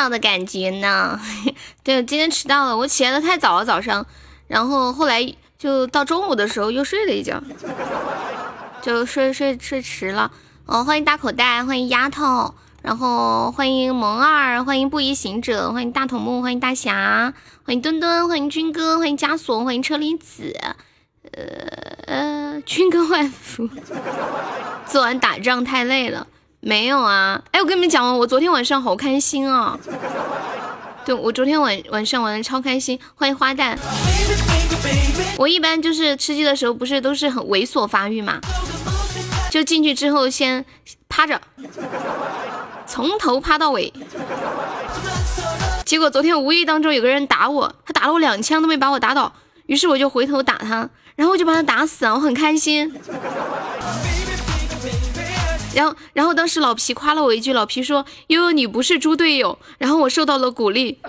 [0.00, 1.20] 好热闹的感觉呢。
[1.84, 4.06] 对，今天迟到了，我起来的太早了，早上，
[4.46, 7.42] 然后后来就到中午的时候又睡了一觉，
[8.80, 10.32] 就睡睡睡迟了。
[10.64, 20.56] 哦，欢迎大口袋，欢迎丫头，然后欢迎萌二，欢迎不疑行者，欢迎大头目，欢迎大侠，欢迎墩墩，欢迎军哥，欢迎枷锁，欢迎车厘子，
[21.32, 21.42] 呃
[22.06, 23.68] 呃， 军哥万福。
[24.86, 26.26] 昨晚打仗太累了，
[26.60, 27.40] 没有啊？
[27.52, 29.78] 哎，我跟你们讲，我昨天晚上好开心啊！
[31.04, 33.74] 对我昨天晚晚上玩的超开心，欢迎花旦。
[35.38, 38.38] 我一般就是吃鸡的时候，不是都是很猥琐发育嘛？
[39.50, 40.64] 就进去之后先
[41.08, 41.40] 趴着，
[42.86, 43.92] 从头趴到尾。
[45.86, 49.32] 结果昨天无意当中有个人打我，他打了我两枪都没把我打倒，
[49.64, 52.94] 于是我就回头打他，然后我就把他打死了，我很开心。
[55.74, 60.98] 然后，然后当时老皮夸了我一句，老皮说：“悠悠你不是猪队友。”然后我受到了鼓励。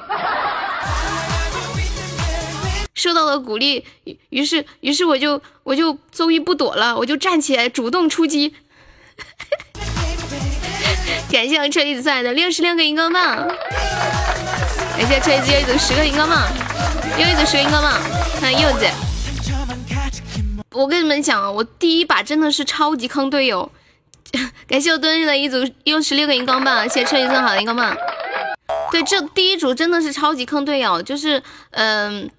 [2.93, 3.83] 受到了鼓励，
[4.29, 8.53] 于是于是我就我就终于不躲了，我就站起来主动出击。
[11.31, 13.37] 感谢我车厘子送来的六十六个荧光棒，
[14.97, 16.47] 感谢车厘子又一组十个荧光棒，
[17.17, 17.99] 又一组十个荧光棒。
[18.39, 18.85] 看柚子，
[20.71, 23.71] 我跟你们讲啊，我第一把真的是超级坑队友。
[24.67, 27.95] 感谢我蹲日的一组用十六个荧光棒，谢谢车厘子送好的荧光棒。
[28.89, 31.41] 对，这第一组真的是超级坑队友，就是
[31.71, 32.29] 嗯，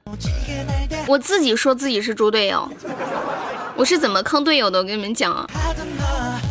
[1.07, 2.69] 我自己说自己是猪队友，
[3.77, 4.79] 我是怎么坑队友的？
[4.79, 5.47] 我跟你们讲啊，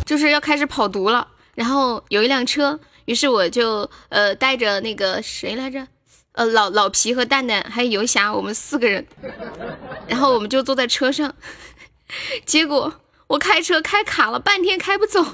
[0.06, 5.86] 就是要开始跑毒了，然后有一辆车，于是我就呃带着那个谁来着，
[6.32, 9.04] 呃老老皮和蛋蛋还有游侠，我们四个人，
[10.06, 11.34] 然后我们就坐在车上，
[12.44, 12.92] 结果
[13.32, 15.24] 我开车开卡了，半天开不走，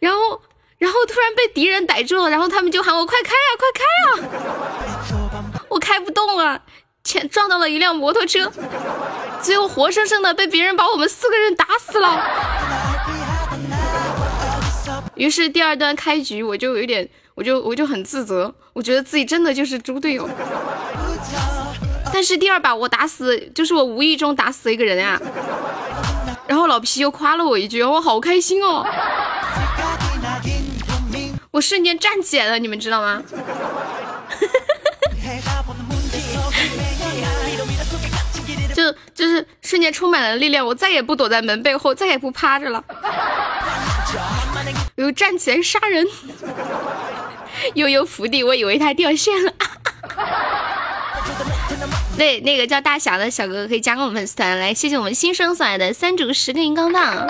[0.00, 0.40] 然后。
[0.78, 5.64] 然后突然被敌人逮住了，然后他们就喊我快开啊，快开啊！
[5.70, 6.60] 我开不动了，
[7.02, 8.52] 前撞到了一辆摩托车，
[9.40, 12.22] 最后活生生的被别人把我们四个人打死了。
[15.14, 20.28] 于是第二段开局我就有点，我就我就很自责，我觉得自己真的就是猪队友。
[22.16, 25.20] 但是第二把我打死，就是我无意中打死一个人啊。
[26.46, 28.86] 然后老皮又夸了我一句，我好开心哦。
[31.50, 33.22] 我瞬间站起来了，你们知道吗？
[38.74, 42.82] 就就是瞬间充满了力量，我再也不躲在门背后，再也不趴着了，
[44.96, 46.06] 我又站起来杀人。
[47.76, 49.52] 悠悠福地，我以为他掉线了。
[52.16, 57.28] 对，那个叫大侠的小哥哥可以加个我们粉丝团来，谢谢我们新生送来的三组十个荧光棒。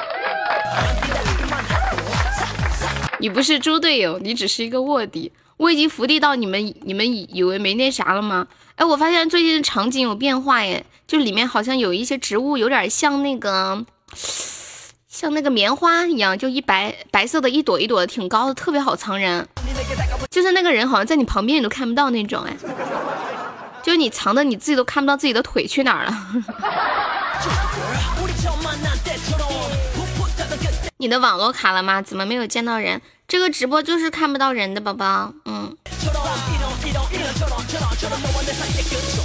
[3.19, 5.33] 你不是猪队友，你只是一个卧底。
[5.57, 8.47] 我已经伏地到你们，你们以以为没那啥了吗？
[8.77, 13.85] 哎，我发现最近场景有变化耶，就里面好像有一些植物，有点像那个，
[15.09, 19.49] 像那个棉花一样，就一白白色的一朵一朵的，挺高的，特别好藏人。
[20.31, 22.55] 就是那个人好像在你旁边，你都看不到那种哎，
[23.87, 26.11] 就是你藏的你自己都看不到自己的腿去哪儿了。
[30.99, 32.03] 你的网络卡了吗？
[32.03, 33.01] 怎么没有见到人？
[33.29, 35.77] 这个直播就是看不到人的宝宝，嗯，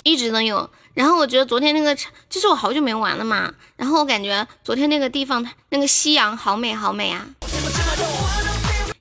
[0.04, 0.70] 一直都有。
[0.94, 1.96] 然后我觉得昨天那个，
[2.30, 3.52] 就是我好久没玩了嘛。
[3.76, 7.26] 然后我感觉昨天那个地方，那个夕阳好美好美啊！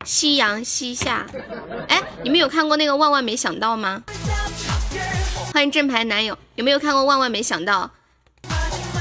[0.07, 1.27] 夕阳西下。
[1.89, 4.03] 哎，你们有看过那个万万没想到吗？
[5.53, 7.91] 欢迎正牌男友，有没有看过万万没想到？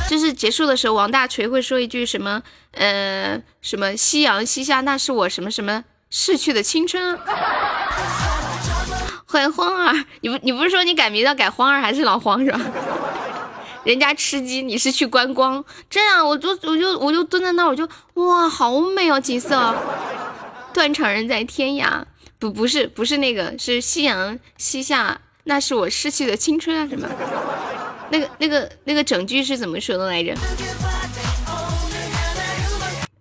[0.09, 2.41] 就是结束的时候，王大锤会说一句什么？
[2.71, 7.17] 呃，什么夕阳西下，那是我什么什么逝去的青春。
[9.25, 12.59] 欢迎荒儿，你不你不是说你改名叫改荒儿还是老荒是吧？
[13.83, 15.63] 人家吃鸡，你是去观光。
[15.89, 19.75] 这样，我就我就我就蹲在那儿，我就哇，好美哦，景色。
[20.73, 22.03] 断肠人在天涯，
[22.39, 27.07] 不不是不是那个，是夕阳西下，那是我逝去的青春啊什么？
[28.11, 30.35] 那个、那个、那个整句是怎么说的来着？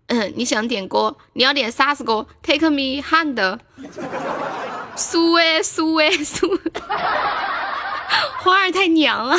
[0.07, 1.15] 嗯，你想点歌？
[1.35, 3.59] 你要点啥子歌？Take me hand，
[4.97, 6.59] 苏哎苏哎苏，
[8.39, 9.39] 花儿太娘了。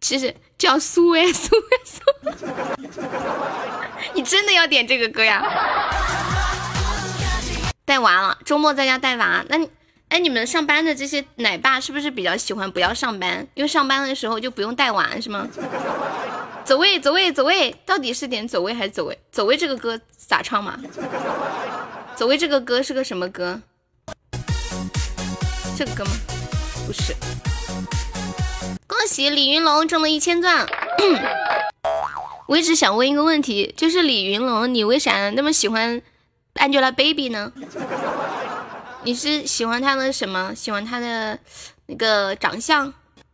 [0.00, 2.00] 其实叫苏哎苏哎苏，
[4.14, 5.42] 你真的要点这个歌呀？
[7.90, 9.68] 带娃了，周末在家带娃，那你。
[10.10, 13.44] 哎，你们上班的这些奶爸是不是比较喜欢不要上班？
[13.54, 15.48] 因为上班的时候就不用带娃是吗？
[16.64, 19.18] 走位，走位，走位，到底是点走位还是走位？
[19.32, 20.78] 走位这个歌咋唱嘛？
[22.14, 23.60] 走位这个歌是个什么歌？
[25.76, 26.12] 这个歌吗？
[26.86, 27.12] 不是。
[28.86, 30.64] 恭喜李云龙中了一千钻。
[32.46, 36.00] 我一直想问一个问题，就是李云龙，你为啥那么喜欢
[36.60, 37.50] Angelababy 呢？
[39.02, 40.54] 你是喜欢她的什么？
[40.54, 41.38] 喜欢她的
[41.86, 42.92] 那个长相，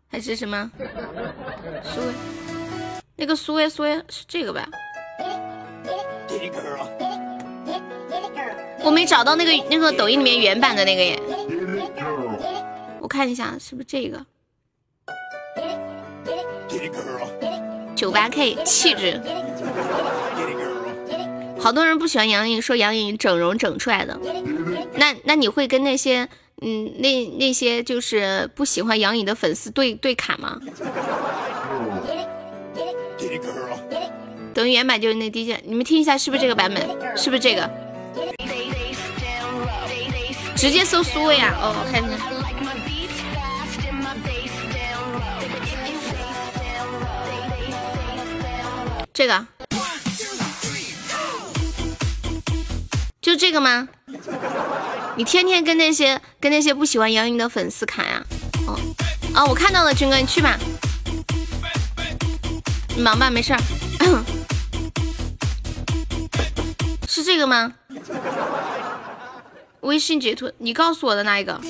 [0.08, 0.70] 还是什么？
[1.82, 2.06] 苏薇，
[3.16, 4.68] 那个苏薇苏薇是这个吧？
[8.84, 11.20] 我没找到那个那个抖音里面原版的那个耶，
[13.00, 14.24] 我看一下是不是这个？
[17.96, 19.20] 九八 K 气质，
[21.58, 24.18] 好多人不喜欢杨颖，说杨颖整容整出来的。
[24.94, 26.28] 那那你会跟那些
[26.62, 30.60] 嗯那那些就是不喜欢杨颖的粉丝对对砍吗？
[34.54, 36.82] 等于原版就是那 DJ，你们听一下是不是这个版本？
[37.16, 37.68] 是不是这个？
[40.56, 41.52] 直接搜苏薇啊！
[41.60, 42.16] 哦，看一下，
[49.12, 49.46] 这个，
[53.26, 53.88] 就这个吗？
[55.16, 58.22] 你天天跟那些跟那些不喜欢杨颖的粉丝砍呀？
[58.68, 58.78] 哦，
[59.34, 60.56] 啊，我看到了，军哥，你去吧，
[62.94, 63.58] 你忙吧，没事儿。
[67.08, 67.72] 是这个吗？
[69.80, 71.60] 微信截图，你告诉我的那一个，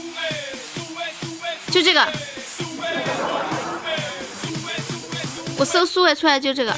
[1.70, 2.06] 就这个，
[5.56, 6.76] 我搜苏伟出来就这个。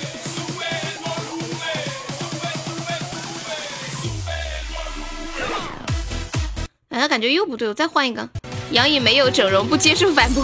[6.90, 8.29] 哎，感觉又不对，我再换一个。
[8.73, 10.43] 杨颖没有整容，不接受反驳。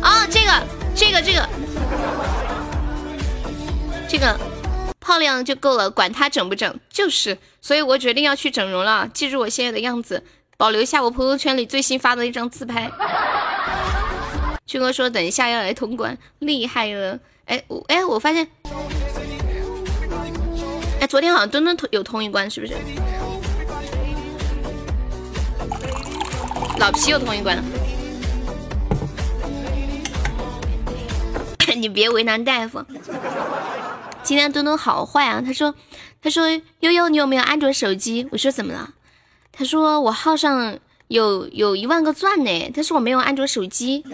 [0.00, 1.48] 啊，这个，这个，这个，
[4.08, 4.38] 这个。
[5.04, 9.08] 漂亮就够了，管他整不整，就是，所以我决定要去整容了。
[9.12, 10.22] 记住我现在的样子，
[10.56, 12.88] 保留一下我朋友圈里最新发的一张自拍。
[14.64, 17.18] 军哥说等一下要来通关，厉害了！
[17.46, 18.46] 哎，我哎，我发现，
[21.00, 22.74] 哎，昨天好像墩墩有通一关，是不是？
[26.78, 27.62] 老皮又通一关了，
[31.76, 32.84] 你别为难大夫。
[34.22, 35.42] 今天墩墩好坏啊！
[35.44, 35.74] 他说
[36.22, 36.48] ：“他说
[36.80, 38.90] 悠悠，你有没有安卓手机？”我说：“怎么了？”
[39.52, 40.78] 他说：“我号上
[41.08, 44.04] 有有一万个钻呢。”但是我没有安卓手机。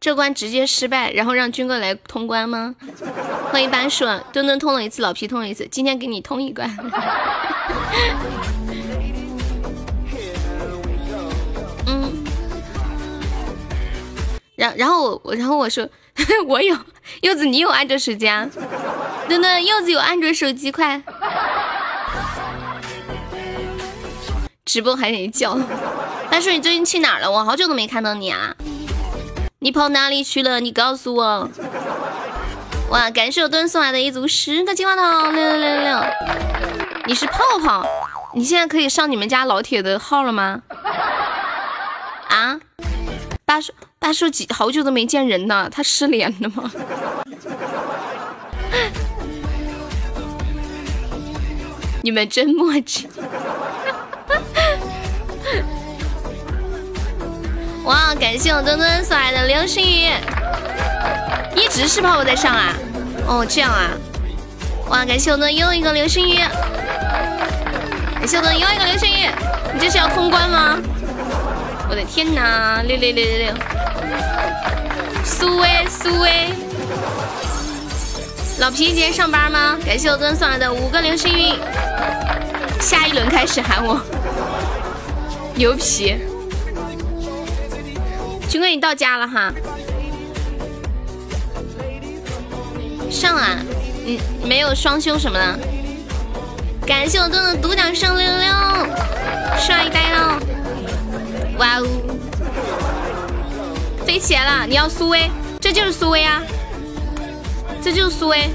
[0.00, 2.74] 这关直接失败，然后让军哥来通关吗？
[3.50, 6.70] 欢迎班顺，墩墩通了一次，老皮通了一次，今天给你通一关。
[11.88, 12.24] 嗯。
[14.56, 15.88] 然然后我然后我说。
[16.48, 16.76] 我有
[17.22, 18.44] 柚子，你有安卓手机啊？
[19.28, 21.00] 等等，柚子有安卓手机，快！
[24.64, 25.56] 直播还得叫。
[26.28, 27.30] 大叔，你最近去哪儿了？
[27.30, 28.52] 我好久都没看到你啊！
[29.60, 30.58] 你跑哪里去了？
[30.58, 31.48] 你告诉我。
[32.90, 36.00] 哇，感谢我墩送来的一组十个金话筒，六六六六六。
[37.06, 37.86] 你是泡泡？
[38.34, 40.62] 你现在可以上你们家老铁的号了吗？
[42.28, 42.58] 啊？
[43.44, 43.72] 大叔。
[44.00, 46.70] 大叔几好久都没见人呢，他失联了吗？
[52.00, 53.08] 你们真默契！
[57.84, 60.12] 哇，感谢我墩墩送来的流星雨，
[61.56, 62.72] 一直是泡泡在上啊？
[63.26, 63.90] 哦，这样啊？
[64.88, 66.36] 哇，感谢我墩又一个流星雨，
[68.14, 69.28] 感谢我墩又一个流星雨，
[69.74, 70.78] 你这是要通关吗？
[71.90, 72.82] 我的天哪！
[72.82, 73.54] 六六六六六，
[75.24, 76.50] 苏威苏威，
[78.58, 79.78] 老皮今天上班吗？
[79.86, 81.54] 感谢我哥送来的五个流星雨，
[82.78, 83.98] 下一轮开始喊我，
[85.54, 86.16] 牛皮！
[88.50, 89.50] 军哥你到家了哈？
[93.10, 93.58] 上啊！
[94.06, 95.58] 嗯，没有双休什么的。
[96.86, 98.52] 感谢我哥的独角兽六六六，
[99.58, 100.38] 帅呆了！
[101.58, 101.86] 哇哦，
[104.06, 104.66] 飞起来了！
[104.66, 105.28] 你要苏威，
[105.60, 106.40] 这就是苏威啊，
[107.82, 108.48] 这就是苏威。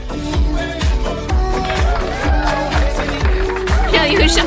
[3.92, 4.46] 要又上，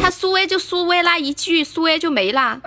[0.00, 2.58] 他苏威就苏威啦，一句苏威就没啦。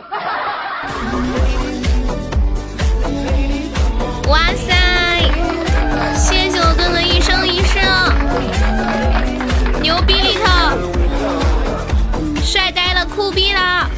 [4.27, 4.75] 哇塞，
[6.15, 7.79] 谢谢我哥的一生一世，
[9.81, 10.58] 牛逼里头。
[13.29, 13.89] 帅呆了，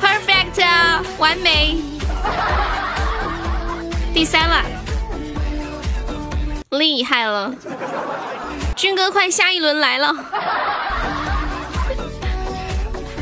[0.00, 1.02] 酷毙了！
[1.18, 1.76] 完美，
[4.12, 4.62] 第三了，
[6.70, 7.52] 厉害了，
[8.76, 10.14] 军哥快下一轮来了，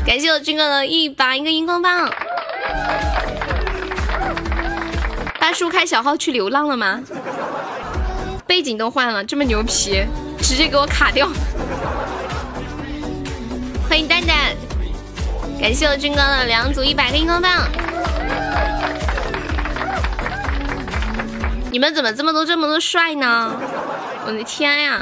[0.06, 2.11] 感谢我军哥的一把一个荧光棒。
[5.38, 7.00] 大叔开小号去流浪了吗？
[8.46, 10.04] 背景都换了，这么牛皮，
[10.40, 11.28] 直接给我卡掉。
[13.88, 14.37] 欢迎蛋蛋，
[15.62, 17.69] 感谢我军哥的两组一百个荧光棒。
[21.71, 23.54] 你们怎么这么多这么多帅呢？
[24.26, 25.00] 我的天呀！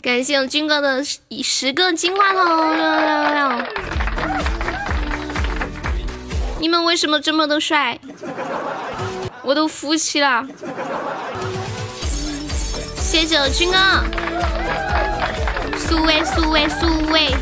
[0.00, 1.02] 感谢我军哥的
[1.42, 3.66] 十个金话筒，六六六！
[6.60, 7.98] 你们为什么这么多帅？
[9.42, 10.46] 我都服气了。
[12.96, 13.76] 谢谢我军哥。
[15.76, 17.34] 苏威苏威苏威，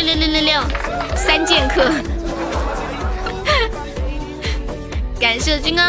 [0.00, 0.60] 六六六六六，
[1.16, 1.90] 三剑客，
[5.18, 5.82] 感谢军哥，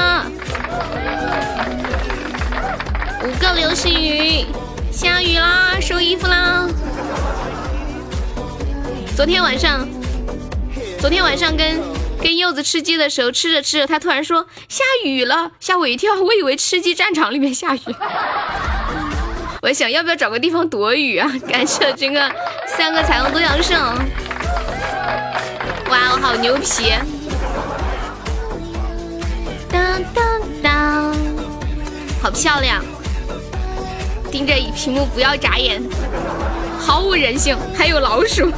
[3.23, 4.47] 五个流星雨，
[4.91, 6.67] 下雨啦，收衣服啦。
[9.15, 9.87] 昨天晚上，
[10.99, 11.79] 昨天晚上跟
[12.19, 17.79] 跟柚子吃鸡的时候，吃着吃着，他突然说下雨了，吓我一跳，我以为吃鸡战场里面下雨。
[19.61, 21.29] 我想要不要找个地方躲雨啊？
[21.47, 22.21] 感谢军哥
[22.65, 23.75] 三个彩虹独角兽，
[25.89, 26.93] 哇，我好牛皮！
[29.69, 30.23] 当当
[30.63, 31.13] 当，
[32.21, 32.81] 好漂亮！
[34.31, 35.81] 盯着屏幕不要眨眼，
[36.79, 38.49] 毫无人性，还有老鼠！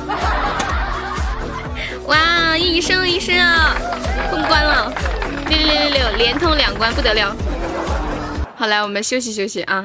[2.05, 3.75] 哇，一生一声啊，
[4.29, 4.93] 通关了！
[5.49, 7.35] 六六六六六，连通两关，不得了！
[8.55, 9.83] 好，来我们休息休息啊。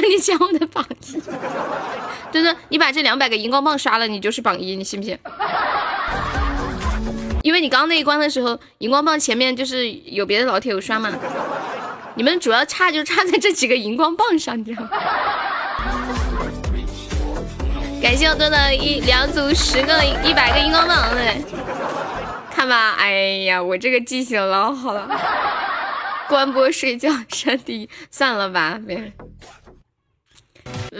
[0.00, 1.20] 你抢我的榜一！
[2.32, 5.18] 墩墩，你把这两百个荧光棒刷了，你就是榜一，你信不信？
[7.42, 11.12] 因为你刚刚那一关的时候，荧光棒前面就是有别的老铁有刷嘛。
[12.16, 14.88] 你们主要差就差在这几个荧光棒上，你知道吗？
[18.00, 21.42] 感谢我墩的一两组十个一百个荧光棒，对，
[22.50, 23.10] 看吧，哎
[23.44, 25.08] 呀，我这个记性老好了。
[26.28, 29.12] 关播睡觉设第一，算了吧，别。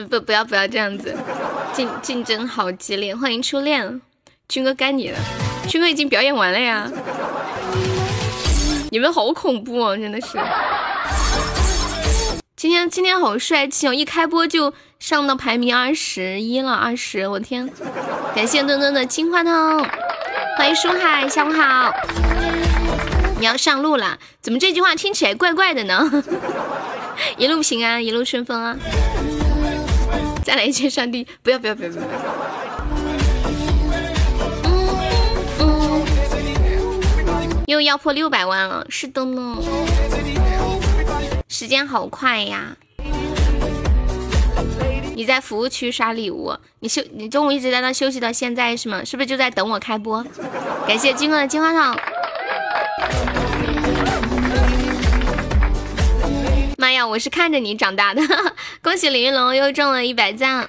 [0.09, 1.15] 不不要不要这样子，
[1.73, 3.15] 竞竞争好激烈。
[3.15, 4.01] 欢迎初恋，
[4.49, 5.19] 军哥该你了。
[5.69, 6.91] 军哥已经表演完了呀。
[8.91, 10.39] 你们好恐怖哦，真的是。
[12.57, 17.69] 今天今天好帅气哦，一开播就上到排名二十一了，二十，我天！
[18.35, 19.53] 感谢墩墩的金话筒，
[20.57, 21.93] 欢迎书海，下午好。
[23.39, 24.19] 你要上路了？
[24.41, 26.11] 怎么这句话听起来怪怪的呢？
[27.37, 28.77] 一路平安，一路顺风啊！
[30.45, 32.05] 再来一句上帝，不要不要不要不要！
[37.67, 39.57] 又要破六百万了，是的呢。
[41.49, 42.77] 时间好快呀！
[45.17, 49.03] 你在服务区刷礼物，你休你中午一直在那休息到现在是吗？
[49.03, 50.23] 是不是就在等我开播？
[50.87, 51.97] 感谢金哥的金花筒。
[56.85, 57.07] 妈呀！
[57.07, 58.21] 我是看着你长大的，
[58.83, 60.69] 恭喜李云龙又中了一百赞。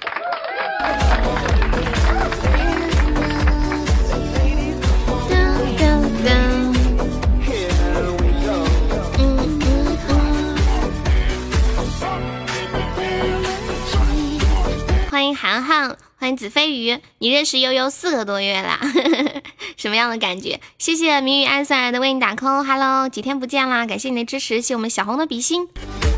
[15.10, 18.80] 欢迎涵涵，欢迎子飞鱼，你认识悠悠四个多月啦，
[19.76, 20.58] 什么样的感觉？
[20.78, 22.64] 谢谢谜语暗算的为你打 call。
[22.64, 25.68] h e l l o 几天不见啦，感谢你的支持，谢我们小红的比心。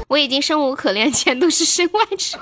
[0.06, 2.36] 我已经生无可恋，钱都是身外之。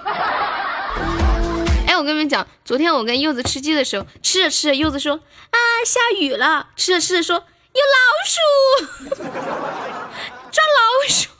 [1.86, 9.25] 哎，我跟你们讲，昨天我跟柚子吃鸡的时候，吃着吃着，柚子说啊下雨了，吃着吃着说有老鼠，
[10.52, 11.30] 抓老鼠。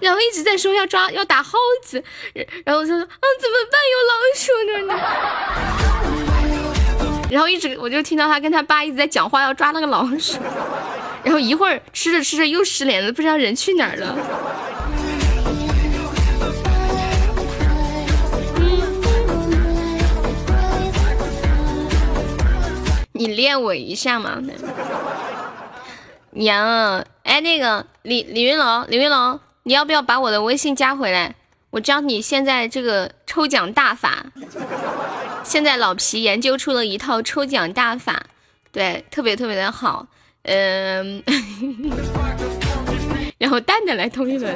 [0.00, 2.02] 然后一直在说要抓要打耗子，
[2.64, 4.52] 然后就说啊怎么办有老鼠
[4.86, 4.94] 呢？
[7.30, 10.38] 然后一直我就听到他跟他爸一直在讲话要抓那个老鼠，
[11.24, 14.16] 然后一会儿吃着吃着又失联了，不知道人去哪儿了。
[23.14, 24.42] 你练我一下嘛？
[26.32, 29.38] 娘，哎那个李李云龙李云龙。
[29.64, 31.34] 你要不要把我的微信加回来？
[31.70, 34.26] 我教你现在这个抽奖大法。
[35.44, 38.24] 现在老皮研究出了一套抽奖大法，
[38.72, 40.06] 对，特别特别的好。
[40.42, 41.22] 嗯，
[43.38, 44.52] 然后蛋蛋来通一轮。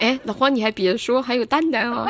[0.00, 2.06] 哎，老黄你还别说，还有蛋蛋哦。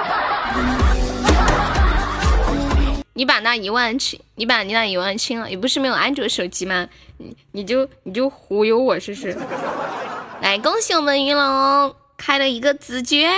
[3.15, 6.89] 你把那一万清，你把你那一万清了，也不是没有安卓手机吗？
[7.19, 9.37] 你你就你就忽悠我试试。
[10.43, 13.31] 来，恭喜我们云龙开了一个子爵。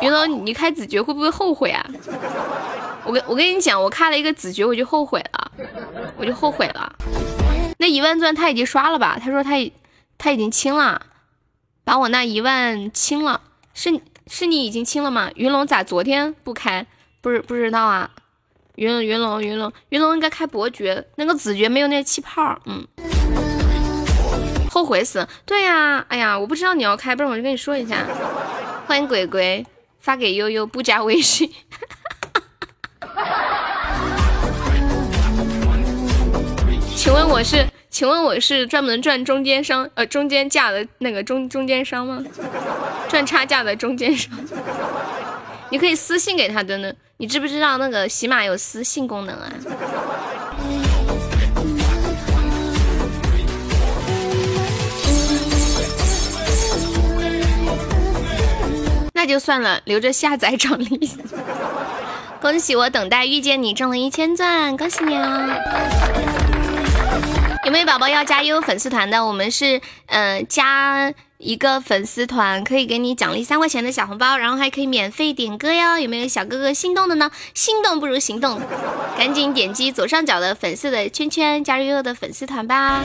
[0.00, 1.84] 云龙，你开子爵会不会后悔啊？
[3.04, 5.50] 我跟我跟你讲，我开了一个子爵，我就后悔了，
[6.16, 6.94] 我就后悔了。
[7.78, 9.18] 那一万钻他已经刷了吧？
[9.20, 9.72] 他说他已
[10.16, 11.02] 他已经清了，
[11.82, 13.40] 把我那一万清了。
[13.74, 15.28] 是是你已经清了吗？
[15.34, 16.86] 云龙咋昨天不开？
[17.20, 18.08] 不是不知道啊。
[18.76, 22.56] 云云龙云龙云龙应该开伯爵，那个子爵没有那气泡。
[22.66, 22.86] 嗯，
[24.78, 25.26] 后悔死。
[25.44, 28.06] 对呀，哎呀，我不知道你要开，不然我就跟你说一下。
[28.86, 29.66] 欢迎鬼鬼
[29.98, 31.50] 发给悠悠不加微信。
[36.94, 37.66] 请问我是？
[37.90, 42.22] 请问我是专门赚中间商呃中间价的那个中中间商吗？
[43.08, 44.30] 赚差价的中间商。
[45.70, 46.92] 你可以私信给他的呢。
[47.16, 49.52] 你知不知道那个喜马有私信功能啊？
[59.18, 61.10] 那就算了，留着下载奖励。
[62.40, 65.58] 恭喜我等待遇见你中了一千钻，恭喜你啊！
[67.64, 69.26] 有没有宝宝要加悠悠粉丝团的？
[69.26, 75.98] 我们是嗯加一个粉丝团可以给你奖励三块钱的小红包，然后还可以免费点歌哟。
[75.98, 77.28] 有没有小哥哥心动的呢？
[77.54, 78.60] 心动不如行动，
[79.18, 83.02] 赶紧点击左上角的粉色的圈圈加入悠悠的粉丝团吧。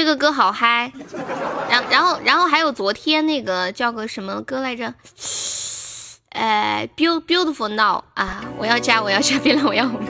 [0.00, 0.90] 这个歌好嗨，
[1.68, 4.94] 然然后然后还有昨天那个叫个什么歌来着？
[6.30, 10.00] 呃，beautiful now 啊，我要加，我要加，别让我要红。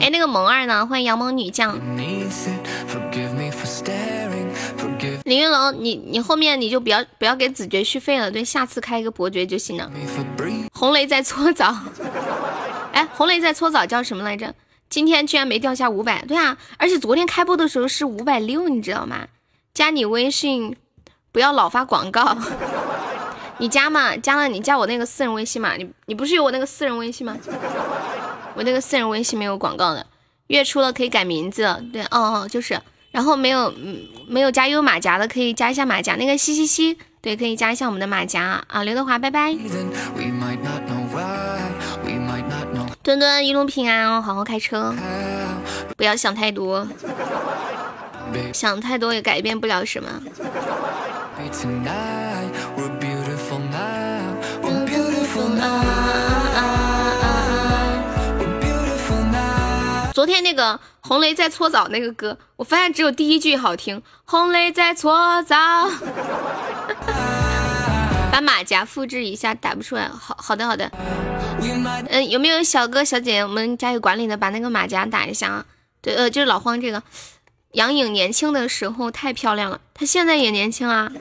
[0.00, 0.86] 哎，那个萌二呢？
[0.86, 1.76] 欢迎杨萌女将。
[5.24, 9.90] 林云龙，你你后面你就不要不要给子爵续费了，对，下次开一个伯爵就行了。
[10.72, 11.74] 红雷在搓澡。
[12.92, 14.54] 哎，红雷在搓澡叫什么来着？
[14.94, 19.26] 今天居然没掉下五百，对啊，而且昨天开播的时候是五百六，你知道吗？
[19.74, 20.76] 加你微信。
[21.32, 22.36] 不要老发广告，
[23.58, 24.16] 你加嘛？
[24.16, 25.74] 加了你加我那个私人微信嘛？
[25.74, 27.36] 你你不是有我那个私人微信吗？
[28.54, 30.06] 我那个私人微信没有广告的，
[30.46, 32.80] 月初了可以改名字，对，哦哦，就是，
[33.10, 33.74] 然后没有
[34.28, 39.56] 没有加优马甲的可以加一下马甲，那个嘻嘻嘻，对，可以加一下我们的马甲啊，刘德华，拜拜。
[43.04, 44.94] 墩墩一路平安哦，好好开车，
[45.94, 46.88] 不要想太多，
[48.54, 50.08] 想太多也改变不了什么。
[60.14, 64.00] 昨天那个红雷在搓澡那个歌，我发现只有第一句好听。
[64.24, 65.56] 红雷在搓澡，
[68.34, 70.08] 把马甲复制一下，打不出来。
[70.08, 70.90] 好好的好的，
[72.10, 75.64] 嗯，有没有小哥小姐，我们加油管理的把那个马甲打一下啊？
[76.02, 77.00] 对，呃，就是老黄这个。
[77.74, 81.12] 杨颖年轻的时候太漂亮了，她现在也年轻啊。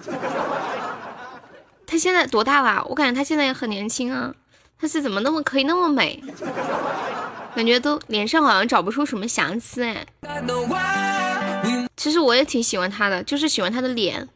[1.86, 2.84] 她现在多大了？
[2.90, 4.34] 我感觉她现在也很年轻啊。
[4.80, 6.20] 她是怎么那么可以那么美？
[7.56, 10.04] 感觉都脸上好像找不出什么瑕疵哎。
[11.96, 14.28] 其实我也挺喜欢她的，就是喜欢她的脸。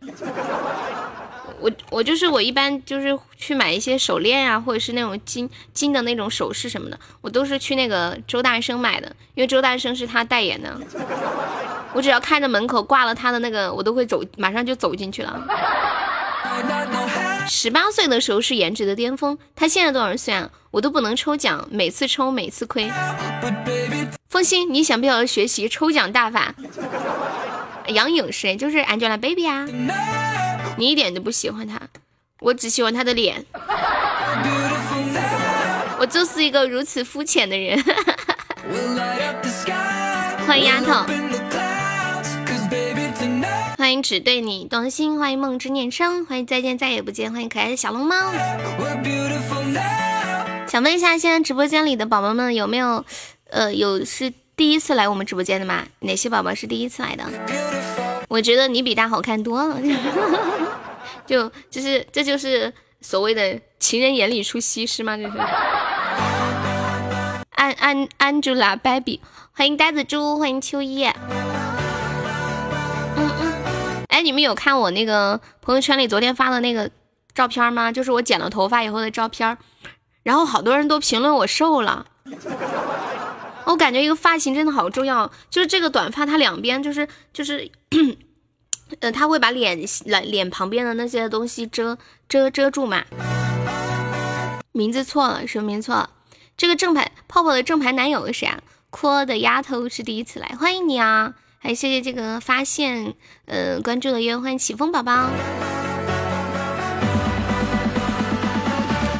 [1.59, 10.77] 我我就是我一般就是去买一些手链啊，或者是那种金金的那种首饰什么的，我都是去那个周大生买的，因为周大生是他代言的。
[11.93, 15.47] 我只要看着门口挂了他的那个，我都会走，马上就走进去了。
[17.47, 20.49] 十八岁的时候是颜值的巅峰，他现在多少岁啊？
[20.69, 22.91] 我都不能抽奖，每次抽每次亏。
[24.29, 26.53] 风心，你想不想学习抽奖大法？
[27.87, 30.26] 杨颖是，就是 Angelababy 啊。
[30.77, 31.81] 你一点都不喜欢他，
[32.39, 33.43] 我只喜欢他的脸。
[35.99, 37.83] 我就是一个如此肤浅的人。
[40.45, 41.03] 欢迎丫头，
[43.75, 48.31] 欢迎只对你动心，欢迎梦之念生，欢迎再见再也不见，欢迎可爱的小龙猫。
[50.67, 53.03] 想问一下，现在直播间里的宝宝们有没有，
[53.49, 55.83] 呃，有是第一次来我们直播间的吗？
[56.01, 57.23] 哪些宝宝是第一次来的？
[58.29, 59.79] 我觉得你比他好看多了，
[61.27, 65.15] 就就是这就是所谓的情人眼里出西施吗？
[65.17, 65.37] 这是。
[67.51, 69.19] 安安 Angelababy，
[69.51, 71.13] 欢迎呆子猪，欢迎秋叶。
[73.17, 73.53] 嗯嗯，
[74.07, 76.89] 哎，你们有看我那个朋友圈里昨天发的那个
[77.33, 77.91] 照片吗？
[77.91, 79.57] 就是我剪了头发以后的照片，
[80.23, 82.05] 然后好多人都评论我瘦了。
[83.65, 87.69] 我感觉一个发型真的好重要，就是这个短发它两边就是就是
[88.99, 91.97] 呃，他会把脸脸脸旁边的那些东西遮
[92.27, 93.03] 遮遮住嘛。
[94.71, 96.09] 名字错了，什么名字错了？
[96.55, 98.59] 这个正牌泡泡的正牌男友是谁啊？
[98.89, 101.33] 阔的丫头是第一次来，欢迎你啊！
[101.59, 103.13] 还谢谢这个发现，
[103.45, 105.29] 呃，关注的约，欢迎起风宝宝。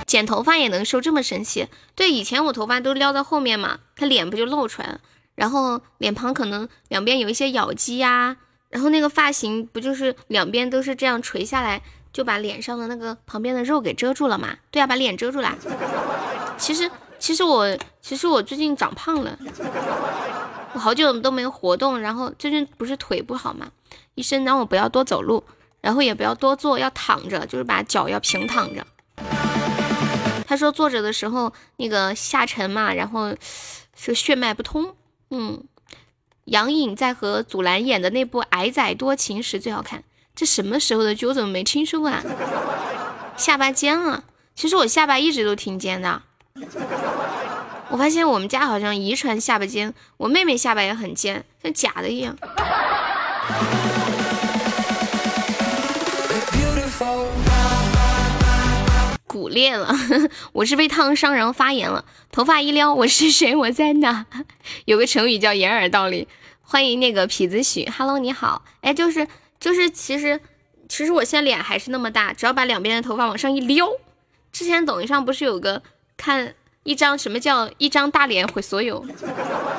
[0.07, 1.67] 剪头发也能瘦这么神奇？
[1.93, 5.01] 对，以前我头发都撩到后面嘛，他脸不就露出来了？
[5.35, 8.37] 然后脸庞可能两边有一些咬肌呀，
[8.69, 14.55] 然后那个发型不就是两边都是这样垂下来，就把脸上的那个旁边的肉给遮住了嘛？
[14.71, 15.55] 对啊，把脸遮住了。
[16.57, 19.37] 其实，其实我，其实我最近长胖了。
[20.73, 23.67] 我好久都没活动，然后最近不是腿不好嘛，
[24.15, 25.43] 医生让我不要多走路，
[25.81, 28.85] 然后也不要多坐，要躺着，就是把脚要平躺着。
[30.45, 33.35] 他说坐着的时候那个下沉嘛，然后
[33.95, 34.95] 是血脉不通。
[35.29, 35.63] 嗯，
[36.47, 40.03] 杨颖在和祖蓝演的那部《矮仔多情》时最好看。
[40.33, 41.25] 这什么时候的剧？
[41.25, 42.23] 我怎么没听说过啊？
[43.35, 44.23] 下巴尖了，
[44.55, 46.21] 其实我下巴一直都挺尖的。
[47.89, 52.37] 我发现我们家好像遗传下巴尖，我妹妹下巴也很尖，像假的一样。
[59.37, 59.93] 骨裂了，
[60.51, 63.55] 我是被烫伤然后发炎了，头发一撩，我是谁？
[63.55, 64.25] 我在哪？
[64.85, 66.25] 有个成语叫掩耳盗铃。
[66.61, 68.65] 欢迎那个痞子许，Hello，你好。
[68.81, 69.27] 哎，就是
[69.59, 70.39] 就是，其实
[70.89, 73.87] 其实我现在脸还是那么大，只要把两边的头发往上一撩。
[74.51, 75.83] 之前抖音上不是有个
[76.17, 76.55] 看。
[76.83, 79.05] 一张什么叫一张大脸毁所有？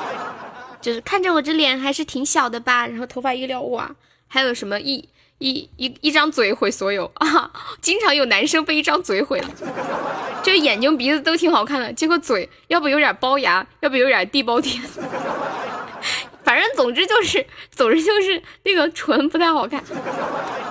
[0.79, 3.89] 就是看着我这脸还是挺小的吧，然后头发一撩，哇，
[4.27, 5.09] 还有什么一
[5.39, 7.51] 一一一张嘴毁所有啊！
[7.81, 9.49] 经常有男生被一张嘴毁了，
[10.43, 14.81] 就眼睛鼻子都挺好看的，结果嘴要不有点龅牙，要不有点地包天，
[16.43, 19.83] 反正总之就是，总之就是那个唇不太好看，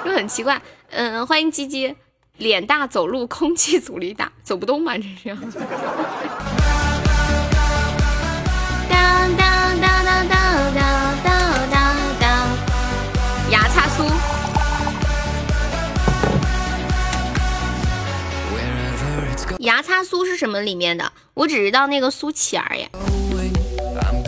[0.05, 0.61] 就很奇怪。
[0.91, 1.95] 嗯，欢迎鸡鸡。
[2.39, 4.95] 脸大走路空气阻力大，走不动吗？
[4.97, 5.37] 这是。
[19.59, 21.13] 牙擦酥是什么里面的？
[21.35, 22.89] 我只知道那个苏乞儿耶。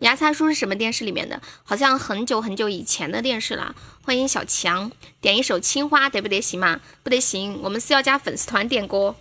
[0.03, 1.41] 牙擦酥是什么电视里面的？
[1.63, 3.75] 好像很久很久以前的电视了。
[4.03, 4.91] 欢迎小强，
[5.21, 6.81] 点一首《青花》得不得行吗？
[7.05, 9.15] 不得行，我们是要加粉丝团点歌。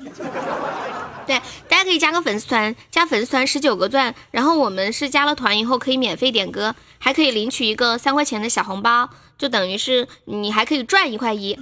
[1.27, 11.59] 对，大家可以加个粉丝团，加粉丝团十九个钻，然后我们是加了团以后可以免费点歌，还可以领取一个三块钱的小红包，就等于是你还可以赚一块一。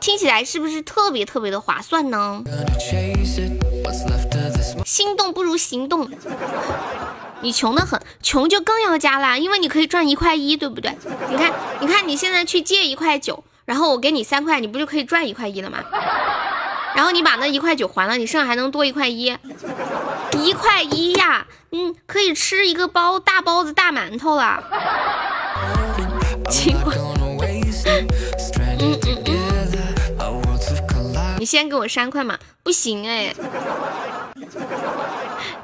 [0.00, 2.42] 听起来是不是特别特别的划算呢？
[4.84, 6.08] 心动不如行动。
[7.40, 10.96] 你穷的很，穷就更要加啦，因为你可以赚一块一，对不对？
[11.28, 15.84] 你看，你看，你现在去借一块九，然后我给你三块，你不就可以赚一块一了吗？
[16.94, 19.36] 然后你把那一块九还了，你剩下还能多一块一，
[20.38, 24.62] 一块一呀，嗯，可以吃一个包大包子大馒头了。
[26.48, 26.94] 奇怪，
[31.46, 33.32] 先给我三块嘛，不行哎。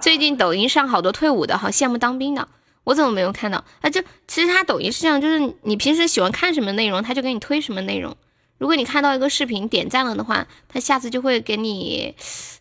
[0.00, 2.48] 最近抖音上好多退伍的，好羡慕当兵的。
[2.84, 3.62] 我怎么没有看到？
[3.80, 8.16] 啊，就其实他抖音是这样，就是你平时喜欢看什么内容，他就给你推什么内容。
[8.58, 12.14] 如果你看到一个视频点赞了的话，他下次就会给你，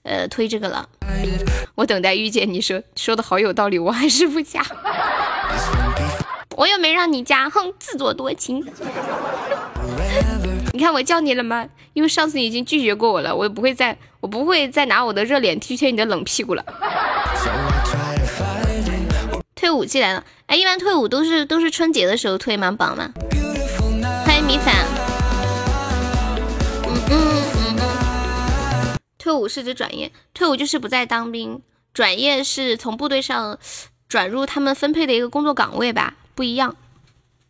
[0.04, 0.90] 呃，推这个了。
[1.76, 4.64] 我等待遇见你说说的好有道理，我还是不加。
[6.56, 8.64] 我又没让你加，哼，自作多情。
[10.74, 11.68] 你看我叫你了吗？
[11.94, 16.64] 因为上次已经拒绝过我了，我也不会再，我不会再拿我的热脸踢踢你的冷屁股了。
[19.54, 22.72] 退伍季来了，哎，一般退伍都是都是春节的时候退吗？
[22.72, 23.12] 榜吗？
[24.26, 24.74] 欢迎米粉。
[26.88, 28.98] 嗯嗯嗯嗯。
[29.18, 31.62] 退伍是指转业，退伍就是不再当兵，
[31.94, 33.60] 转业是从部队上
[34.08, 36.76] 转入他们分配的一个工作岗位吧，不一样，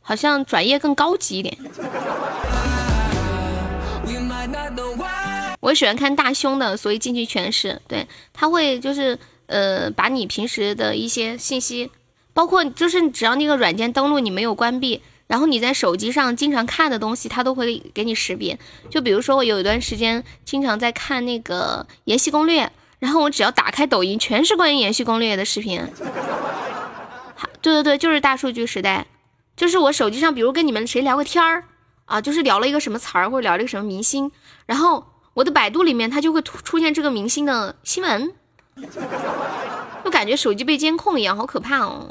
[0.01, 1.55] 好像转业更高级一点。
[5.61, 7.81] 我喜欢看大胸的，所以进去全是。
[7.87, 11.89] 对他会就是呃，把你平时的一些信息，
[12.33, 18.57] 包括就是只要那个软件登录你没有关闭，然后你在手机上经常看的东西，他都会给你识别。
[18.89, 22.65] 就比如说我有一段时间经常在看那个《延禧攻略》，
[22.99, 25.81] 然后我只要打开抖音，全是关于《延禧攻略》的视频。
[27.61, 29.05] 对对对，就是大数据时代，
[29.55, 31.65] 就是我手机上，比如跟你们谁聊个天儿
[32.05, 34.31] 啊，就是聊了一个什么词儿，或者聊了一个什么明星，
[34.65, 35.05] 然后。
[35.41, 38.31] 我的百度里面，它就会出出现这个明星的新闻，
[40.05, 42.07] 就感觉手机被监控一样，好可怕哦！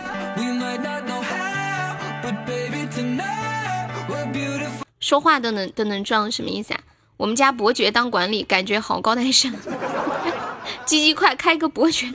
[4.99, 6.81] 说话都能都能装，什么意思啊？
[7.17, 9.55] 我们家伯爵当管理，感觉好高大上。
[10.85, 12.13] 鸡鸡快开个伯爵！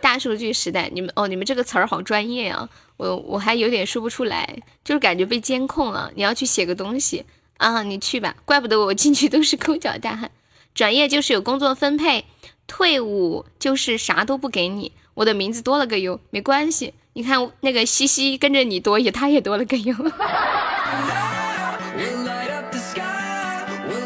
[0.00, 2.68] 大数据时代，你们哦，你们这个词儿好专业啊！
[2.96, 6.10] 我我还有点说不出来，就是感觉被监控了。
[6.16, 7.24] 你要去写个东西
[7.58, 8.34] 啊，你去吧。
[8.44, 10.30] 怪不得我进去都是抠脚大汉。
[10.74, 12.24] 转业就是有工作分配，
[12.66, 14.92] 退伍就是啥都不给你。
[15.14, 16.94] 我的名字多了个优，没关系。
[17.12, 19.94] 你看那个西西跟着你多，也他也多了个优。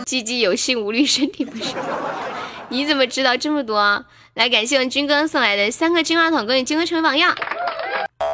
[0.05, 1.75] 鸡鸡有心无虑，身体不适。
[2.69, 4.05] 你怎么知道这么多？
[4.35, 7.35] 来，感谢我军哥送来的三个金话筒，恭喜军哥成为榜样。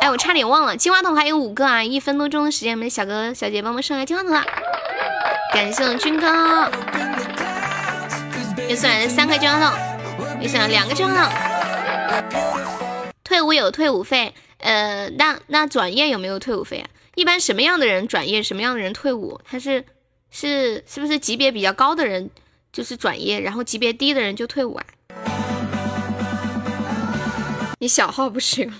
[0.01, 1.85] 哎，我差点忘了，金话筒还有五个啊！
[1.85, 4.45] 一分多钟的时间，我们的小哥小姐帮忙上来金话筒了。
[5.55, 6.27] 感谢我军哥，
[8.69, 9.79] 又送来了三个金话筒，
[10.43, 11.31] 又送了两个金话
[12.19, 12.33] 筒。
[13.23, 16.89] 退伍有退伍费，呃，那那转业有没有退伍费啊？
[17.15, 19.41] 一般什么样的人转业，什么样的人退伍？
[19.49, 19.85] 他是
[20.29, 22.29] 是是不是级别比较高的人
[22.73, 24.85] 就是转业，然后级别低的人就退伍啊？
[27.79, 28.75] 你小号不行，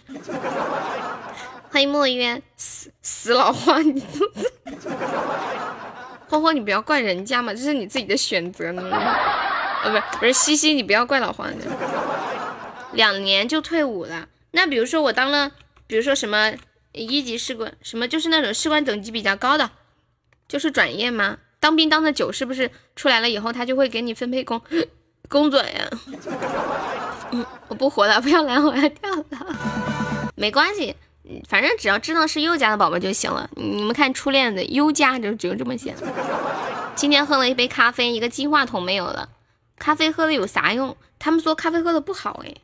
[1.71, 4.03] 欢迎墨渊，死死老花，你
[6.35, 8.83] 花花你不要怪人家嘛，这是你自己的选择呢。
[9.85, 11.49] 呃，不是不是，西西你不要怪老黄，
[12.93, 14.27] 两年就退伍了。
[14.51, 15.53] 那比如说我当了，
[15.87, 16.53] 比如说什么
[16.93, 19.71] 一级士官，什么就是那种士官等级比较高的，
[20.49, 21.39] 就是转业吗？
[21.61, 24.61] 当兵当的久，是不是出来了以后他就会给你分配工
[25.29, 25.89] 工作呀？
[27.69, 29.25] 我不活了，不要拦我要跳了。
[30.35, 30.97] 没关系，
[31.49, 33.49] 反正只要知道是优家的宝宝就行了。
[33.57, 35.95] 你们看初恋的优家就只有这么写。
[36.95, 39.29] 今天喝了一杯咖啡，一个金话筒没有了。
[39.79, 40.97] 咖啡喝了有啥用？
[41.19, 42.55] 他们说咖啡喝的不好哎。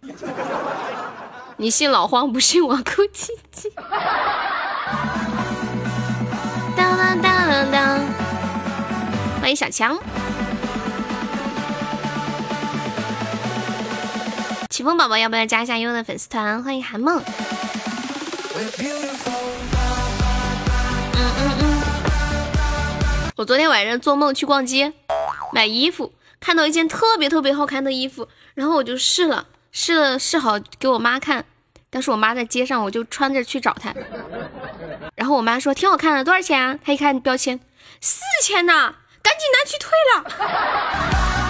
[1.57, 3.71] 你信老黄，不信我哭唧唧。
[6.77, 8.01] 当当当当，
[9.41, 9.99] 欢迎小强。
[14.71, 16.63] 起风宝宝要不要加一下优的粉丝团？
[16.63, 17.23] 欢迎韩梦。
[23.37, 24.93] 我昨天晚上做梦去逛街
[25.53, 31.47] 买衣服，看到一件特别特别好看的衣服，然后我就试了试了试好给我妈看，
[31.89, 33.95] 但是我妈在街上，我就穿着去找她，
[35.17, 36.79] 然后我妈说挺好看的，多少钱啊？
[36.85, 37.59] 她一看标签，
[38.03, 41.50] 四千呐，赶紧拿去退了。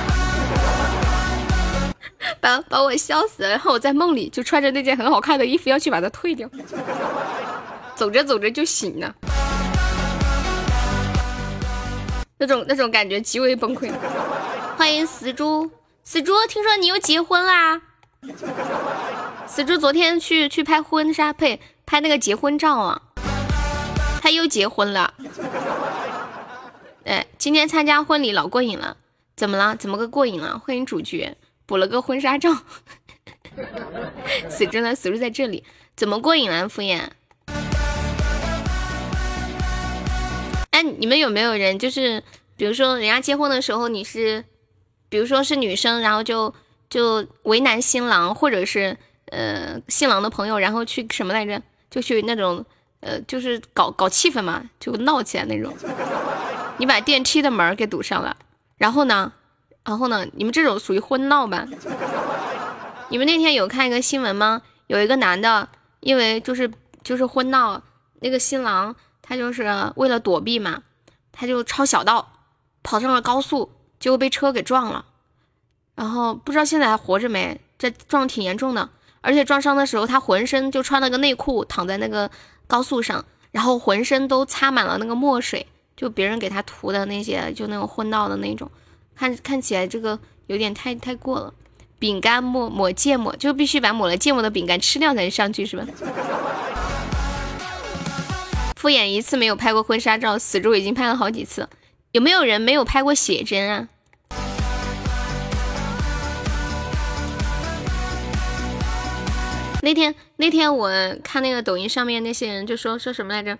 [2.41, 6.49] 把把我笑死了，然后我在梦里就穿着那件很好看的衣服要去把它退掉，
[7.97, 9.15] 走着走着就醒了，
[12.39, 13.91] 那种那种感觉极为崩溃。
[14.77, 15.71] 欢迎死猪，
[16.05, 17.81] 死猪，听说你又结婚啦？
[19.47, 23.01] 死猪昨天去去拍婚纱，呸，拍那个结婚照啊，
[24.21, 25.15] 他又结婚了。
[27.05, 28.97] 哎，今天参加婚礼老过瘾了，
[29.37, 29.75] 怎么了？
[29.77, 30.59] 怎么个过瘾了？
[30.59, 31.35] 欢迎主角。
[31.71, 32.53] 补了个婚纱照，
[34.49, 34.93] 死猪呢？
[34.93, 35.63] 死猪在这里，
[35.95, 36.69] 怎么过瘾了？
[36.69, 37.03] 敷衍。
[40.73, 42.25] 哎，你们有没有人就是，
[42.57, 44.45] 比如说人家结婚的时候，你是，
[45.09, 46.53] 比如说是女生，然后就
[46.89, 51.63] 就为难新郎，或者是呃新郎的朋友，然后去什么来着？
[51.89, 52.65] 就去那种
[52.99, 55.73] 呃，就是搞搞气氛嘛，就闹起来那种。
[56.79, 58.37] 你把电梯的门给堵上了，
[58.77, 59.33] 然后呢？
[59.85, 60.27] 然后呢？
[60.35, 61.67] 你们这种属于婚闹吧？
[63.09, 64.63] 你们那天有看一个新闻吗？
[64.87, 65.69] 有一个男的，
[66.01, 66.71] 因为就是
[67.03, 67.83] 就是婚闹，
[68.21, 69.65] 那个新郎他就是
[69.97, 70.83] 为了躲避嘛，
[71.33, 72.33] 他就抄小道，
[72.83, 75.07] 跑上了高速，结果被车给撞了。
[75.95, 77.61] 然后不知道现在还活着没？
[77.79, 78.89] 这撞挺严重的，
[79.23, 82.31] 而且撞伤的时候他浑身就穿了个内裤躺在那个
[82.67, 85.67] 高速上，然后浑身都擦满了那个墨水，
[85.97, 88.71] 就别人给他涂的那些，就那种混闹的那种。
[89.21, 91.53] 看看起来这个有点太太过了，
[91.99, 95.85] 饼干抹抹芥末，就必须把抹了芥末的饼干吃掉才能上去是吧？
[98.77, 101.69] 敷衍一次没有拍过婚纱照，死猪已经拍了好几次，
[102.13, 103.89] 有没有人没有拍过写真啊？
[109.83, 110.91] 那天那天我
[111.23, 113.59] 看那个抖音上面那些人就说说什么来着，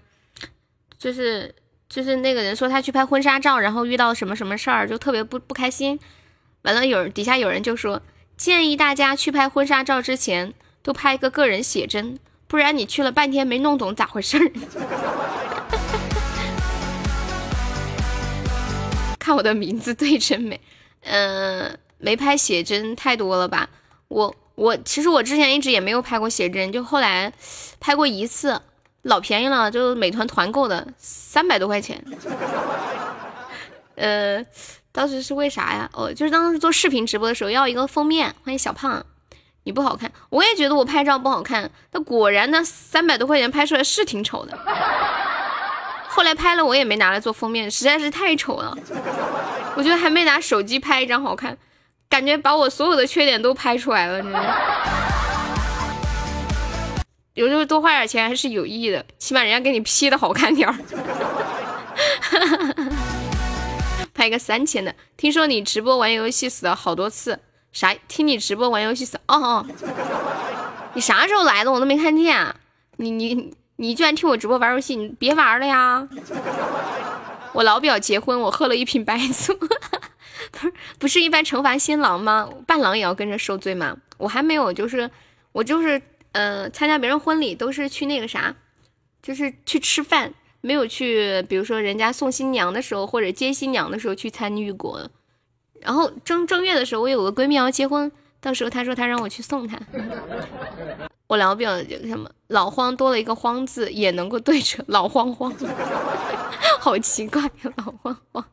[0.97, 1.55] 就是。
[1.91, 5.99] 就是那个人说他去拍婚纱照，然后遇到什么什么事儿，就特别不不开心。
[6.63, 8.01] 完了，有底下有人就说，
[8.37, 14.49] 建议大家去拍婚纱照之前都拍一个个人写真，不然你去了半天没弄懂咋回事儿。
[19.19, 20.61] 看我的名字对真美，
[21.03, 23.69] 嗯，没拍写真太多了吧？
[24.07, 27.33] 我我其实我之前一直也没有拍过写真，就后来
[27.81, 28.63] 拍过一次。
[29.03, 32.03] 老便宜了，就是美团团购的，三百多块钱。
[33.97, 34.45] 呃，
[34.93, 35.89] 当时是为啥呀？
[35.93, 38.35] 哦，就是当时做视频直播的时候要一个封面。
[38.45, 39.05] 欢迎小胖，
[39.65, 41.71] 你不好看，我也觉得我拍照不好看。
[41.93, 44.59] 那果然呢，三百多块钱拍出来是挺丑的。
[46.09, 48.77] 后来拍了我也没拿来做封面，实在是太丑了。
[49.77, 51.57] 我觉得还没拿手机拍一张好看，
[52.09, 54.39] 感觉把我所有的缺点都拍出来了，真的。
[57.35, 60.75] 有时候多花点钱还是有意义的，起码人家给你 P 的好看点儿。
[64.13, 67.39] 拍个三千的，听说你直播玩游戏死了好多次，
[67.73, 67.95] 啥？
[68.09, 69.17] 听你直播玩游戏死？
[69.29, 69.67] 哦哦，
[70.95, 71.73] 你啥时候来的？
[71.73, 72.55] 我都没看见。
[72.97, 74.97] 你你你居然听我直播玩游戏？
[74.97, 76.07] 你别玩了呀！
[77.53, 79.57] 我老表结婚，我喝了一瓶白醋。
[80.51, 82.49] 不是不是一般惩罚新郎吗？
[82.67, 83.97] 伴郎也要跟着受罪吗？
[84.19, 85.09] 我还没有，就是
[85.53, 86.03] 我就是。
[86.33, 88.55] 呃，参加别人婚礼都是去那个啥，
[89.23, 95.11] 就是去吃饭，没有去，比如说人家送新娘的时候或者接新娘的时候去参与过。
[95.81, 99.79] 然后正正月的时候，我有个闺蜜要结婚，到时候她说她让我去送她。
[101.27, 105.55] 我老表什么老荒多了一个荒字，也能够对着老慌慌，
[106.81, 108.45] 好奇怪呀，老慌慌。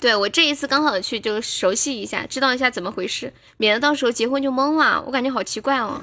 [0.00, 5.02] 对我这一次刚好去就熟悉一下，知道一下怎么回事，免得到时候结婚就懵了。
[5.06, 6.00] 我感觉好奇怪哦。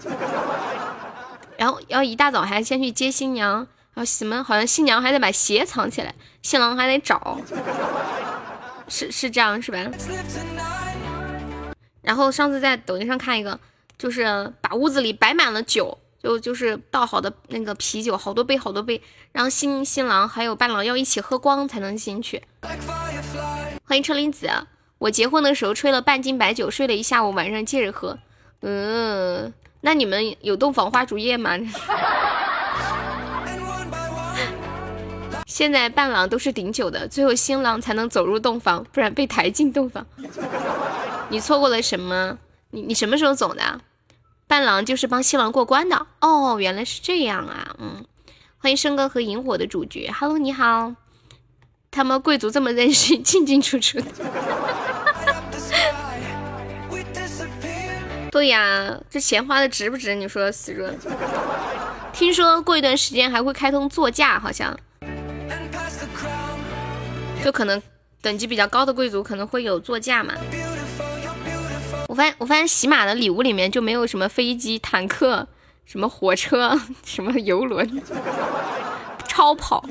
[1.58, 3.56] 然后要一大早还先去接新娘，
[3.94, 7.40] 然后什么好像新娘还得把鞋藏起来，新郎还得找，
[8.88, 9.80] 是是这样是吧？
[12.04, 13.60] 然后上次在抖音上看一个，
[13.98, 19.02] 就是把屋子里摆满了酒，就就是倒好的那个啤酒，好多杯好多杯，
[19.32, 22.42] 然后新新郎还有伴郎要一起喝光才能进去。
[23.86, 24.50] 欢迎车厘子，
[24.98, 28.18] 我结婚的时候吹了半斤白酒，睡了一下午，晚上接着喝。
[28.62, 31.58] 嗯，那你们有洞房花烛夜吗？
[35.46, 40.06] 现在伴郎都是顶酒的，最后新郎才能走入洞房，不然被抬进洞房。
[41.30, 42.38] 你错过了什么？
[42.72, 43.82] 你你什么时候走的？
[44.48, 46.08] 伴郎就是帮新郎过关的。
[46.22, 47.76] 哦，原来是这样啊。
[47.80, 48.06] 嗯，
[48.58, 50.94] 欢迎生哥和萤火的主角，Hello，你好。
[51.92, 54.06] 他们贵族这么任性，进进出出的。
[58.32, 60.16] 对呀，这钱花的值不值？
[60.16, 60.98] 你说死润？
[62.14, 64.78] 听说过一段时间还会开通座驾，好像，
[67.44, 67.82] 就可能
[68.22, 70.34] 等级比较高的贵族可能会有座驾嘛。
[72.18, 75.48] 我发现，我发现喜马的礼物里面就没有什么飞机、坦克、
[75.86, 76.76] 什么火车、
[77.06, 78.02] 什么游轮、
[79.28, 79.84] 超跑。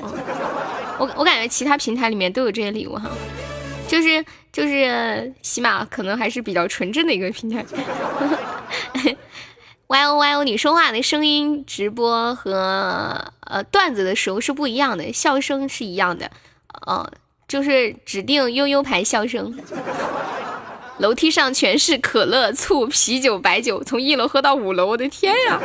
[0.99, 3.09] 我我感觉其他平台里面都有这些礼物哈，
[3.87, 7.65] 就是就是喜马可能还是比较纯正的一个平台。
[9.87, 16.29] Y O Y O，你说话的声音直播和呃段子的时候是不一样的，笑声是一样的，
[16.85, 17.09] 呃，
[17.47, 19.57] 就是指定悠悠牌笑声。
[20.99, 25.59] 楼梯上全是可乐、醋、啤酒、白酒，从一楼喝到五楼，我的天呀！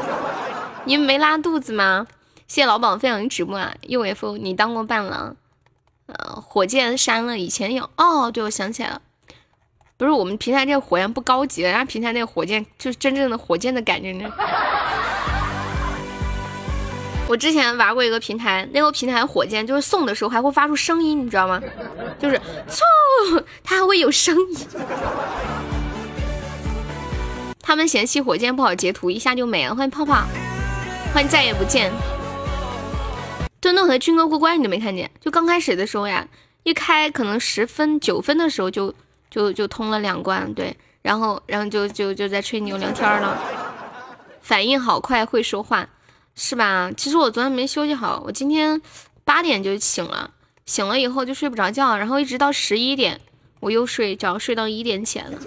[0.85, 2.07] 你们没拉肚子吗？
[2.47, 5.35] 谢谢老板分享直播啊！UFO，你当过伴郎？
[6.07, 8.31] 呃，火箭删了，以前有哦。
[8.31, 9.01] 对，我想起来了，
[9.97, 14.31] 不是我们平台这火焰不高级，人家平台那个火箭就是真正的火箭的感觉呢。
[17.33, 21.59] 我之前玩过一个平台，那个平台火箭就是送的时候还会发出声音，你知道吗？
[22.21, 22.37] 就是
[22.68, 24.68] 嗖，它还会有声音。
[27.62, 29.74] 他们嫌弃火箭不好截图，一下就没了。
[29.74, 30.26] 欢迎泡泡，
[31.14, 31.91] 欢迎再也不见。
[33.62, 36.28] 墩墩和军哥过关你都没看见，就刚开始的时候呀，
[36.64, 38.95] 一开可能十分九分的时候就
[39.30, 43.39] 就就通了两关，对，然后然后就就就在吹牛聊天了，
[44.43, 45.89] 反应好快，会说话，
[46.35, 46.91] 是吧？
[46.97, 48.80] 其实我昨天没休息好，我今天
[49.24, 50.30] 八点就醒了，
[50.66, 53.20] 醒了以后就睡不着觉，然后一直到十一点
[53.61, 55.39] 我又睡着，睡到一点起来了。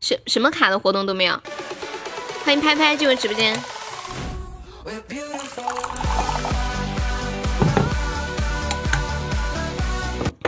[0.00, 1.40] 什什么卡的活动都没有，
[2.44, 3.60] 欢迎拍拍进入直播间。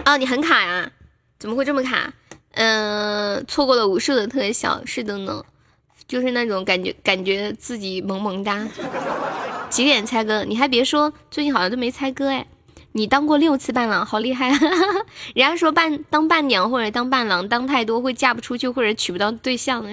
[0.04, 0.90] 哦，你很卡呀？
[1.38, 2.12] 怎么会这么卡？
[2.52, 5.44] 嗯，错过了无数的特效，是的呢，
[6.06, 8.66] 就是那种感觉，感觉自己萌萌哒。
[9.70, 10.44] 几点猜歌？
[10.44, 12.46] 你还别说，最近好像都没猜歌哎。
[12.92, 14.50] 你当过六次伴郎，好厉害！
[15.34, 19.90] 人家说伴当伴娘或者当伴郎当太多会嫁不出去或者娶不到对象的。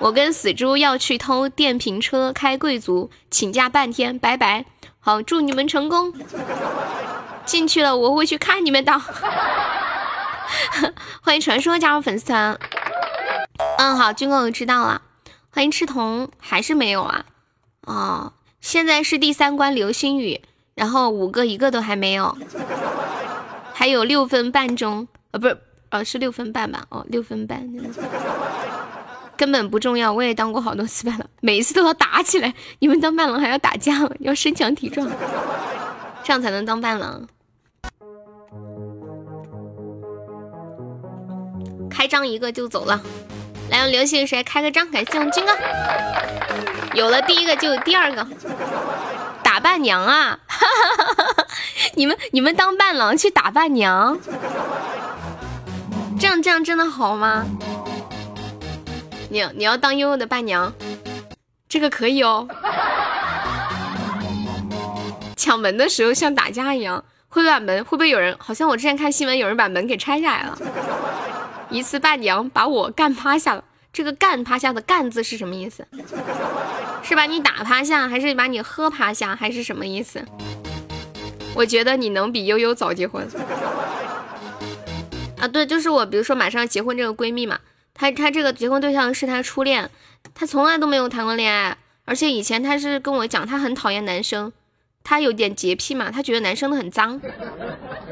[0.00, 4.64] 我跟死猪要去偷电瓶车，开贵族，请假半天，拜拜。
[4.98, 6.12] 好，祝你们成功。
[7.44, 8.92] 进去了，我会去看你们的。
[11.22, 12.58] 欢迎传说加入粉丝团。
[13.80, 15.00] 嗯，好，军哥我知道了。
[15.48, 17.24] 欢迎赤瞳，还是没有啊？
[17.86, 20.42] 哦，现在是第三关流星雨，
[20.74, 22.36] 然后五个一个都还没有，
[23.72, 25.58] 还有六分半钟，呃，不是，
[25.88, 26.84] 呃，是六分半吧？
[26.90, 27.66] 哦，六分半，
[29.34, 30.12] 根本不重要。
[30.12, 32.52] 我也当过好多次伴郎，每一次都要打起来。
[32.80, 35.10] 你们当伴郎还要打架，要身强体壮，
[36.22, 37.26] 这样才能当伴郎。
[41.88, 43.00] 开张一个就走了。
[43.70, 44.90] 来，我们流星谁开个张？
[44.90, 45.52] 感谢我们军哥，
[46.94, 48.26] 有了第一个就有第二个。
[49.42, 50.38] 打伴娘啊！
[51.94, 54.18] 你们你们当伴郎去打伴娘，
[56.18, 57.44] 这样这样真的好吗？
[59.28, 60.72] 你你要当悠悠的伴娘，
[61.68, 62.48] 这个可以哦。
[65.36, 68.36] 抢门的时候像打架一样，会把门会不会有人？
[68.38, 70.58] 好像我之前看新闻，有人把门给拆下来了。
[71.70, 75.86] 一次伴娘把我干趴下了，这个干趴下的干字是什么意思？
[77.02, 80.24] 是把你打趴下，还是把你喝趴下，还是什么意思？
[81.54, 83.26] 我觉得你能比悠悠早结婚
[85.38, 85.48] 啊！
[85.48, 87.58] 对，就是我，比如说马上要结婚这个闺蜜嘛，
[87.94, 89.90] 她她这个结婚对象是她初恋，
[90.34, 94.52] 她从来都没有谈过恋爱，而且以前她是跟我讲，她很讨厌男生，
[95.02, 97.20] 她有点洁癖嘛，她觉得男生都很脏，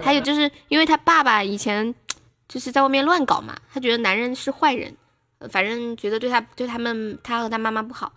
[0.02, 1.94] 还有就是因为她爸爸以前。
[2.48, 4.96] 就是在外面乱搞嘛，他觉得男人是坏人，
[5.50, 8.10] 反正觉得对他对他们他和他妈妈不好，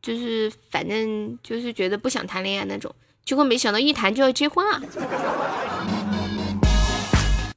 [0.00, 2.94] 就是反正就是觉得不想谈恋爱那种，
[3.24, 4.80] 结果没想到一谈就要结婚啊，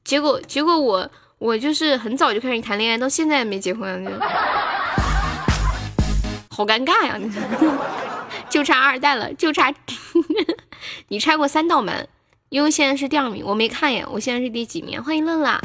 [0.03, 1.07] 结果结果我
[1.37, 4.19] 我就是很早就开始谈恋爱，到现在也没结婚，
[6.49, 7.17] 好尴尬呀！
[7.17, 7.31] 你
[8.49, 9.71] 就差二代了，就差
[11.09, 12.09] 你拆过三道门，
[12.49, 15.01] 因为现在是第二名，我没看耶，我现在是第几名？
[15.03, 15.59] 欢迎乐乐。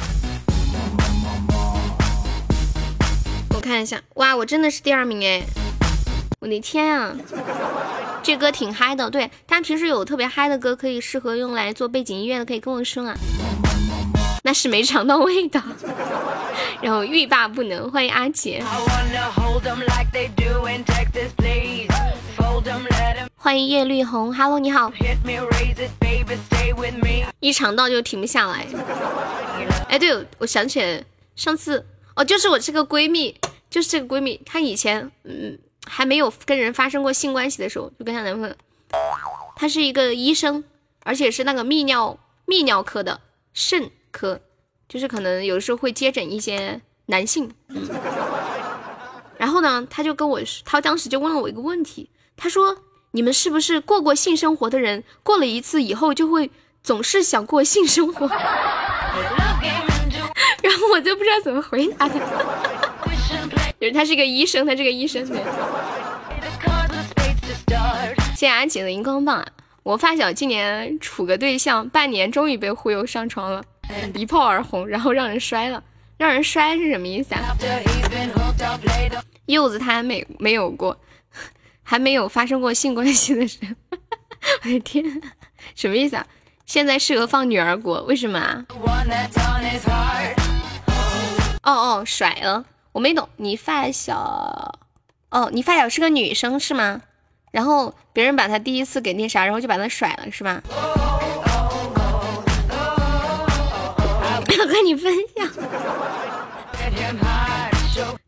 [3.65, 5.43] 看一下，哇，我真的是第二名哎！
[6.41, 7.17] 我的天啊，
[8.23, 9.09] 这歌挺嗨的。
[9.09, 13.17] 对，大家平时有特别嗨的歌，可以适合用来做背景音乐的，可以跟我说啊。
[14.43, 15.63] 那是没尝到味道，
[16.83, 17.91] 然后欲罢不能。
[17.91, 18.63] 欢迎阿杰，
[23.35, 24.93] 欢迎叶绿红，Hello，你好。
[27.41, 28.67] 一尝到就停不下来。
[29.89, 31.03] 哎，对，我想起来
[31.35, 33.35] 上次，哦，就是我这个闺蜜。
[33.75, 38.55] 就是这个闺蜜，她以前嗯还没有跟人发生过性关系的时候，就跟她男朋友，
[39.57, 40.63] 他是一个医生，
[41.03, 42.17] 而且是那个泌尿
[42.47, 43.21] 泌尿科的
[43.53, 44.41] 肾科，
[44.89, 47.53] 就是可能有时候会接诊一些男性。
[49.39, 56.49] 然后呢，他就跟我，他当时就问了我一个问题，他说：“你们是不是过过性生活的人，过了一次以后就会
[56.81, 58.29] 总是想过性生活？”
[60.63, 62.21] 然后我就不知道怎么回答他
[63.81, 63.93] 就是。
[63.93, 65.25] 他是个医生，他是个医生。
[68.35, 69.45] 谢谢阿姐的荧光棒。
[69.83, 73.63] 我发小今年处个对象，半年终于被忽悠上床了，
[74.15, 75.83] 一炮而红，然后让人摔了。
[76.17, 77.57] 让人摔是什么意思啊？
[79.47, 80.99] 柚子他还没没有过，
[81.83, 83.99] 还没有发生过性关系的时候。
[84.63, 85.05] 我的天，
[85.75, 86.27] 什么意思啊？
[86.67, 88.65] 现在适合放女儿国，为什么啊？
[91.63, 92.65] 哦哦，甩了。
[92.95, 94.79] 我没懂，你发小
[95.31, 97.03] 哦，你发小是个女生是吗？
[97.51, 100.63] 然后别人把她第一次给那啥，然后就把她甩了是吧？
[104.57, 105.51] 要和你分享。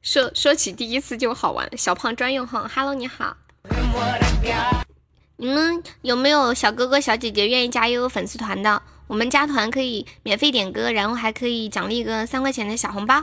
[0.03, 3.37] 说说起第一次就好玩，小胖专用号，Hello 你好。
[5.37, 8.83] 你们有没有小哥哥小姐姐愿意加悠悠粉丝团的？
[9.07, 13.23] 我们加团可以免费点歌，然后还可以奖励一个三块钱的小红包。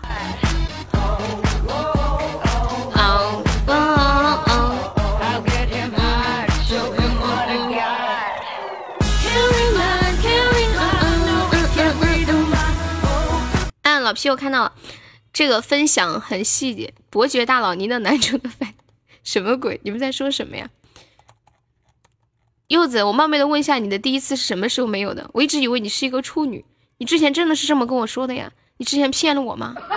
[14.14, 14.72] 老皮，我看到
[15.34, 18.76] 这个分享很细节，伯爵大佬，您的男主的饭
[19.24, 19.82] 什么鬼？
[19.84, 20.70] 你们在说什么呀？
[22.68, 25.28] 柚子，我冒昧的问一下，你的第一次是什么时候没有的？
[25.34, 26.64] 我一直以为你是一个处女，
[27.00, 28.52] 你之前真的是这么跟我说的呀？
[28.78, 29.74] 你之前骗了我吗？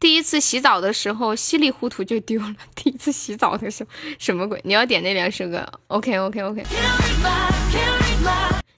[0.00, 2.56] 第一次洗澡的时候稀里糊涂就丢了。
[2.74, 4.58] 第一次洗澡的时候什么鬼？
[4.64, 6.64] 你要点那两首歌？OK OK OK。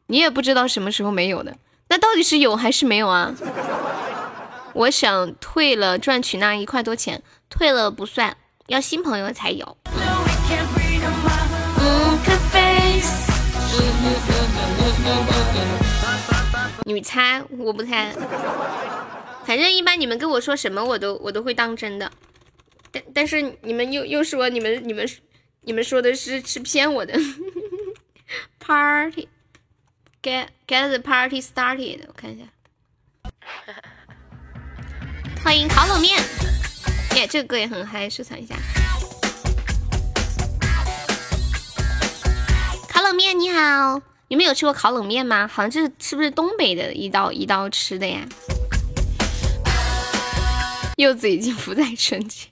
[0.08, 1.56] 你也不知道什么时候没有的，
[1.88, 3.34] 那到底是有还是没有啊？
[4.72, 8.36] 我想退了赚取那一块多钱，退了不算，
[8.68, 9.76] 要新朋友才有。
[16.84, 18.14] 你猜，我不猜。
[19.44, 22.10] 反正一般你们跟我说什么，我都我都会当真的。
[22.92, 25.08] 但但是你们又又说你们你们
[25.62, 27.14] 你们说的是是骗我的。
[28.60, 29.28] Party
[30.26, 32.42] get get the party started，我看一下。
[35.44, 36.20] 欢迎烤冷面，
[37.14, 38.56] 耶，这个歌也很嗨，收藏一下。
[42.88, 45.46] 烤冷面你好，你们有吃过烤冷面吗？
[45.46, 48.26] 好像这是是不是东北的一道一道吃的呀？
[50.96, 52.48] 柚子已经不再纯洁，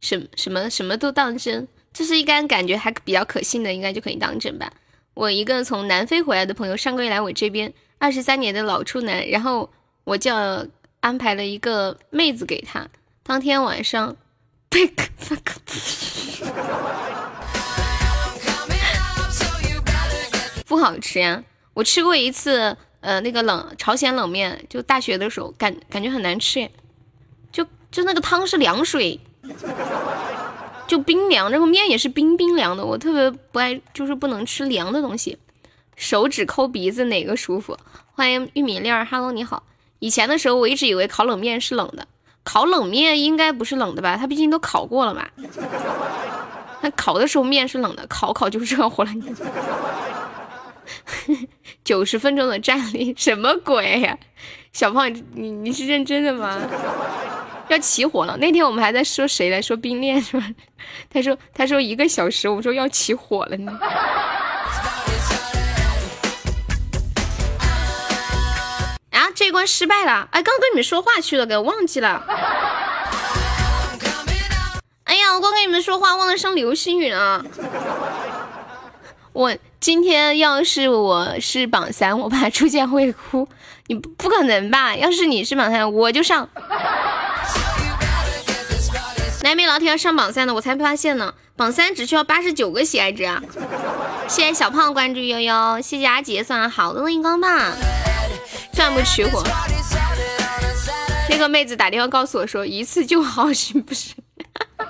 [0.00, 4.72] 什什么什么都当真，这是一干感觉还比较可信的，应该就可以当真吧。
[5.18, 9.68] 我一个从南非回来的朋友，上个月来我这边，二十三年的老处男，然后
[10.04, 10.32] 我就
[11.00, 12.86] 安排了一个妹子给他，
[13.24, 14.16] 当天晚上，
[20.68, 21.42] 不好吃呀！
[21.74, 26.70] 我吃过一次，呃，那个冷朝鲜冷面，就大学的时候，感感觉很难吃，
[27.50, 29.18] 就就那个汤是凉水。
[30.88, 35.36] 就冰凉，这个面也是冰冰凉的，我特别不爱，就是不能吃凉的东西。
[35.94, 37.76] 手指抠鼻子哪个舒服？
[38.14, 39.62] 欢迎玉米粒儿，Hello，你好。
[39.98, 42.08] 以前的时候我一直以为烤冷面是冷的，
[42.42, 44.16] 烤冷面应该不是冷的吧？
[44.16, 45.28] 它毕竟都烤过了嘛。
[46.80, 49.10] 那烤的时候面是冷的，烤烤就热乎了。
[51.84, 54.18] 九十分钟的站立，什么鬼呀？
[54.72, 56.58] 小胖，你你是认真的吗？
[57.68, 58.36] 要起火了！
[58.38, 60.46] 那天我们还在说谁来说冰恋是吧？
[61.10, 63.78] 他说他说一个小时，我说要起火了呢。
[69.10, 70.28] 啊，这关失败了！
[70.32, 72.24] 哎，刚跟你们说话去了，给忘记了。
[75.04, 77.44] 哎呀，我刚跟你们说话忘了上流星雨了。
[79.34, 83.46] 我今天要是我是榜三，我怕出现会哭。
[83.86, 84.96] 你不可能吧？
[84.96, 86.48] 要是你是榜三，我就上。
[89.48, 90.52] 还没老铁要上榜三的？
[90.52, 93.42] 我才发现呢，榜三只需要八十九个喜爱值啊！
[94.28, 97.72] 谢谢小胖关注悠悠，谢谢阿杰送好多的荧光棒，
[98.74, 99.42] 钻木取火。
[101.30, 104.12] 那个妹子打电话告诉我说，一次就好，行不是？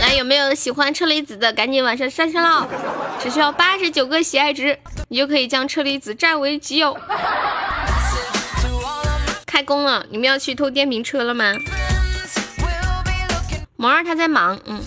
[0.00, 1.52] 来，有没有喜欢车厘子的？
[1.52, 2.66] 赶紧往上上上喽！
[3.22, 4.76] 只需要八十九个喜爱值，
[5.10, 6.98] 你就可以将车厘子占为己有。
[9.56, 11.54] 开工了，你们要去偷电瓶车了吗？
[13.76, 14.78] 萌儿他在忙，嗯。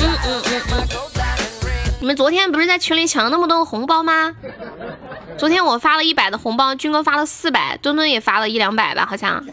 [0.00, 0.88] 嗯嗯嗯嗯。
[2.00, 4.34] 你们昨天不是在群里抢了那么多红包吗？
[5.36, 9.44] 昨天我发了一百的红包，军哥发了四百，墩墩也发了一两百吧，好像。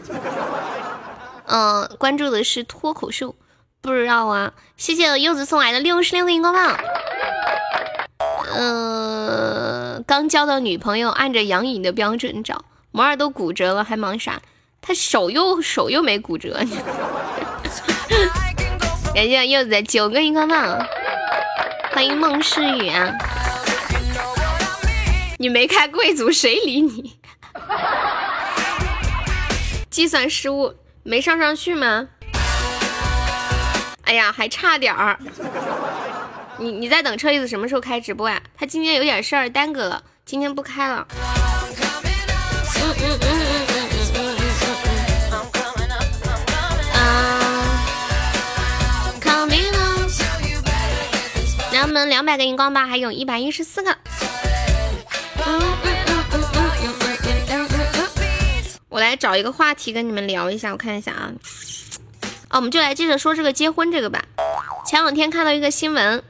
[1.44, 3.34] 嗯，关注的是脱口秀，
[3.82, 4.50] 不知道啊。
[4.78, 6.78] 谢谢柚子送来的六十六个荧光棒。
[8.56, 9.53] 嗯，
[10.06, 14.40] 刚交到女朋友，按着杨颖的标准找，摩尔都骨折了，还忙啥？
[14.80, 16.62] 他手又手又没骨折。
[19.14, 20.86] 感谢柚子九个荧光棒，
[21.92, 23.12] 欢迎孟诗雨啊！
[25.38, 27.16] 你没开贵族，谁理你？
[29.88, 32.08] 计算失误，没上上去吗？
[34.02, 35.18] 哎呀，还差点儿。
[36.56, 38.40] 你你在等车厘子什么时候开直播呀？
[38.56, 41.06] 他今天有点事儿耽搁了，今天不开了。
[41.10, 41.16] 嗯
[42.96, 43.66] 嗯嗯嗯
[44.14, 44.36] 嗯嗯
[45.32, 46.94] 嗯嗯嗯。
[46.94, 46.96] 啊
[49.20, 49.72] ，coming
[51.72, 53.96] 来，我们两百个荧光棒，还有一百一十四个。
[58.88, 61.32] 我来找一个话题跟你们聊一下，我看一下啊。
[62.50, 64.24] 哦，我们就来接着说这个结婚这个吧。
[64.86, 66.22] 前两天看到一个新闻。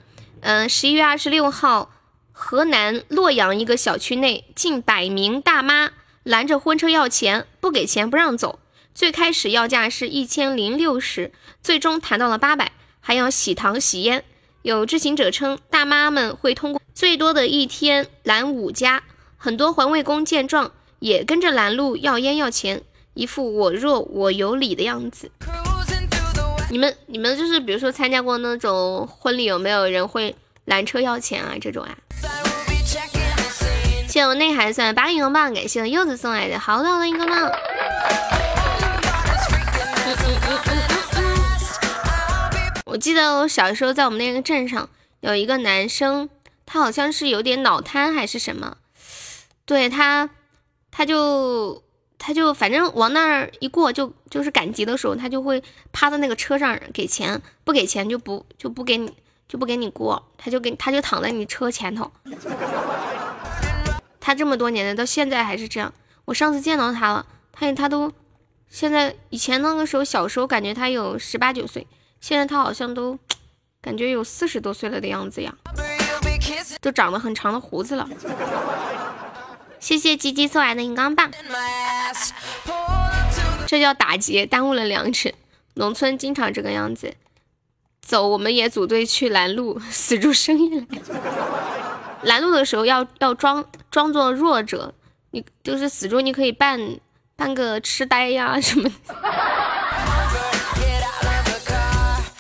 [0.45, 1.91] 嗯，十一月二十六号，
[2.31, 5.93] 河南洛阳一个小区内，近百名大妈
[6.23, 8.59] 拦着婚车要钱，不给钱不让走。
[8.95, 11.33] 最开始要价是一千零六十，
[11.63, 14.23] 最终谈到了八百，还要喜糖喜烟。
[14.61, 19.03] 有知情者称，大妈们会通过最多的一天拦五家，
[19.39, 22.83] 很多环卫工见状也跟着拦路要烟要钱，
[23.15, 25.31] 一副我弱我有理的样子。
[26.75, 31.55] 你们你们就是比如说参加过那种婚礼，有没有人会拦车要钱啊？
[31.61, 31.97] 这种啊？
[34.09, 37.49] 谢我内涵算八个荧光棒，感谢我柚子送来的好多好多荧光棒。
[42.87, 44.89] 我记得我小时候在我们那个镇上
[45.21, 46.29] 有一个男生，
[46.67, 48.79] 他好像是有点脑瘫还是什么，
[49.65, 50.29] 对他，
[50.91, 51.84] 他就。
[52.27, 55.63] 他就反正往那儿一过，就就是赶集的时候，他就会
[55.93, 59.13] 趴在那个车上给钱，不给钱就不就不给你
[59.47, 62.11] 就不给你过，他就给他就躺在你车前头。
[64.19, 65.93] 他这么多年的到现在还是这样。
[66.25, 68.11] 我上次见到他了，他他都
[68.71, 71.87] 现在以前那个时候小时候感觉他有十八九岁，
[72.23, 73.19] 现在他好像都
[73.83, 75.55] 感觉有四十多岁了的样子呀，
[76.81, 78.09] 都长了很长的胡子了。
[79.85, 81.31] 谢谢鸡鸡送来的荧光棒，
[83.67, 85.35] 这叫打劫，耽误了良辰。
[85.75, 87.13] 农村经常这个样子。
[88.01, 90.87] 走，我们也组队去拦路，死猪生意来。
[92.23, 94.95] 拦路的时候要要装装作弱者，
[95.33, 96.81] 你就是死猪，你可以扮
[97.37, 98.91] 扮个痴呆呀什么。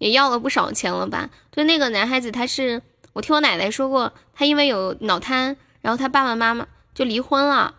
[0.00, 1.28] 也要了不少钱了吧？
[1.52, 2.80] 就那个男孩子，他是
[3.12, 6.66] 我听我奶奶说过，他因为有脑瘫，然后他爸爸妈妈。
[6.94, 7.74] 就离婚了，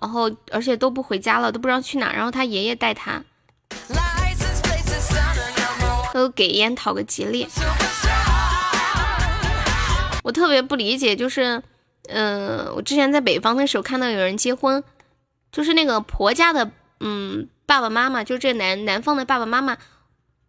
[0.00, 2.12] 然后而且都不回家了，都不知道去哪。
[2.12, 3.22] 然后他爷爷带他，
[6.12, 7.48] 都给烟讨个吉利。
[10.22, 11.62] 我特别不理解，就是，
[12.08, 14.84] 嗯，我之前在北方的时候看到有人结婚，
[15.50, 19.78] 就是那个婆家的，嗯，爸爸妈妈，就这男男方的爸爸妈妈，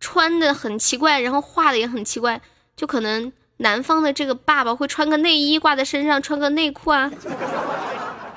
[0.02, 2.42] 穿的很奇怪，然后画的也很奇怪，
[2.76, 7.10] 就可能男方的这个爸爸会穿个内衣挂在身上，穿个内裤啊。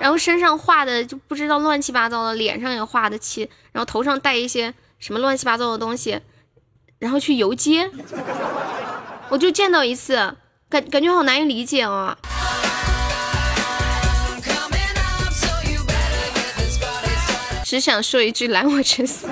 [0.04, 6.20] 然后身上画的就不知道乱七八糟的，脸上也画的漆，然后头上戴一些什么乱七八糟的东西，
[6.98, 7.90] 然后去游街，
[9.30, 10.14] 我就见到一次，
[10.68, 12.18] 感感觉好难以理解啊！
[17.64, 19.26] 只想说一句，拦我吃死！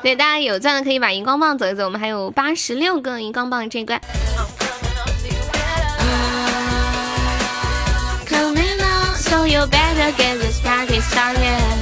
[0.00, 4.00] 对，大家有钻的可以把荧光棒走一走，我们还有八十六个荧光棒这一关
[9.28, 11.76] So you better get this party started.。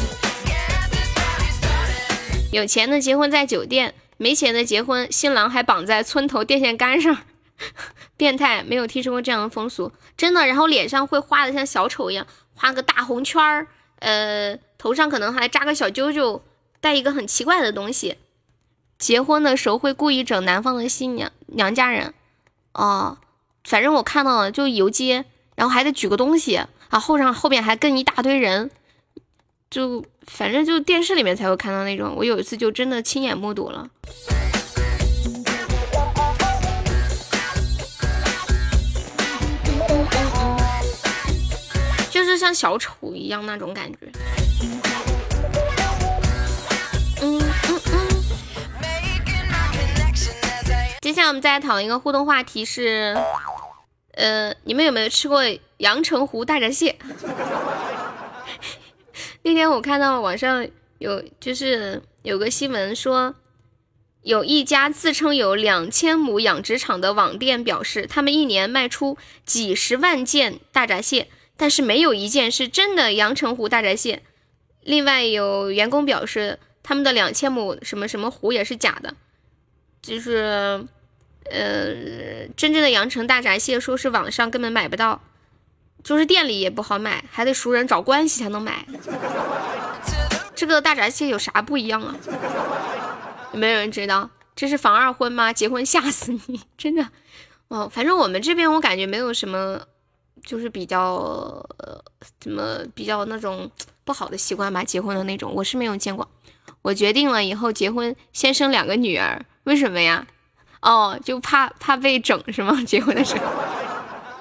[2.51, 7.19] 有钱的结婚在酒店，没钱的结婚，新郎还绑在村头电线杆上，
[8.17, 8.63] 变态！
[8.63, 10.47] 没有听说过这样的风俗，真的。
[10.47, 13.67] 然后脸上会画的像小丑一样，画个大红圈儿，
[13.99, 16.43] 呃，头上可能还扎个小揪揪，
[16.81, 18.17] 戴一个很奇怪的东西。
[18.99, 22.15] 结婚的时候会故意整男方的新娘娘家人，
[22.73, 23.19] 哦，
[23.65, 25.25] 反正我看到了，就游街，
[25.57, 26.63] 然后还得举个东西。
[26.95, 28.71] 啊，后上后面还跟一大堆人，
[29.69, 32.15] 就反正就电视里面才会看到那种。
[32.17, 33.91] 我有一次就真的亲眼目睹了，
[42.13, 43.99] 就是像小丑一样那种感觉。
[47.23, 48.09] 嗯嗯嗯。
[51.01, 53.19] 接下来我们再来讨论一个互动话题是。
[54.17, 55.43] 呃，你们有没有吃过
[55.79, 56.97] 阳澄湖大闸蟹？
[59.43, 60.67] 那天我看到网上
[60.99, 63.35] 有，就是有个新闻说，
[64.23, 74.23] 有一家自称有两千亩养殖场的网店表示，他们一年卖出几十万件大闸蟹，但是没有一件是真的阳澄湖大闸蟹。
[74.83, 79.17] 另外有员工表示，他们的两千亩什么什么湖也是假的，
[80.01, 80.87] 就是。
[81.51, 85.21] 呃，真正的阳澄大闸蟹，说是网上根本买不到，
[86.03, 88.87] 就是店里也不好买，还得熟人找关系才能买。
[90.55, 92.17] 这个大闸蟹有啥不一样啊？
[93.53, 94.31] 有没有人知道？
[94.57, 95.53] 这是防二婚吗？
[95.53, 96.61] 结婚吓死你！
[96.79, 97.09] 真的，
[97.69, 99.81] 哦，反正我们这边我感觉没有什么，
[100.45, 101.15] 就是比较
[101.79, 102.01] 呃，
[102.39, 103.71] 怎么比较那种
[104.05, 104.85] 不好的习惯吧？
[104.85, 106.31] 结婚的那种，我是没有见过。
[106.83, 110.27] 我决定了以后结婚先生两个女儿，为什么呀？
[110.85, 112.79] 哦，就怕怕被整是吗？
[112.87, 113.45] 结婚的时候，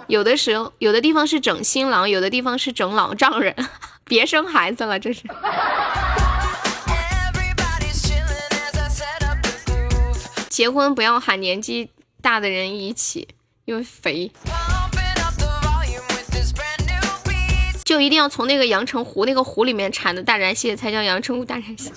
[0.07, 3.55] 有的时候有的地方是整新郎，有的地方是整老丈人，
[4.03, 5.21] 别生孩子了，这是。
[10.49, 11.89] 结婚不要喊年纪
[12.21, 13.29] 大的人一起，
[13.63, 14.29] 因为肥。
[17.85, 21.89] 就一定要从那个阳澄湖那个湖里面产的大闸蟹才叫阳澄湖大闸蟹。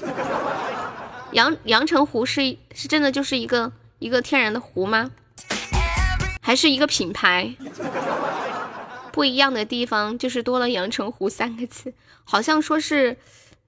[1.32, 3.72] 阳阳澄湖是是真的就是一个。
[3.98, 5.10] 一个天然的湖吗？
[6.42, 7.54] 还是一个品牌？
[9.10, 11.94] 不一样的地方就是多了“阳澄湖”三个字，
[12.24, 13.16] 好像说是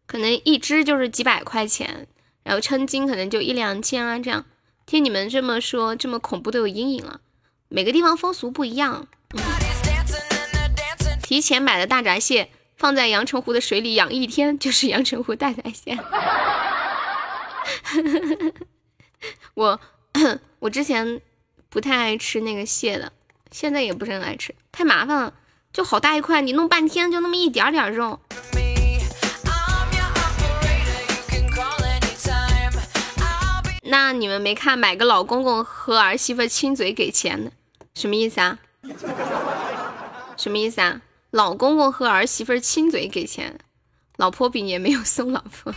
[0.06, 2.06] 可能一只就是几百块钱，
[2.42, 4.44] 然后称斤可能就一两千啊，这样。
[4.84, 7.20] 听你们这么说，这么恐怖都有阴影了。
[7.68, 9.08] 每个地方风俗不一样。
[11.22, 15.98] 提前买的大闸蟹放在阳澄湖的水里养一天，就是阳澄湖大闸蟹。
[19.54, 19.80] 我。
[20.60, 21.20] 我之前
[21.68, 23.12] 不太爱吃那个蟹的
[23.50, 25.34] 现在也不是很爱吃太麻烦了
[25.72, 28.20] 就好大一块你弄半天就那么一点点肉。
[33.90, 37.50] 那你们没看买个老公公和儿媳妇亲嘴给钱的
[37.94, 38.58] 什么意思啊？
[40.36, 41.00] 什么意思啊？
[41.30, 43.58] 老公公和儿媳妇亲嘴给钱
[44.16, 45.72] 老婆饼也没有送老婆。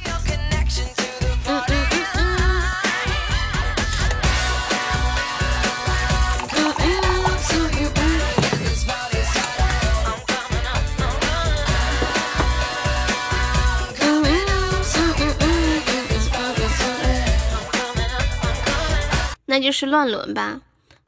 [19.52, 20.62] 那就是乱伦吧，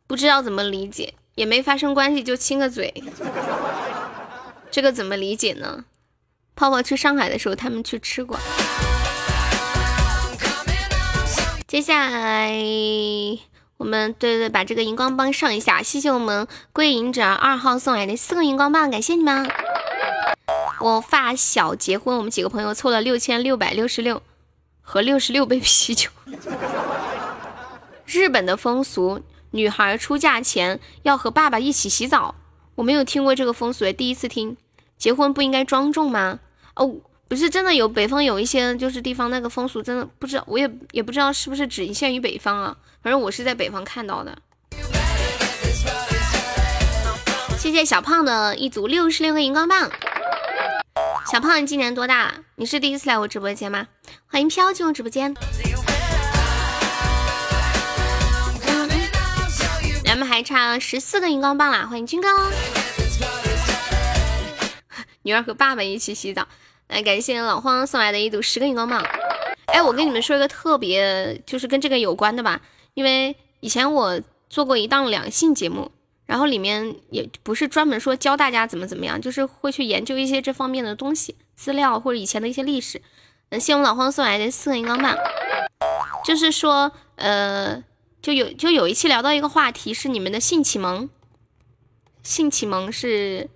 [0.05, 2.93] 不知道怎么理解，也没发生关系就亲个嘴，
[4.69, 5.85] 这个怎么理解呢？
[6.53, 8.37] 泡泡去上海的时候，他们去吃过。
[11.65, 12.53] 接下来
[13.77, 19.49] 我们对对把这个荧光棒上一下，谢谢我们归隐者二号送来的四个荧光棒，感谢你们。
[20.81, 24.21] 我发小结婚，我们几个朋友凑了六千六百六十六
[24.81, 26.09] 和六十六杯啤酒。
[28.13, 32.35] 日本的风俗，女孩出嫁前要和爸爸一起洗澡。
[32.75, 34.55] 我没有听过这个风俗，第一次听。
[34.97, 36.39] 结婚不应该庄重吗？
[36.75, 36.95] 哦，
[37.27, 42.77] 不是，真的有北方有一些就是地方那个风俗，真的不知道，我也也不知道是不是只限于北方啊。
[43.01, 44.37] 反正我是在北方看到的。
[47.57, 49.89] 谢谢小胖的一组六十六个荧光棒。
[51.31, 52.33] 小胖，你今年多大了？
[52.57, 53.87] 你是第一次来我直播间吗？
[54.27, 55.33] 欢迎飘进入直播间。
[60.23, 61.85] 还差十四个荧光棒啦！
[61.85, 62.27] 欢迎军哥，
[65.23, 66.47] 女儿和爸爸一起洗澡。
[66.87, 69.03] 来，感谢老荒送来的一组十个荧光棒。
[69.67, 72.61] 哎，我跟你们说一个特别，就是跟这个有关的吧。
[72.93, 75.91] 因为以前我做过一档两性节目，
[76.25, 83.01] 然后里面也不是专门说教大家怎么怎么样，就是会去研究一些这方面的东西资料或者以前的一些历史。
[83.49, 85.17] 嗯，谢我们老荒送来的四个荧光棒，
[86.25, 87.83] 就是说，呃。
[88.23, 91.09] 就有就有一期聊到一个话题是你们的性启蒙，
[92.23, 93.49] 性启蒙是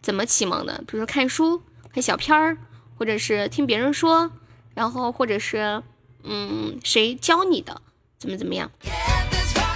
[0.00, 0.78] 怎么启蒙的？
[0.86, 1.62] 比如说看书、
[1.92, 2.56] 看小片儿，
[2.98, 4.32] 或者是听别人说，
[4.72, 5.82] 然后或者是
[6.22, 7.82] 嗯谁教你的，
[8.18, 8.70] 怎么怎么样？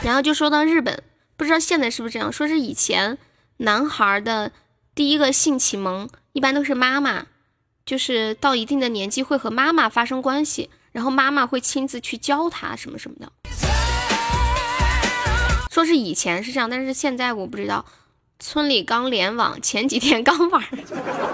[0.02, 1.02] 然后就说到日本，
[1.36, 2.32] 不知道现在是不是这样？
[2.32, 3.18] 说是以前
[3.58, 4.50] 男孩的
[4.94, 7.26] 第一个性启蒙一般都是妈妈，
[7.84, 13.30] 就是到一定的年纪会和妈妈发生关系，然后妈妈会亲自去教他什么什么的。
[15.78, 17.84] 说是以前是这样，但是现在我不知道。
[18.40, 20.60] 村里刚联网，前几天刚玩。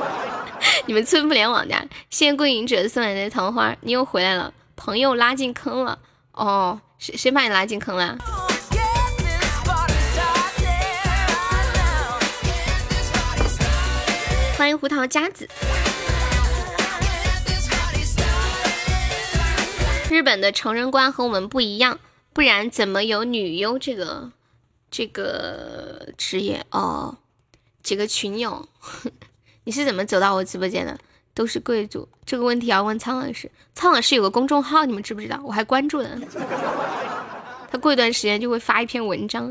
[0.85, 1.75] 你们村不联网的？
[2.11, 4.53] 谢谢归影者送来的桃花，你又回来了。
[4.77, 5.99] 朋友拉进坑了。
[6.33, 8.19] 哦，谁谁把你拉进坑了？
[14.59, 15.49] 欢迎胡桃夹子。
[20.11, 21.99] 日本的成人观和我们不一样。
[22.35, 24.33] 不然怎么有女优这个
[24.91, 27.17] 这个职业哦？
[27.83, 28.69] 几个群友，
[29.65, 30.99] 你是怎么走到我直播间的？
[31.33, 33.51] 都是贵族，这个问题要问苍老师。
[33.75, 35.41] 苍老师有个公众号，你们知不知道？
[35.45, 36.11] 我还关注了。
[37.71, 39.47] 他过一段时间就会发一篇文章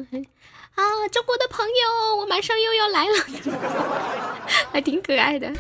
[0.75, 4.39] 啊，中国的朋友，我马上又要来了，
[4.71, 5.51] 还挺可爱的。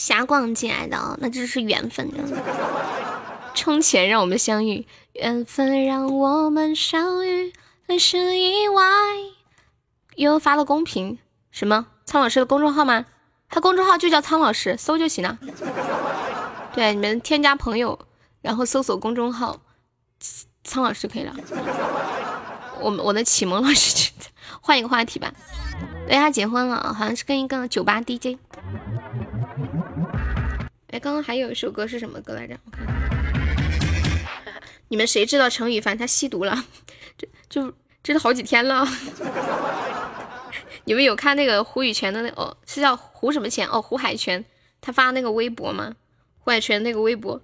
[0.00, 2.10] 瞎逛进来的哦，那这是缘分。
[3.52, 7.52] 充钱让我们相遇，缘分让我们相遇，
[7.86, 8.82] 很是意外。
[10.16, 11.18] 又发了公屏，
[11.50, 11.88] 什么？
[12.06, 13.04] 苍老师的公众号吗？
[13.50, 15.38] 他公众号就叫苍老师，搜就行了。
[16.72, 17.98] 对，你们添加朋友，
[18.40, 19.60] 然后搜索公众号
[20.64, 21.36] 苍老师可以了。
[22.80, 24.10] 我们我的启蒙老师，
[24.62, 25.30] 换一个话题吧。
[26.08, 28.38] 对他结婚了，好像是跟一个酒吧 DJ。
[30.90, 32.56] 哎，刚刚还有一首歌是什么歌来着？
[32.66, 32.84] 我看，
[34.88, 36.64] 你们谁知道陈羽凡他吸毒了？
[37.16, 37.72] 这就
[38.02, 38.84] 这都好几天了。
[40.84, 43.80] 你们有看那个胡羽泉的那哦，是叫胡什么泉哦？
[43.80, 44.44] 胡海泉
[44.80, 45.94] 他发那个微博吗？
[46.40, 47.40] 胡海泉那个微博，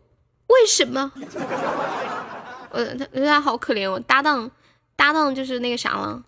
[0.48, 1.12] 为什么？
[2.72, 4.50] 我他他好可怜哦，搭档
[4.96, 6.20] 搭档就是那个啥了，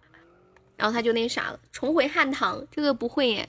[0.77, 3.49] 然后他就那啥了，重回汉唐，这个不会耶。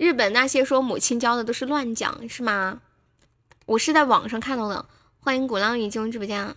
[0.00, 2.80] 日本那些说母亲教的都是乱讲，是吗？
[3.66, 4.86] 我是在网上看到的。
[5.18, 6.56] 欢迎鼓浪屿进入直播间。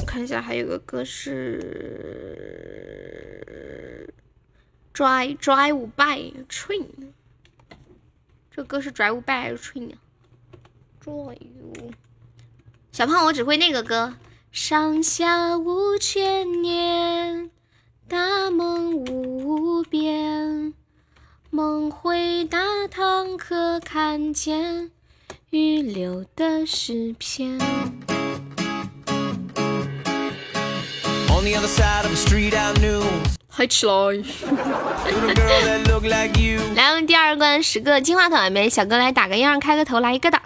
[0.00, 1.62] 我看一下，还有个歌是
[4.98, 6.82] 《Drive Drive by Train》。
[8.50, 9.92] 这歌是《Drive by Train》。
[11.00, 11.92] Drive。
[12.90, 14.16] 小胖，我只会那个歌。
[14.50, 17.23] 上下五千年。
[18.14, 20.72] 大梦无边，
[21.50, 24.92] 梦回大堂，可看见
[25.50, 27.58] 预留的诗篇。
[33.48, 33.92] 嗨起来！
[36.76, 40.40] 来，我们第二关十个金话筒，没小哥来打个样，开个头，来一个的。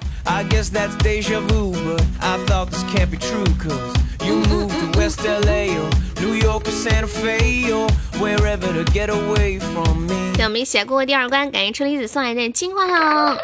[10.34, 13.36] 对，我们一起来过过第二关，感谢车厘子送来的金话筒。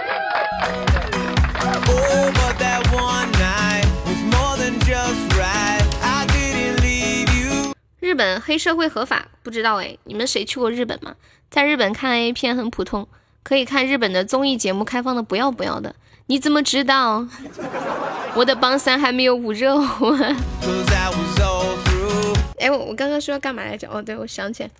[8.01, 9.27] 日本黑社会合法？
[9.43, 11.15] 不知道哎，你们谁去过日本吗？
[11.51, 13.09] 在日本看 A 片很普通，
[13.43, 15.95] 可以看日本的综艺节目，开放的不要不要的。
[16.27, 17.27] 你怎么知道？
[18.35, 20.15] 我的榜三还没有捂热乎。
[22.65, 23.87] 哎，我我刚刚说要干嘛来着？
[23.91, 24.71] 哦，对，我想起来。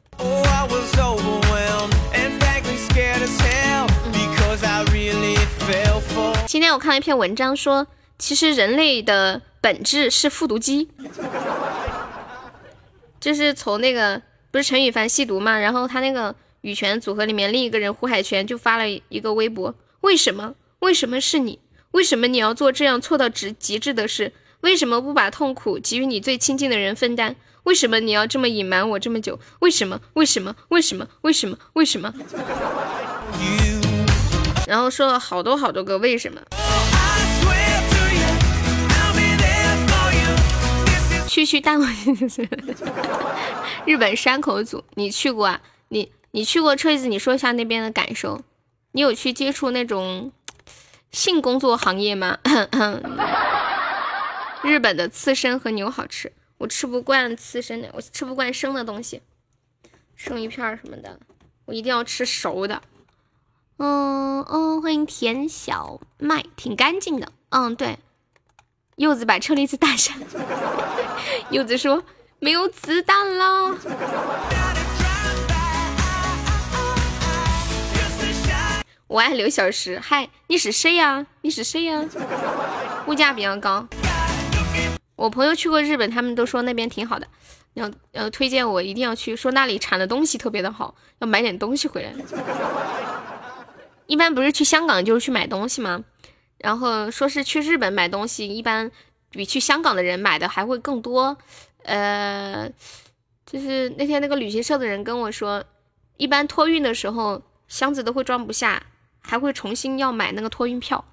[6.47, 7.87] 今天我看了一篇文章，说
[8.19, 10.89] 其实人类的本质是复读机。
[13.21, 20.55] 就是从那个不是陈羽凡吸毒嘛，然后他那个羽泉组合里面另一个人胡海泉就发了一个微博：为什么？
[20.79, 21.59] 为什么是你？
[21.91, 24.33] 为什么你要做这样错到极极致的事？
[24.63, 27.37] 为什么不把痛苦给予你最亲近的人分担？
[27.65, 29.39] 为什么你要这么隐瞒我这么久？
[29.61, 30.01] 为什么？
[30.15, 30.55] 为什么？
[30.69, 31.07] 为什么？
[31.23, 31.59] 为什么？
[31.73, 32.15] 为什么？
[34.67, 36.41] 然后说了好多好多个为什么。
[41.27, 41.85] 区区大我
[43.87, 45.61] 日本山口组，你去过啊？
[45.89, 46.77] 你你去过？
[46.77, 48.43] 车厘子，你说一下那边的感受。
[48.93, 50.31] 你有去接触那种
[51.11, 52.39] 性工作行业吗？
[54.63, 59.21] 日本的刺身和牛好吃，我吃不惯刺身的，我吃不惯生的东西，
[60.17, 61.19] 生鱼片什么的，
[61.65, 62.83] 我一定要吃熟的。
[63.79, 67.33] 嗯嗯，欢迎田小麦，挺干净的。
[67.49, 67.99] 嗯，对。
[68.97, 70.17] 柚子把车厘子打闪，
[71.51, 72.05] 柚子说
[72.39, 73.77] 没有子弹了。
[79.09, 81.27] 我爱刘小石，嗨，你是谁呀？
[81.43, 82.05] 你是谁呀？
[83.07, 83.87] 物价比较高，
[85.17, 87.27] 我朋友去过日本，他们都说那边挺好的，
[87.75, 92.13] 要要推荐我一定要去，说那里产的东西特别的好，要买点东西回来。
[94.07, 96.05] 一般不是去香港就是去买东西吗？
[96.59, 98.91] 然后说是去日本买东西，一般
[99.31, 101.37] 比去香港的人买的还会更多。
[101.85, 102.71] 呃，
[103.47, 105.65] 就是那天那个旅行社的人跟我说，
[106.17, 108.83] 一般托运的时候箱子都会装不下，
[109.21, 111.05] 还会重新要买那个托运票。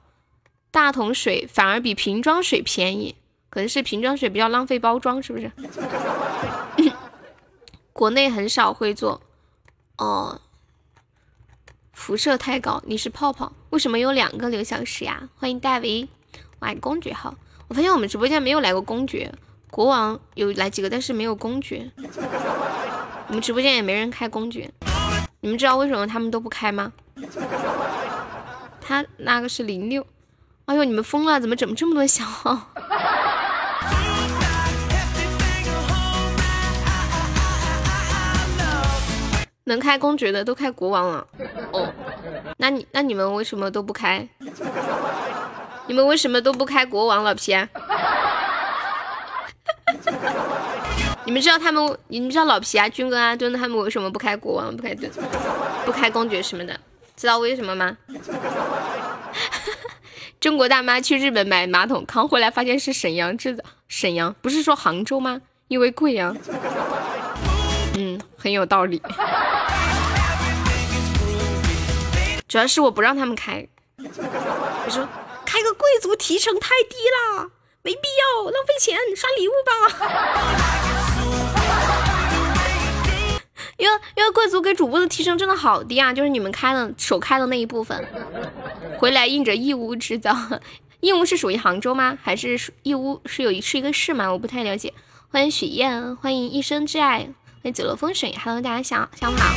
[0.69, 3.15] 大桶水反而比瓶装水便宜，
[3.51, 5.51] 可能是瓶装水比较浪费包装，是不是？
[7.93, 9.21] 国内很少会做。
[9.97, 10.41] 哦。
[11.91, 13.51] 辐射太高，你是泡泡？
[13.69, 15.29] 为什么有两个刘小石呀？
[15.37, 16.07] 欢迎戴维，
[16.59, 17.35] 哇，公爵号！
[17.67, 19.31] 我发现我们直播间没有来过公爵，
[19.69, 21.91] 国王有来几个，但是没有公爵。
[23.27, 24.71] 我们直播间也没人开公爵，
[25.41, 26.91] 你们知道为什么他们都不开吗？
[28.79, 30.07] 他那个是零六，
[30.65, 32.71] 哎呦，你们疯了，怎么整这么多小号？
[39.65, 41.27] 能开公爵的都开国王了，
[41.71, 41.93] 哦，
[42.57, 44.27] 那你那你们为什么都不开？
[45.87, 47.23] 你们为什么都不开国王？
[47.23, 47.67] 老皮，啊
[51.25, 51.97] 你们知道他们？
[52.07, 55.11] 你们知道老皮啊、军哥啊、墩他们为什么不开国王、不开墩、
[55.85, 56.79] 不开公爵什么的？
[57.15, 57.95] 知道为什么吗？
[60.39, 63.63] 中国大妈去日本买马桶，扛回来发现是沈阳制的。
[63.87, 65.39] 沈阳不是说杭州吗？
[65.67, 66.33] 因为贵呀。
[66.35, 66.41] 嗯，
[68.41, 69.01] 很有道理。
[72.47, 73.65] 主要是我不让他们开，
[73.97, 75.07] 我说
[75.45, 76.95] 开个贵族提成太低
[77.39, 77.49] 了，
[77.83, 79.71] 没必要浪费钱刷礼物吧。
[83.77, 88.05] 因为因为贵族给主播的提成真的好低啊，就是你们开的首开的那一部分，
[88.97, 90.35] 回来印着义乌制造。
[90.99, 92.17] 义乌是属于杭州吗？
[92.21, 94.31] 还是义乌是有一是一个市吗？
[94.31, 94.93] 我不太了解。
[95.29, 97.29] 欢迎许燕，欢迎一生挚爱，
[97.63, 98.35] 欢迎九楼风水。
[98.43, 99.55] Hello，大家下下午好。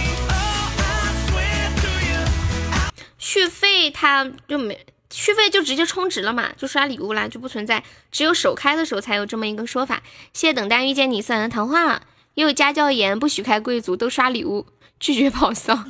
[3.17, 4.79] 续费它就没
[5.09, 7.83] 续费就直接充值了嘛，就刷礼物啦，就不存在。
[8.13, 10.03] 只有首开的时候才有这么一个说法。
[10.35, 12.03] 谢谢等待遇见你送来的桃花，
[12.35, 14.67] 也有家教严，不许开贵族，都刷礼物，
[15.01, 15.83] 拒绝跑骚。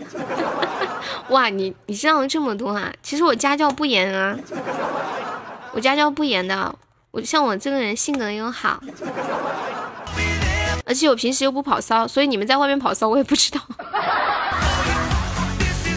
[1.31, 2.93] 哇，你你知道这么多啊？
[3.03, 4.39] 其实我家教不严啊，
[5.73, 6.73] 我家教不严的。
[7.11, 8.81] 我像我这个人性格又好，
[10.85, 13.61] 而且我平时又不跑骚，所以你们在外面跑骚我也不知道。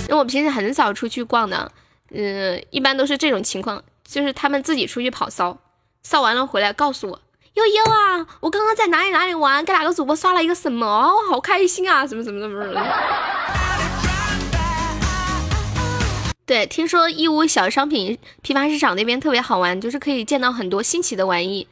[0.08, 1.70] 因为我平时很少出去逛的，
[2.12, 5.58] 嗯，一般都是这种情况，就是他们自己出去跑骚，
[6.02, 7.22] 骚完了回来告诉我，
[7.56, 12.82] 悠悠啊，我刚刚在哪里哪里玩，给哪个主播刷了一个什么，我好开心啊，什么什么什么什么。
[16.46, 21.68] 对，听说义乌小商品批发市场那边特别好玩，就是可以见到很多新奇的玩意，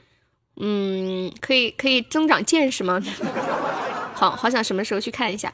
[0.58, 3.02] 嗯，可以可以增长见识吗？
[4.16, 5.52] 好好想什么时候去看一下。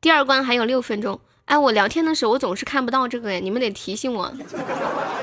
[0.00, 4.32] 第二关还有六分钟，哎，我聊天的时候我总是看不到这个，你们得提醒我。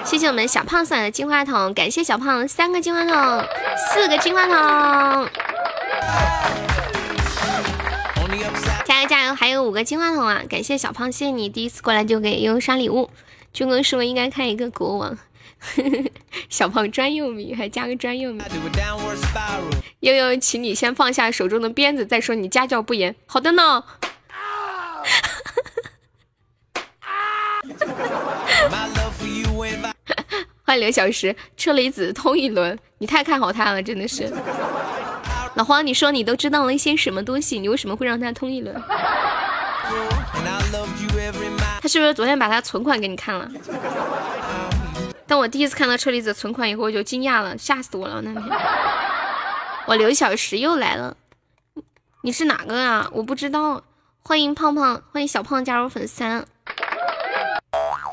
[0.06, 3.44] 谢谢我们小胖送来的金话筒，感谢小胖三个金话筒，
[3.92, 5.28] 四个金话筒，
[8.86, 10.44] 加油加油，还有五个金话筒啊！
[10.48, 13.10] 感谢小胖，谢谢你第一次过来就给悠悠刷礼物。
[13.52, 15.18] 军哥说应该开一个国王，
[16.50, 18.46] 小胖专用名，还加个专用名。
[20.02, 23.16] 悠悠，请你先放下手中的鞭子，再说你家教不严。
[23.26, 23.84] 好的呢。
[30.64, 34.30] 欢迎刘小石，车厘子通一轮，你太看好他了，真的是。
[35.56, 37.58] 老黄，你说你都知道了一些什么东西？
[37.60, 38.76] 你为什么会让他通一轮？
[41.82, 43.50] 他是不是昨天把他存款给你看了？
[45.28, 48.44] 当我第一次看到车厘子存款以后，我就惊讶了，吓死我了那天。
[49.86, 51.18] 我刘小石又来了，
[52.22, 53.10] 你是哪个啊？
[53.12, 53.84] 我不知道。
[54.22, 56.46] 欢迎胖胖，欢迎小胖加入粉丝。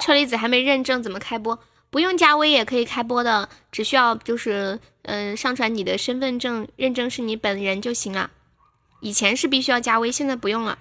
[0.00, 1.58] 车厘子还没认证，怎么开播？
[1.90, 8.30] 不用加微也可以开播的，只需要就是嗯上传你的身份证，认证是你本人就行了。
[9.00, 10.78] 以前是必须要加微，现在不用了。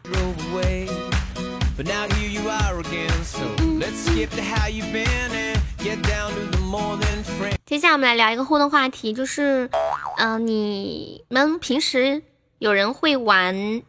[7.65, 9.69] 接下来我们来聊一个互动话题，就是
[10.17, 12.21] 嗯你们平时
[12.59, 13.83] 有人会玩？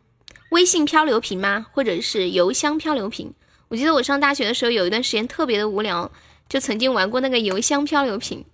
[0.51, 1.67] 微信漂流瓶吗？
[1.73, 3.33] 或者是邮箱漂流瓶？
[3.69, 6.11] 我记得我上大学的时候有一段时间特别的无聊，
[6.49, 8.45] 就曾经玩过那个邮箱漂流瓶。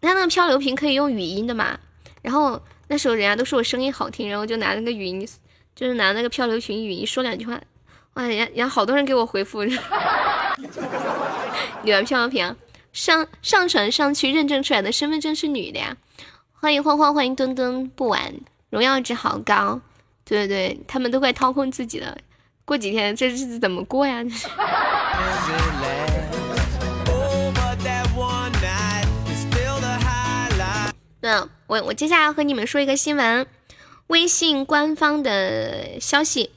[0.00, 1.78] 它那个漂流瓶可以用语音的嘛？
[2.22, 5.24] 然后那时候人家都说我声音好听，然后就拿那个语音，
[5.76, 7.60] 就是拿那个漂流瓶语音说两句话，
[8.14, 9.64] 哇，人家人家好多人给我回复。
[11.82, 12.56] 你玩漂流瓶啊？
[12.94, 15.96] 上上传上去认证出来的身份证是女的呀？
[16.52, 18.32] 欢迎欢欢，欢迎墩墩，不玩，
[18.70, 19.80] 荣耀值好高。
[20.24, 22.16] 对对对，他们都快掏空自己了，
[22.64, 24.22] 过几天这日子怎么过呀？
[31.20, 33.44] 那我我接下来要和你们说一个新闻，
[34.06, 36.52] 微信官方的消息，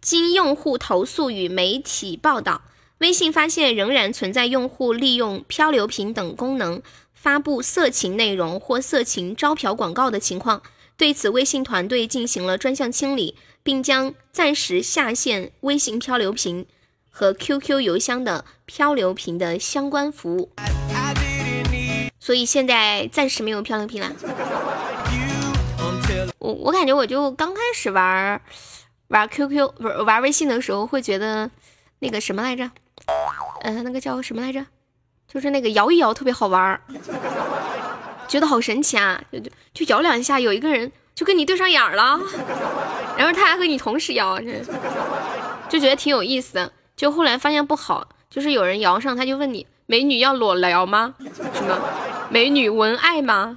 [0.00, 2.62] 经用户投诉与媒体报道，
[2.98, 6.80] 微信发现仍然存在用户利用漂流瓶等功能
[7.12, 10.62] 发布色情内容或色情招嫖广告的情况。
[10.96, 16.64] 对此，微信团队进行了专项清理，并将暂时下线微信漂流瓶
[17.10, 20.52] 和 QQ 邮箱的漂流瓶的相关服务。
[22.18, 24.10] 所以现在暂时没有漂流瓶了。
[26.38, 28.40] 我我感觉我就刚开始玩
[29.08, 31.50] 玩 QQ 不是玩微信的时候，会觉得
[31.98, 32.70] 那个什么来着？
[33.62, 34.64] 呃，那个叫什么来着？
[35.26, 36.80] 就是那个摇一摇特别好玩。
[38.28, 39.20] 觉得好神奇啊！
[39.32, 42.18] 就就就摇两下，有一个人就跟你对上眼了，
[43.16, 44.60] 然后他还和你同时摇，这
[45.68, 46.72] 就觉得挺有意思的。
[46.96, 51.14] 就后来发现不好，就是有人摇上，他就问你：“美女要裸聊吗？
[51.54, 51.78] 什么？
[52.28, 53.56] 美女文爱吗？”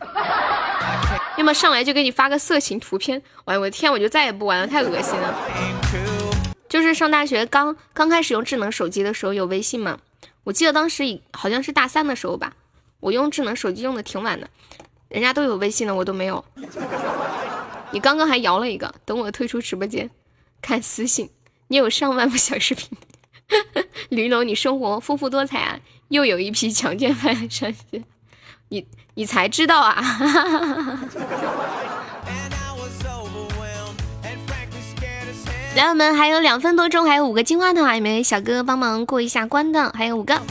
[1.37, 5.33] 要么上来就给你发个色情图片，哎我的天，我就再也不玩了，太恶心了。
[6.69, 9.99] 就是上大学刚刚开始用智能手机的时候有微信嘛，
[10.45, 12.53] 我记得当时好像是大三的时候吧。
[13.01, 14.49] 我用智能手机用的挺晚的，
[15.07, 16.43] 人家都有微信了，我都没有。
[17.91, 20.09] 你刚刚还摇了一个，等我退出直播间
[20.61, 21.29] 看私信，
[21.69, 22.89] 你有上万部小视频。
[24.09, 28.03] 驴龙，你生活丰富多彩啊，又有一批强奸犯上线，
[28.67, 30.03] 你你才知道啊。
[35.75, 39.91] 来，我们还有两分多钟，还有五个金话筒，有没有小哥哥帮忙过一下关的？
[39.95, 40.41] 还有五个。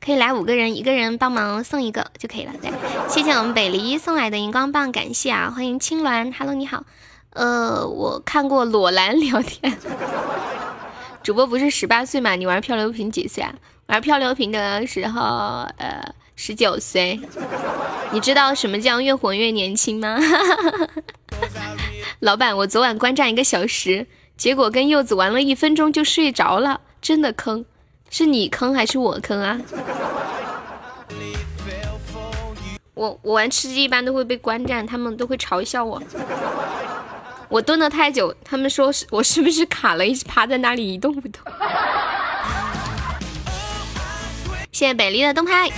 [0.00, 2.52] 可以来五个人，一个人帮忙送一个就可以了。
[2.60, 2.70] 对，
[3.08, 5.52] 谢谢我们北离送来的荧光棒，感谢啊！
[5.54, 6.84] 欢迎青鸾，Hello，你好。
[7.30, 9.76] 呃，我看过裸蓝聊天，
[11.22, 12.34] 主播不是十八岁吗？
[12.36, 13.54] 你玩漂流瓶几岁啊？
[13.86, 15.20] 玩漂流瓶的时候，
[15.78, 17.20] 呃，十九岁。
[18.12, 20.18] 你知道什么叫越活越年轻吗？
[22.20, 24.06] 老板，我昨晚观战一个小时，
[24.36, 27.64] 结果跟柚子玩了一分钟就睡着了，真的坑。
[28.10, 29.58] 是你坑还是我坑啊？
[32.94, 36.00] 我我玩吃鸡一般都会被观战，他们都会嘲笑我。
[37.48, 41.40] 我蹲的太久，他们说是我是不是卡了，一直趴在那里一动不动。
[44.72, 45.70] 谢谢北丽的灯牌，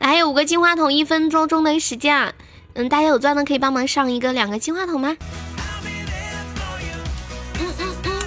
[0.00, 2.32] 还有五个金话筒，一分钟钟的时间啊！
[2.74, 5.16] 嗯，大家有钻的可以帮忙上一个两个金话筒吗？
[7.62, 8.20] 嗯嗯嗯，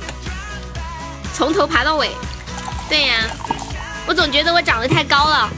[1.33, 2.09] 从头爬到尾。
[2.87, 3.29] 对呀，
[4.07, 5.49] 我总觉得我长得太高了，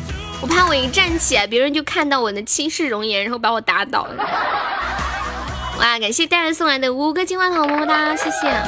[0.41, 4.23] 我怕我一站起来，别人就看到我的气势容颜，然后把我打倒了。
[5.79, 8.61] 哇，感谢大家送来的五个金话筒，么么哒，谢谢。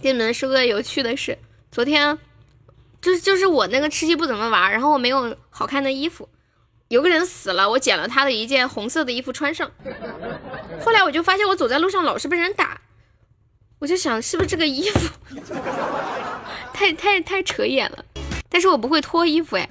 [0.00, 1.36] 给你们说个有趣的事，
[1.72, 2.16] 昨天。
[3.02, 6.28] 就是就是我那个吃鸡不怎么玩，然后我没有好看的衣服，
[6.88, 9.70] 有个人死了，我捡了他的一件红色的衣服穿上。
[10.84, 12.80] 后来我就发现我走在路上老是被人打，
[13.80, 15.10] 我就想是不是这个衣服
[16.72, 18.04] 太太太扯眼了？
[18.48, 19.68] 但是我不会脱衣服哎。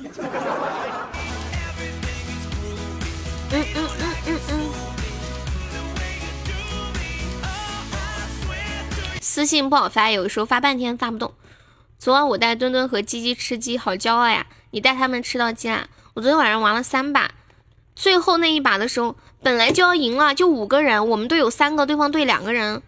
[3.52, 4.72] 嗯嗯嗯嗯嗯。
[9.22, 11.34] 私信不好发，有的时候发半天发不动。
[11.98, 14.46] 昨晚我带墩墩和鸡鸡吃鸡，好骄傲呀！
[14.72, 15.88] 你带他们吃到鸡啊？
[16.16, 17.30] 我昨天晚上玩了三把，
[17.94, 22.82] 最后那一把的时候，本来就要赢了，就五个人，我们队有三个，对方队两个人，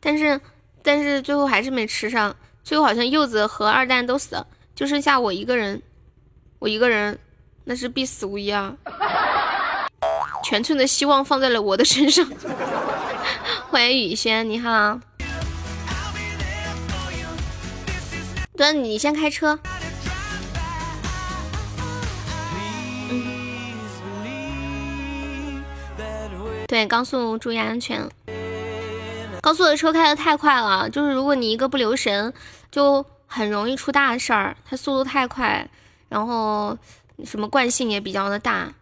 [0.00, 0.38] 但是
[0.82, 5.80] 但是最后还是没吃上，最后好像柚子和二蛋都死了，就剩下我一个人，
[6.58, 7.18] 我一个人，
[7.64, 8.76] 那是必死无疑啊！
[10.44, 12.30] 全村的希望放在了我的身上。
[13.70, 15.00] 欢迎雨轩，你好。
[18.54, 19.58] 对，你先开车。
[26.66, 28.08] 对，高速注意安全。
[29.40, 32.32] 高速的车开的太快了，就是如果你一个不留神，
[32.70, 34.56] 就很容易出大事儿。
[34.64, 35.68] 它速度太快，
[36.08, 36.76] 然后
[37.24, 38.72] 什么惯性也比较的大。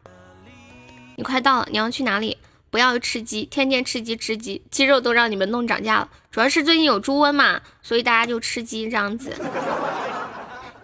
[1.16, 2.38] 你快到了，你要去哪里？
[2.70, 6.08] 不要吃鸡，天天吃鸡吃鸡，鸡肉都让你们弄涨价了。
[6.30, 9.36] 主要是最近有猪瘟嘛，所以大家就吃鸡这样子。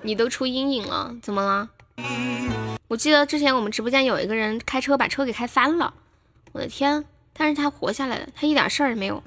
[0.03, 1.71] 你都出阴影了，怎么了？
[2.89, 5.95] 我记得之前我们直播间有一个人开车把车给开翻了，
[6.53, 7.05] 我的天！
[7.41, 9.23] 但是他活下来了，他一点事儿也没有，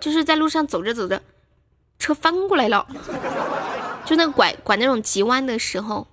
[0.00, 1.20] 就是在路上走着走着，
[1.98, 2.86] 车翻过来了，
[4.06, 6.06] 就那拐拐那种急弯的时候，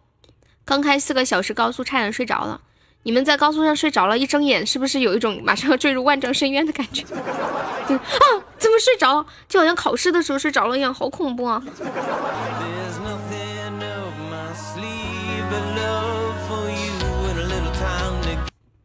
[0.66, 2.60] 刚开四个小时高速，差点睡着了。
[3.04, 7.06] 你们在高速上睡着了，一睁眼是不是有一种马上要坠入万丈深渊的感觉？
[7.16, 8.26] 啊，
[8.58, 9.26] 怎么睡着了？
[9.48, 11.64] 就好像考试的时候睡着了一样，好恐怖啊！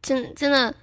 [0.03, 0.75] 真真的，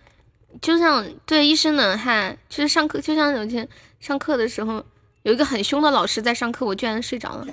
[0.62, 3.68] 就像对一身冷汗，就是上课，就像有一天
[4.00, 4.82] 上课的时候，
[5.24, 7.46] 有一个很凶的老师在上课，我居然睡着了。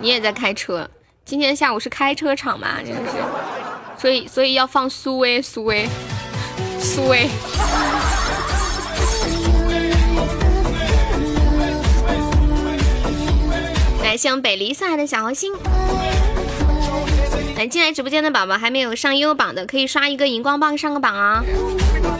[0.00, 0.88] 你也在开车？
[1.24, 2.82] 今天下午是开车场嘛？
[2.84, 3.16] 真的是。
[3.98, 5.88] 所以，所以要放苏威，苏威，
[6.78, 7.28] 苏威。
[14.02, 15.52] 来，谢北离送来的小红心。
[17.58, 21.42] 来，进来直播间的宝宝还没有上优榜的，可以刷一个荧光棒上个榜啊！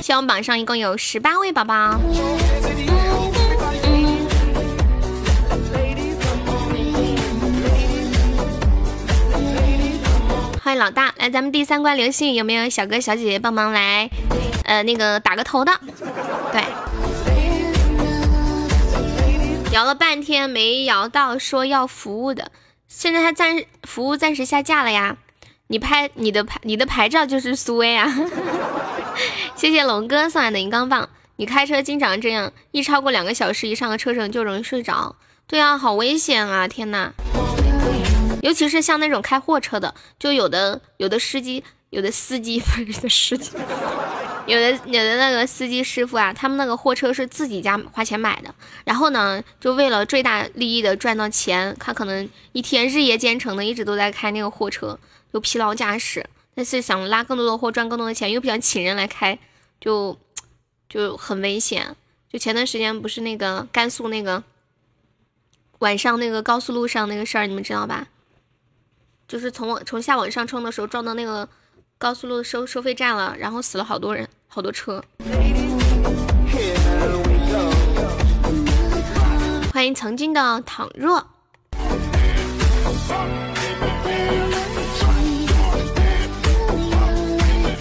[0.03, 2.01] 希望榜上一共有十八位宝宝。
[10.61, 14.11] 欢迎老大来，咱们第三关流星雨有没有小哥小姐姐帮忙来？
[14.65, 15.71] 呃，那个打个头的。
[16.51, 16.65] 对，
[19.71, 22.51] 摇了半天没摇到，说要服务的，
[22.89, 25.17] 现在他暂服务暂时下架了呀。
[25.71, 28.11] 你拍你的牌，你的牌照就是苏威啊。
[29.55, 31.09] 谢谢龙哥送来的荧光棒。
[31.37, 35.15] 你开车经常这样，一超过两个小时以上的车程就容易睡着。
[35.47, 36.67] 对啊，好危险啊！
[36.67, 37.13] 天呐。
[38.43, 43.51] 尤其是像那种开货车的，就有的有的司机，有的司机不是司机，
[44.47, 48.55] 有的有的那个司机师傅啊，他们那个货车是自己家花钱买的，
[48.85, 54.99] 然后呢，就为了最大利益的赚到钱，他可能一天日夜兼程的，一直都在开那个货车，
[55.33, 59.39] 就疲劳驾驶，但是想拉更多的货，赚更多的钱，又不想请人来开，
[59.81, 60.19] 就
[60.89, 61.97] 就很危险。
[62.31, 64.43] 就前段时间不是那个甘肃那个
[65.79, 68.09] 晚上那个高速路上那个事儿，你们知道吧？
[69.27, 71.49] 就是从往从下往上冲的时候撞到那个
[71.99, 75.05] 高速路收收费站了，然后死了好多人，好多车。
[79.73, 81.27] 欢迎曾经的倘若。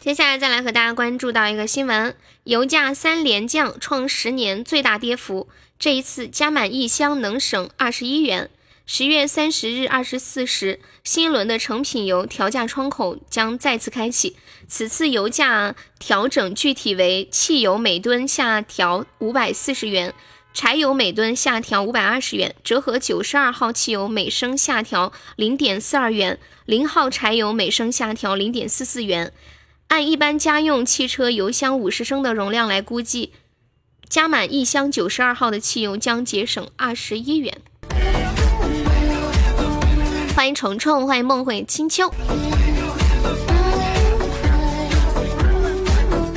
[0.08, 2.16] 接下来再来和大家关注到一个新闻：
[2.46, 5.50] 油价三连降，创十年最大跌幅。
[5.78, 8.50] 这一次加满一箱能省二十一元。
[8.86, 14.38] 十月三十日二十四时，新一轮的成品油调价窗口将再次开启。
[14.66, 20.14] 此次油价调整具体为：汽油每吨下调五百四十元，
[20.54, 29.34] 柴油每吨下调五百二十元，折合九十二号汽油每升下调零点四二元，零号柴油每升下调零点四四元。
[29.88, 33.32] 按一般家用汽车油箱五十升的容量来估计，
[34.10, 37.62] 加满一箱九十二号的汽油将节省二十一元。
[40.36, 42.14] 欢迎虫虫，欢迎梦回青秋。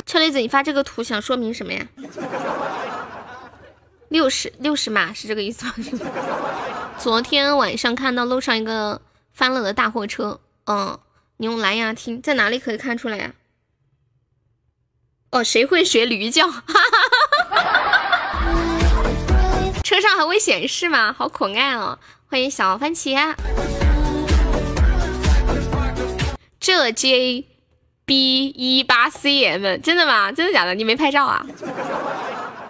[0.05, 1.85] 车厘子，你发这个图想说明什么呀？
[4.07, 5.73] 六十六十码是这个意思吗？
[6.97, 9.01] 昨天晚上看到路上一个
[9.33, 10.97] 翻了的大货车，嗯，
[11.37, 13.33] 你用蓝牙听，在哪里可以看出来呀？
[15.31, 16.45] 哦，谁会学驴叫？
[19.81, 21.15] 车上还会显示吗？
[21.17, 21.97] 好可爱哦！
[22.29, 23.33] 欢迎小番茄。
[26.59, 27.45] 这 J
[28.03, 30.33] B 一八 C M 真的吗？
[30.33, 30.75] 真的假的？
[30.75, 31.45] 你没拍照啊？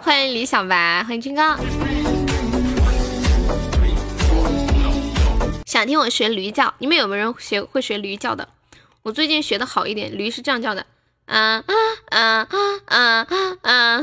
[0.00, 1.56] 欢迎李小白，欢迎军哥。
[5.66, 6.72] 想听我学驴叫？
[6.78, 8.48] 你们有没有人学会学驴叫的？
[9.02, 10.86] 我最近学的好一点，驴是这样叫的。
[11.26, 11.64] 啊
[12.10, 12.48] 啊啊
[12.86, 13.26] 啊
[13.62, 14.00] 啊！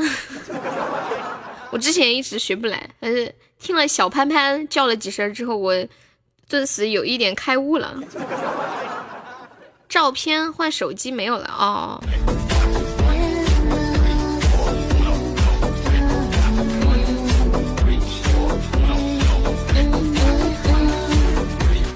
[1.70, 5.72] 我之前一直学不来，但是听了小潘潘叫了几声之后，我
[6.48, 7.94] 顿时有一点开悟了。
[9.88, 12.00] 照片换手机没有了哦。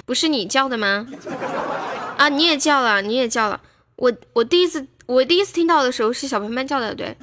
[0.07, 1.07] 不是你叫的吗？
[2.19, 3.61] 啊，你也叫了，你也叫了。
[3.97, 4.87] 我我第一次。
[5.07, 7.15] 我第一次听到的时候是小潘潘叫的，对。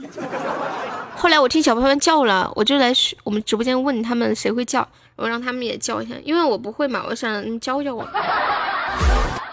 [1.15, 2.93] 后来我听小潘潘叫了，我就来
[3.23, 8.07] 我们直播间问他们谁会叫，我让他们也叫一下，因为我不会嘛，我想教教我。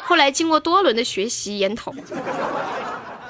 [0.05, 1.93] 后来经过多轮的学习研讨，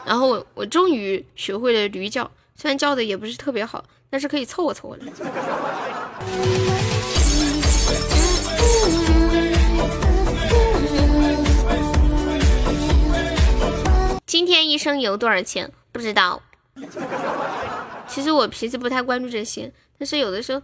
[0.04, 5.04] 然后我我终于学会了驴叫，虽然叫的也不是特别好，但是可以凑合凑合的。
[14.28, 15.72] 今天一升油多少钱？
[15.90, 16.42] 不知道。
[18.06, 20.60] 其实我平时不太关注这些，但是有的时候，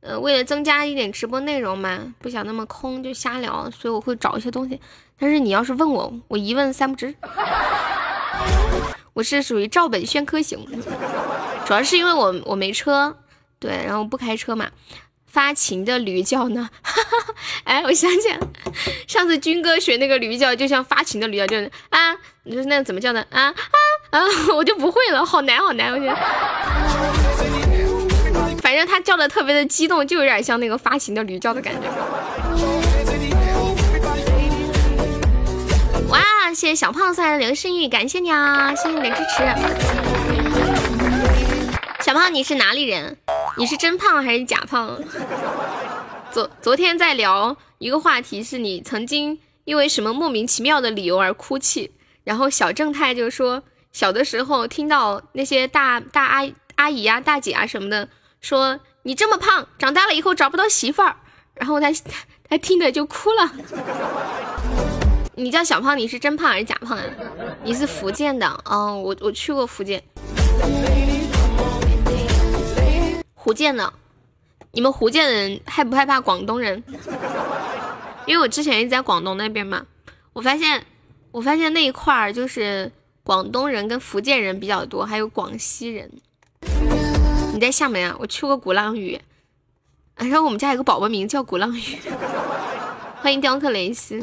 [0.00, 4.80] 呃，为了增加一点直播内容嘛，不想那么空就瞎聊，所以我会找一些东西。
[5.18, 7.14] 但是你要是问我，我一问三不知。
[9.12, 10.66] 我是属于照本宣科型，
[11.66, 13.14] 主要是因为我我没车，
[13.58, 14.70] 对，然后不开车嘛。
[15.32, 16.68] 发情的驴叫呢？
[17.64, 18.38] 哎，我想起来，
[19.08, 22.14] 上次军哥学那个驴叫，就像发情的驴叫，就是啊，
[22.44, 23.54] 你说那怎么叫呢啊啊
[24.10, 24.20] 啊？
[24.54, 26.14] 我就不会了，好难好难，我觉得。
[28.60, 31.88] 反正他叫的特别的激动，就有点像那个发情的驴叫的感觉。
[36.08, 40.91] 哇，谢谢小胖送来的流星雨，感谢你啊，谢谢你的支持。
[42.02, 43.16] 小胖，你是哪里人？
[43.56, 44.98] 你是真胖还是假胖？
[46.32, 51.92] 昨昨天在聊一个话题，是你曾经因为什么莫名其妙的理由而哭泣。
[52.24, 53.62] 然后小正太就说，
[53.92, 58.08] 小的时候听到那些大大阿阿姨啊、大姐啊什么的
[58.40, 61.14] 说你这么胖，长大了以后找不到媳妇儿。
[61.54, 61.92] 然后他
[62.48, 63.52] 他听的就哭了。
[65.36, 67.04] 你叫小胖，你是真胖还是假胖啊？
[67.62, 70.02] 你是福建的哦，我我去过福建。
[73.42, 73.92] 福建的，
[74.70, 76.80] 你们福建人害不害怕广东人？
[78.24, 79.84] 因为我之前一直在广东那边嘛，
[80.32, 80.86] 我发现，
[81.32, 82.92] 我发现那一块儿就是
[83.24, 86.08] 广东人跟福建人比较多，还有广西人。
[87.52, 88.16] 你在厦门啊？
[88.20, 89.20] 我去过鼓浪屿，
[90.14, 91.98] 然后我们家有个宝宝名叫鼓浪屿。
[93.20, 94.22] 欢迎雕刻雷斯。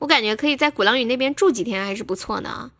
[0.00, 2.70] 我感觉可以在鼓浪屿那边住几天还是不错的啊，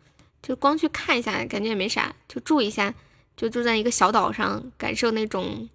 [0.41, 2.91] 就光去看一下，感觉也没啥，就住一下。
[3.37, 5.67] 就住在一个小岛上，感受那种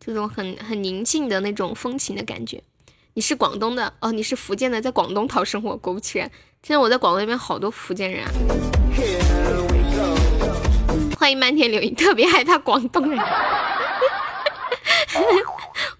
[0.00, 2.60] 这种很很宁静的那种风情的感觉。
[3.14, 6.28] 你是广东的哦，你是福建的，在广东讨生活，果不其然，
[6.62, 8.30] 现在我在广东那边好多福建人啊。
[11.16, 13.18] 欢迎漫天流萤，特别害怕广东人。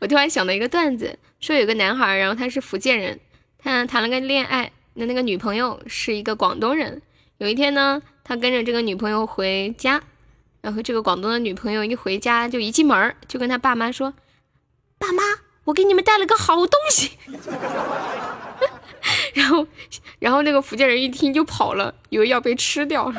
[0.00, 3.20] 我突然想到一个段子，说有个男孩，然后他是福建人，
[3.58, 7.00] 他谈了个恋爱，那那个女朋友是一个广东人。
[7.38, 10.02] 有一天呢，他跟着这个女朋友回家。
[10.66, 14.12] 然后这个广东的女朋友一回家就一进门就跟他爸妈说
[14.98, 15.22] ：“爸妈，
[15.62, 17.12] 我给你们带了个好东西。”
[19.34, 19.64] 然后，
[20.18, 23.05] 然后那个福建人一听就跑了，以为要被吃掉。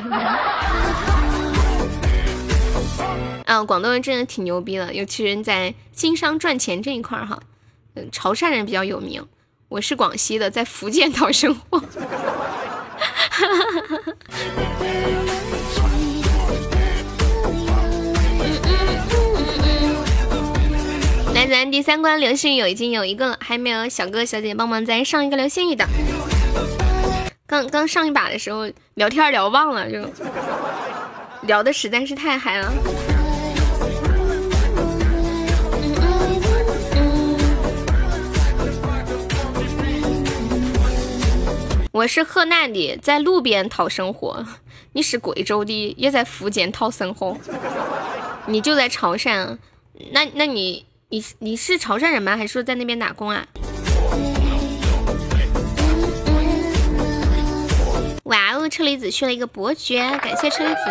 [3.45, 7.39] 啊，广东人真的挺牛逼的，尤其是在经商赚钱这一块儿哈。
[7.95, 9.25] 嗯，潮汕人比较有名。
[9.69, 11.81] 我是广西的，在福建讨生活。
[21.49, 25.87] 咱第三关流星雨已经有一个了，还没有小哥哥小姐姐帮忙再上一个流星雨的。
[27.45, 30.05] 刚刚上一把的时候聊天聊忘了，就
[31.43, 32.73] 聊的实在是太嗨了。
[41.93, 44.45] 我是河南的，在路边讨生活；
[44.91, 47.37] 你是贵州的，也在福建讨生活。
[48.47, 49.57] 你就在潮汕，
[50.11, 52.35] 那那你你你是潮汕人吗？
[52.35, 53.47] 还是说在那边打工啊？
[58.23, 60.81] 哇哦，车厘子续了一个伯爵，感谢车厘子。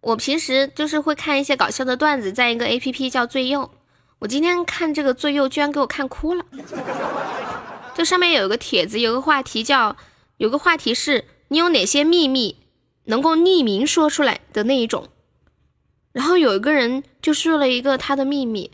[0.00, 3.70] 我平时就是会看一些搞笑的段子，在一个 A P P 叫最右。
[4.20, 6.42] 我今天看这个最右，居然给我看哭了。
[7.94, 9.94] 这上面有一个帖子，有个话题叫，
[10.38, 12.56] 有个话题是你有哪些秘密
[13.06, 15.08] 能够匿名说出来的那一种。
[16.12, 18.70] 然后有一个人就说了一个他的秘密，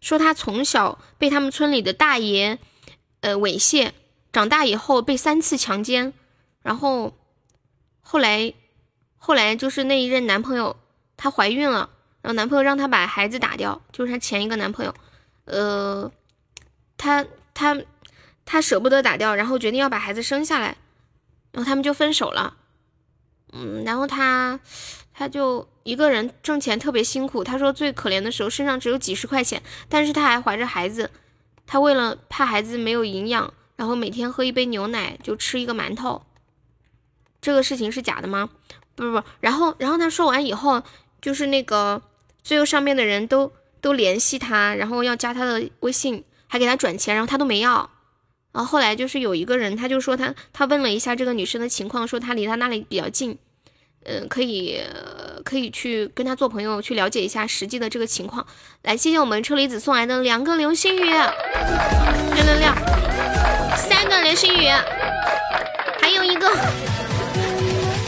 [0.00, 2.58] 说他从小被他们村里的大爷
[3.20, 3.90] 呃猥亵，
[4.32, 6.12] 长大以后被三次强奸，
[6.62, 7.14] 然后
[8.00, 8.54] 后来
[9.16, 10.76] 后来就是那一任男朋友
[11.16, 11.90] 她怀孕了。
[12.22, 14.94] 然后男朋友让她把孩子打掉，就是她前一个男朋友，
[15.44, 16.10] 呃，
[16.96, 17.76] 她她
[18.44, 20.76] 她舍不得打掉，然后决定要把孩子生下来，
[21.50, 22.56] 然后他们就分手了，
[23.52, 24.58] 嗯，然后她
[25.14, 31.10] 她就一个人挣钱特别辛苦，她说最可怜的时候身上只有几十块钱，但是她还怀着孩子，
[31.66, 36.22] 她为了怕孩子没有营养，然后每天喝一杯牛奶就吃一个馒头，
[37.40, 38.50] 这个事情是假的吗？
[38.94, 40.82] 不不不，然后然后她说完以后
[41.20, 42.02] 就是那个。
[42.44, 47.88] 最后上面的人都都联系他，然后要加他的微信，还给他转钱，然后他都没要。
[48.52, 53.38] 然后后来就是有一个人，他就说他他问了一下这个女生的情况，说他离他那里比较近，
[54.04, 54.80] 嗯，可以
[55.44, 58.46] 可以去跟他做朋友，去了解一下实际的这个情况。
[58.82, 62.72] 来，谢谢我们车厘子送来的两个流星雨，六六六，
[63.76, 64.68] 三个流星雨，
[66.00, 66.50] 还有一个，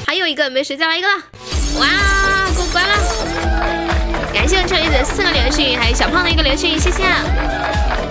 [0.06, 1.08] 还有一个没谁，再来一个，
[1.78, 1.86] 哇，
[2.54, 2.94] 过关了。
[4.34, 8.03] 感谢车厘子四个流星雨，还有小胖的一个流星雨，谢谢。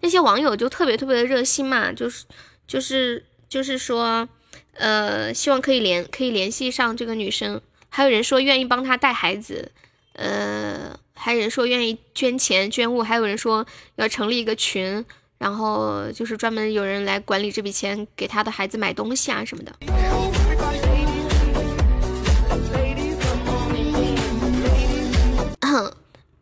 [0.00, 2.24] 那些网友就特别特别的热心嘛，就是
[2.66, 4.28] 就是就是说，
[4.74, 9.70] 呃，希望可以联可以联系上这个女生，还有人说愿意帮她带孩子，
[10.14, 13.66] 呃，还有人说愿意捐钱捐物，还有人说
[13.96, 15.04] 要成立一个群，
[15.38, 19.72] 然后就是专门有人来管理这笔钱，给他的孩子买东西啊什么的。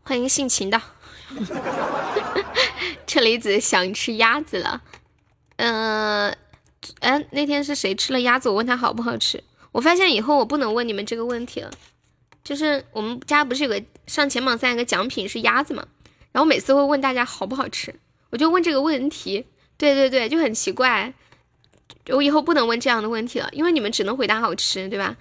[0.03, 0.81] 欢迎性情的，
[3.11, 4.83] 车厘子想吃鸭子了。
[5.57, 6.33] 嗯，
[7.01, 8.49] 哎，那天是谁吃了鸭子？
[8.49, 9.43] 我问他好不好吃。
[9.73, 11.73] 我发现以后我不能问你们这个问题了。
[12.45, 15.85] 就是我们家不是有个上前榜三有个奖品是鸭子嘛？
[16.31, 17.93] 然后每次会问大家好不好吃，
[18.31, 19.45] 我就问这个问题。
[19.77, 21.13] 对对对，就很奇怪。
[22.11, 25.17] 我以后不能问这样的问题了，因为你们只能回答好吃，对吧？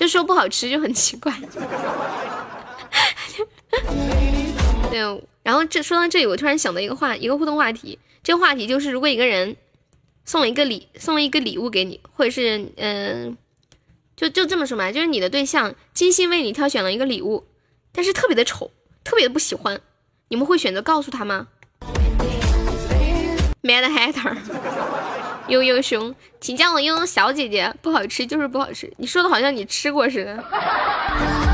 [0.00, 1.30] 就说不好吃就很奇怪。
[4.90, 7.98] 对，然后这说到这里，我突然想到一个话，一个互动话题。
[8.22, 9.56] 这个话题就是，如果一个人
[10.24, 13.36] 送了一个礼，送了一个礼物给你，或者是嗯，
[14.16, 17.48] 就就这么说嘛，就是你的对象精心为你挑选了一个礼物，
[17.90, 18.70] 但是特别的丑，
[19.02, 19.80] 特别的不喜欢，
[20.28, 21.48] 你们会选择告诉他吗
[23.64, 24.36] ？Mad Hatter，
[25.48, 27.74] 悠悠熊，请叫我悠悠小姐姐。
[27.82, 31.51] 不好吃就是不好吃，你说的好像你吃过似的。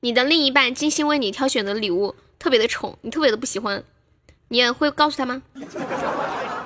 [0.00, 3.82] 你的另一半精心为你挑选的礼物特别的丑，你特别的不喜欢，
[4.46, 5.42] 你也会告诉他吗？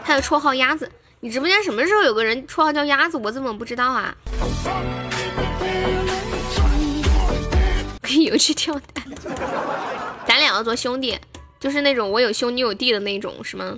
[0.04, 3.16] 他的绰号鸭子，你直播间什么时候有个人绰号叫鸭子？
[3.16, 4.14] 我怎么不知道啊？
[8.02, 9.02] 可以有去跳蛋，
[10.28, 11.18] 咱俩要做兄弟，
[11.58, 13.74] 就是那种我有兄你有弟的那种，是吗？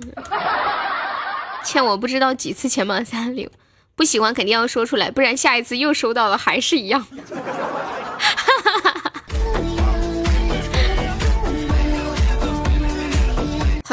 [1.63, 3.01] 欠我不知道几次钱吧？
[3.05, 3.49] 三六，
[3.95, 7.07] 不喜欢肯定要说出来，不然下一次又收到了还是一样。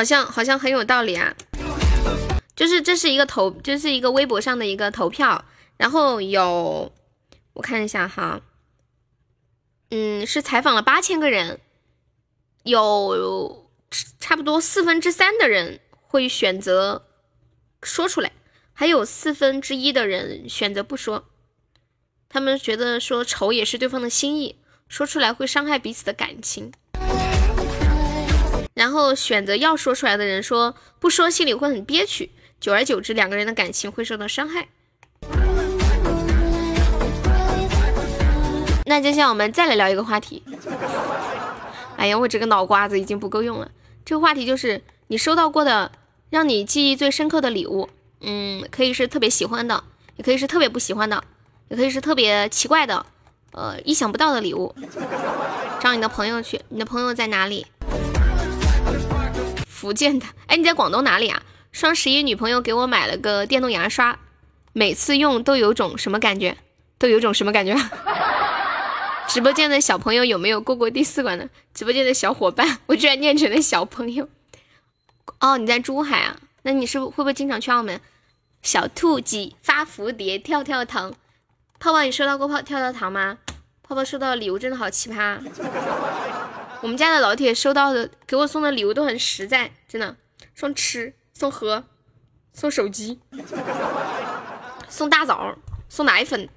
[0.03, 1.33] 好像好像很有道理啊，
[2.57, 5.45] 就是这是一个投，这是一个微博上的一个投票，
[5.77, 6.93] 然后有
[7.53, 8.41] 我看一下哈，
[9.91, 11.61] 嗯，是采访了八千个人，
[12.65, 13.71] 有
[14.19, 17.07] 差不多四分之三的人会选择
[17.81, 18.33] 说出来，
[18.73, 21.27] 还有四分之一的人选择不说，
[22.29, 24.57] 他们觉得说丑也是对方的心意，
[24.89, 26.73] 说出来会伤害彼此的感情。
[28.83, 34.67] 然后选择要说出来的人说不说心里会很憋屈，久而久之两个人的感情会受到伤害。
[38.85, 40.43] 那接下来我们再来聊一个话题。
[41.97, 43.71] 哎呀，我这个脑瓜子已经不够用了。
[44.05, 45.93] 这个话题就是你收到过的
[46.31, 47.89] 让你记忆最深刻的礼物。
[48.21, 49.85] 嗯，可以是特别喜欢的，
[50.17, 51.23] 也可以是特别不喜欢的，
[51.69, 53.07] 也可以是特别奇怪的，
[53.53, 54.75] 呃，意想不到的礼物。
[55.79, 57.65] 找你的朋友去，你的朋友在哪里？
[59.83, 60.27] 福建的。
[60.47, 61.43] 哎，你在广东哪里啊？
[61.73, 64.17] 双十一女朋友给我买了个电动牙刷，
[64.73, 66.57] 每次用都有种什么感觉？
[66.99, 67.75] 都有种什么感觉？
[69.27, 71.49] 直播间的小朋友有没有过过第四关的？
[71.75, 74.29] 直播间的小伙伴， 我居然念成了小朋友。
[75.41, 76.37] 哦，你在珠海啊？
[76.63, 78.01] 那你是会不会经常去澳门？
[78.63, 81.13] 小兔子发蝴蝶跳跳糖，
[81.81, 83.39] 泡泡你收到过泡跳跳糖吗？
[83.83, 85.41] 泡泡收到的礼物真的好奇葩。
[86.83, 90.17] 我们家的老铁收到的给我送的礼物都很实在，真的，
[90.53, 91.85] 送吃，送喝，
[92.53, 93.21] 送手机，
[94.89, 95.55] 送大枣，
[95.89, 96.49] 送奶粉，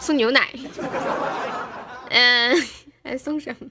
[0.00, 0.52] 送牛奶，
[2.10, 2.56] 嗯，
[3.04, 3.68] 还送什么？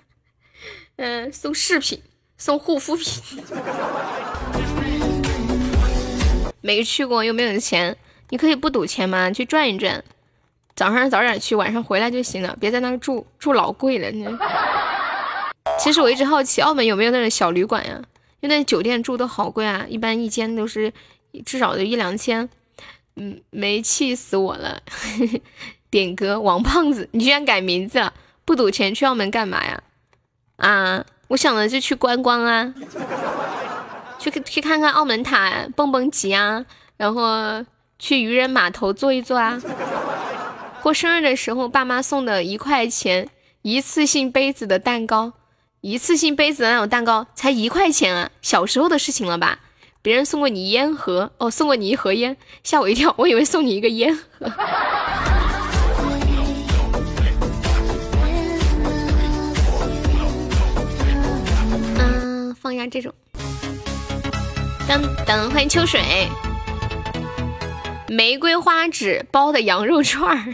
[0.95, 2.01] 嗯，送饰品，
[2.37, 3.43] 送护肤品。
[6.61, 7.97] 没去过又没有钱，
[8.29, 9.29] 你可以不赌钱吗？
[9.29, 10.01] 去转一转，
[10.73, 14.09] 早上早点去，晚上回来就行了，别在那住住老贵了。
[15.81, 17.99] 其实我一直好奇澳门有没有那种小旅馆呀？
[18.39, 20.93] 因为那酒店住的好贵啊，一般一间都是
[21.43, 22.47] 至少得一两千。
[23.15, 24.81] 嗯，没气死我了。
[25.89, 28.13] 点歌王胖子，你居然改名字了？
[28.45, 29.83] 不赌钱去澳门干嘛呀？
[30.57, 32.73] 啊，我想着就去观光啊。
[34.19, 36.63] 去去看看澳门塔，蹦蹦极啊，
[36.97, 37.65] 然后
[37.97, 39.59] 去渔人码头坐一坐啊。
[40.83, 43.27] 过生日的时候，爸妈送的一块钱
[43.63, 45.33] 一次性杯子的蛋糕，
[45.83, 49.57] 一次性杯子的那种蛋糕才一块钱啊，小时候的事情了吧？
[50.03, 54.51] 别人送过你烟盒，哦，送过你一盒烟，吓我一跳，我以为送你一个烟盒。
[61.97, 63.11] 嗯，放一下这种。
[64.87, 65.99] 等等，欢迎秋水，
[68.07, 70.53] 玫瑰花纸包的羊肉串儿，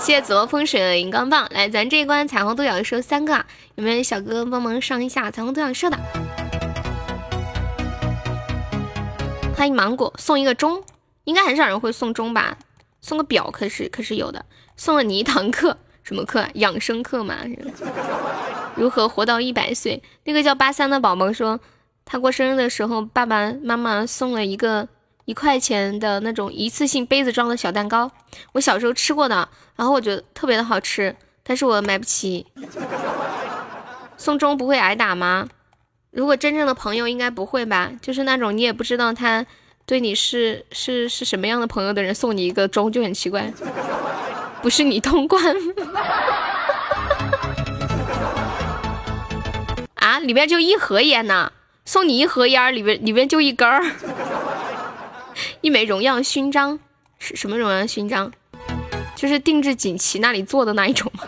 [0.00, 1.46] 谢谢紫罗风水的荧光棒。
[1.50, 3.44] 来，咱这一关彩虹独角兽三个，
[3.76, 5.98] 有没有小哥哥帮忙上一下彩虹独角兽的？
[9.56, 10.82] 欢迎芒果，送一个钟，
[11.24, 12.58] 应该很少人会送钟吧？
[13.00, 14.44] 送个表可是可是有的，
[14.76, 16.46] 送了你一堂课，什么课？
[16.54, 17.38] 养生课嘛？
[18.74, 20.02] 如何活到一百岁？
[20.24, 21.58] 那个叫八三的宝宝说。
[22.04, 24.88] 他过生日的时候，爸爸妈妈送了一个
[25.24, 28.10] 一块钱的那种一次性杯子装的小蛋糕。
[28.52, 32.44] 我小时候吃过的，然后我觉得特别的好吃，但是我买不起。
[34.22, 35.48] 送钟不会挨打吗？
[36.12, 37.90] 如果真正的朋友应该不会吧？
[38.00, 39.44] 就是那种你也不知道他
[39.84, 43.52] 对你是是是什么样的朋友的人送你一个钟就很奇怪，
[44.62, 45.42] 不是你通关
[49.96, 50.20] 啊？
[50.20, 51.50] 里面就一盒烟呢。
[51.84, 53.84] 送你一盒烟，里边里边就一根儿，
[55.62, 56.78] 一枚荣耀勋章，
[57.18, 58.30] 是什么荣耀勋章？
[59.16, 61.24] 就是定制锦旗那里做的那一种吗？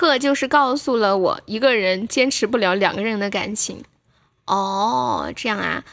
[0.00, 3.84] 课就是告诉了我，一个人坚持不了两个人的感情。
[4.46, 5.84] 哦，这样啊，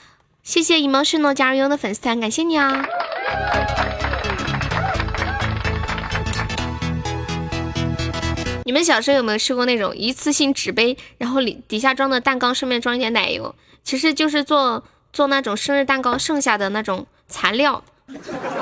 [0.43, 2.85] 谢谢 emotional 加入优的粉丝团，感谢你啊。
[8.63, 13.53] 你们小时候有没有吃过那种一次性纸杯，然后里底下装的蛋糕，上面装一点奶油？
[13.84, 17.84] 其实就是做做那种生日蛋糕剩下的那种残料，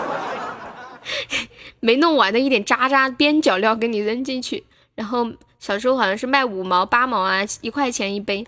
[1.82, 4.64] 没弄完的一点渣渣边角料给你扔进去。
[4.96, 8.48] 然后小时候好像是卖五毛八毛啊，一块钱一杯。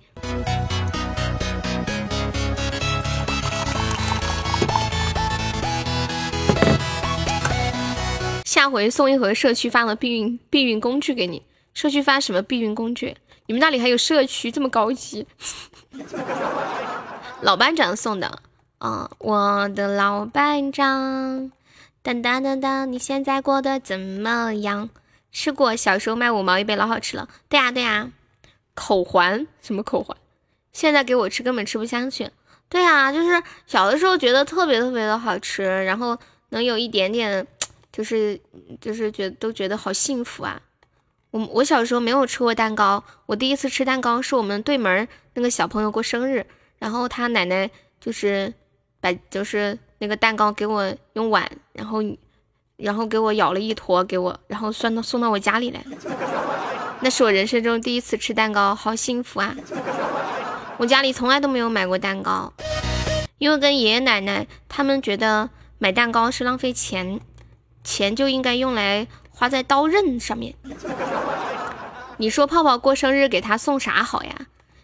[8.46, 11.44] 下回送一盒社区发的避孕避孕工具给你。
[11.74, 13.16] 社区发什么避孕工具？
[13.46, 15.28] 你们那里还有社区这么高级？
[17.42, 18.40] 老班长送的
[18.80, 21.52] 啊，我的老班长，
[22.02, 24.90] 当当当当，你现在过得怎么样？
[25.38, 27.30] 吃过，小时候卖五毛一杯，老好吃了。
[27.48, 28.12] 对呀对呀，
[28.74, 30.18] 口环什么口环？
[30.74, 32.32] 现在给我吃根本吃不下去。
[32.68, 36.18] 对呀，就是小的时候觉得特别特别的好吃，然后
[36.50, 37.46] 能有一点点，
[37.92, 38.42] 就是
[38.82, 40.60] 就是觉得都觉得好幸福啊。
[41.30, 46.44] 我我小时候没有吃过蛋糕，我第一次吃蛋糕是我们对门那个小朋友过生日，
[46.80, 47.70] 然后他奶奶
[48.02, 48.52] 就是
[49.00, 52.02] 把就是那个蛋糕给我用碗，然后
[52.78, 55.84] 然后给我咬了一坨给我，然后送到送到我家里来。
[57.00, 59.56] 那是我人生中第一次吃蛋糕，好幸福啊！
[60.78, 62.54] 我家里从来都没有买过蛋糕，
[63.40, 65.50] 因为跟爷爷奶奶他们觉得
[65.80, 67.20] 买蛋糕是浪费钱，
[67.84, 70.54] 钱就应该用来花在刀刃上面。
[72.18, 74.36] 你说泡泡过生日给他送啥好呀？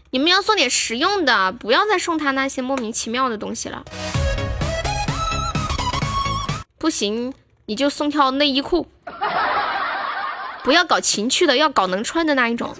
[0.09, 3.83] 你们要送点实用的，不要再送他那些莫名其妙的东西了。
[6.79, 7.33] 不行，
[7.65, 8.87] 你就送条内衣裤。
[10.63, 12.73] 不要搞情趣的，要搞能穿的那一种。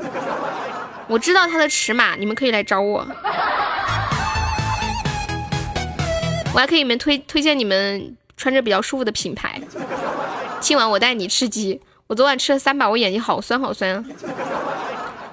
[1.07, 3.05] 我知道它的尺码，你们可以来找我。
[6.53, 9.59] 我还可以你们推推荐你们穿着比较舒服的品牌。
[10.59, 11.81] 今晚我带你吃鸡。
[12.07, 14.03] 我昨晚吃了三把，我眼睛好酸好酸啊。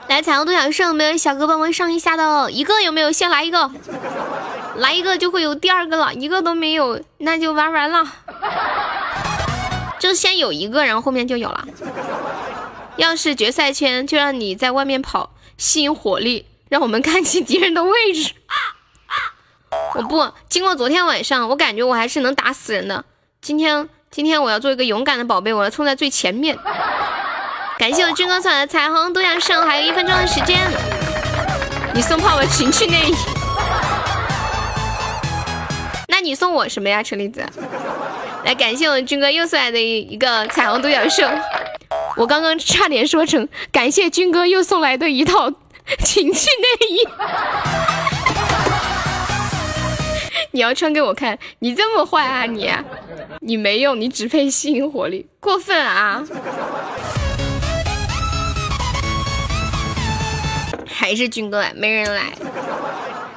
[0.08, 3.12] 来彩虹独角兽，有，没有小哥帮忙上一下的，一个有没有？
[3.12, 3.70] 先来一个，
[4.76, 8.04] 来一个就会有第二个了，一个都没有，那就玩完了。
[10.00, 11.64] 就是先有一个，然后后面就有了。
[12.96, 18.32] 要是决赛圈，就让你在外面跑，吸引火力，让我们看清敌人的位置。
[19.94, 23.04] 我不，经过昨天晚上，我感觉我还是能打死人的。
[23.40, 26.58] 今天，今天我要做一个勇敢的宝贝，我要冲在最前面。
[27.78, 30.58] 感谢我军哥送来的彩虹独享胜，还有一分钟的时间，
[31.94, 33.14] 你送泡泡情趣内衣，
[36.08, 37.46] 那你送我什么呀，车厘子？
[38.44, 41.24] 来，感谢我军哥又送来的一一个彩虹独角兽。
[42.16, 45.50] 我刚刚差点说成感谢军哥又送来的一套
[46.04, 47.08] 情趣内衣，
[50.52, 52.70] 你要穿给我看，你这么坏啊你？
[53.40, 56.22] 你没用，你只配吸引火力，过分啊！
[60.86, 62.32] 还是军哥来没人来，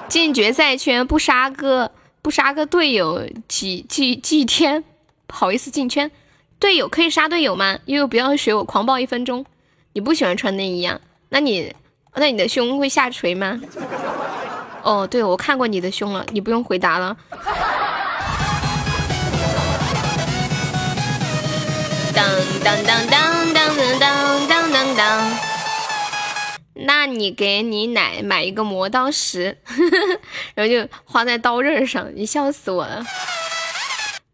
[0.08, 4.84] 进决赛圈不杀个不杀个队友几几几天，
[5.34, 6.10] 好意思进圈。
[6.60, 7.80] 队友可以杀队友吗？
[7.86, 9.44] 悠悠不要学我狂暴一分钟。
[9.94, 11.00] 你不喜欢穿内衣啊？
[11.30, 11.74] 那你
[12.16, 13.60] 那你的胸会下垂吗？
[14.84, 17.18] 哦，对，我看过你的胸了，你不用回答了。
[22.16, 22.26] 当
[22.64, 25.38] 当当当当当当当当。
[26.76, 29.58] 那你给你奶买一个磨刀石，
[30.56, 33.04] 然后就花在刀刃上，你笑死我了。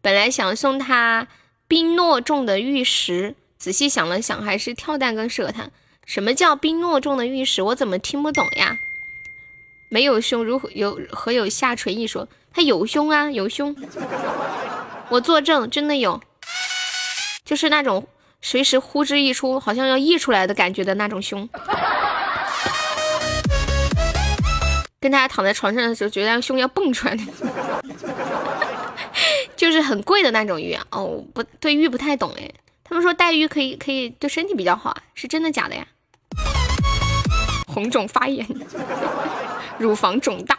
[0.02, 1.26] 本来想送他
[1.68, 5.68] 冰诺重的玉石，仔细想了想，还是跳蛋更适合他。
[6.06, 7.62] 什么叫冰诺重的玉石？
[7.62, 8.78] 我怎么听不懂呀？
[9.90, 12.28] 没有胸，如何有何有下垂一说？
[12.52, 13.76] 他有胸啊，有胸，
[15.08, 16.20] 我作证，真的有，
[17.44, 18.08] 就是那种
[18.40, 21.48] 随时呼之欲出，好像要溢出来的感觉的那种胸。
[25.00, 27.16] 跟大家躺在床上的时候，觉得胸要蹦出来，
[29.60, 30.82] 就是很贵的那种玉啊。
[30.90, 32.50] 哦，不对，玉不太懂哎。
[32.82, 35.86] 他们说戴玉可以可以对身体比较好啊，是真的假的呀？
[37.68, 38.46] 红肿发炎，
[39.76, 40.58] 乳房肿大。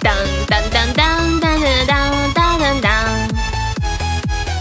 [0.00, 0.14] 当
[0.48, 3.28] 当当当当当当当当，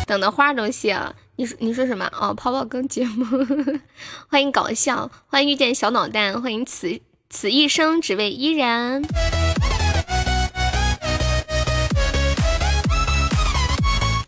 [0.07, 1.15] 等的花都谢了。
[1.35, 2.09] 你说你说什么？
[2.19, 3.25] 哦，泡泡更节目，
[4.27, 6.99] 欢迎搞笑，欢迎遇见小脑袋，欢迎此
[7.31, 9.05] 此一生只为伊人。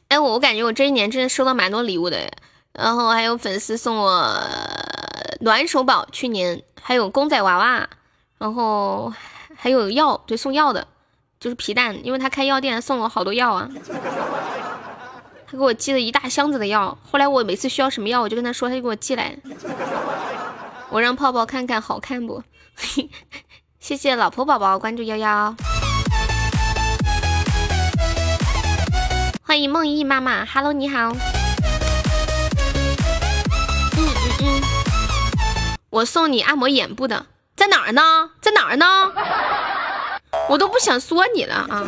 [0.10, 2.30] 哎，我我感觉我这一年真的收到蛮多礼物的，
[2.74, 4.40] 然后还有粉丝送我
[5.40, 7.90] 暖手宝，去年还有公仔娃娃，
[8.38, 9.12] 然后
[9.56, 10.88] 还有药，对，送药的，
[11.40, 13.68] 就是皮蛋，因为他开药店，送我好多药啊。
[15.48, 19.36] 他给我寄了一大箱子的药，后来我每次需要什么药，我就跟他说，他就给我寄来。
[20.90, 22.44] 我让泡泡看看好看不？
[23.80, 25.56] 谢谢老婆宝宝关注幺幺，
[29.44, 31.12] 欢迎梦忆妈妈，Hello 你好。
[33.98, 34.62] 嗯嗯嗯，
[35.90, 37.26] 我送你按摩眼部的，
[37.56, 38.02] 在哪儿呢？
[38.42, 39.12] 在哪儿呢？
[40.50, 41.84] 我都不想说你了啊！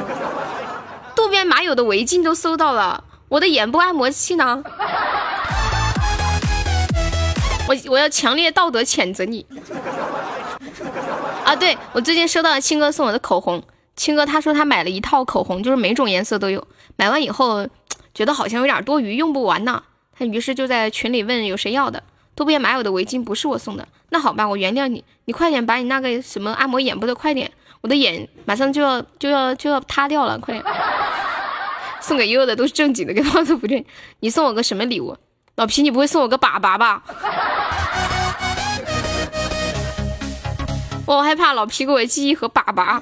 [1.15, 3.03] 渡边麻友的围巾都收到了。
[3.29, 4.61] 我的眼部按摩器呢？
[7.65, 9.45] 我我要强烈道德谴责你！
[11.45, 13.61] 啊，对我最近收到了青哥送我的口红，
[13.95, 16.65] 青哥他说他买了一套口红，就是每种颜色都有，
[16.95, 17.67] 买完以后
[18.13, 19.83] 觉得好像有点多余，用不完呢。
[20.17, 22.03] 他于是就在群里问有谁要的。
[22.35, 27.51] 都别买我的围巾不是我送的，那好吧，我原谅你，你快点把你那个什么按摩眼部的快点，
[27.81, 30.65] 我的眼马上就要就要就要塌掉了，快点。
[32.01, 33.85] 送给悠悠的都是正经的，给胖子不正。
[34.21, 35.15] 你送我个什么礼物？
[35.57, 37.03] 老皮，你不会送我个粑粑吧？
[41.05, 43.01] 我害怕老皮给我寄一盒粑粑。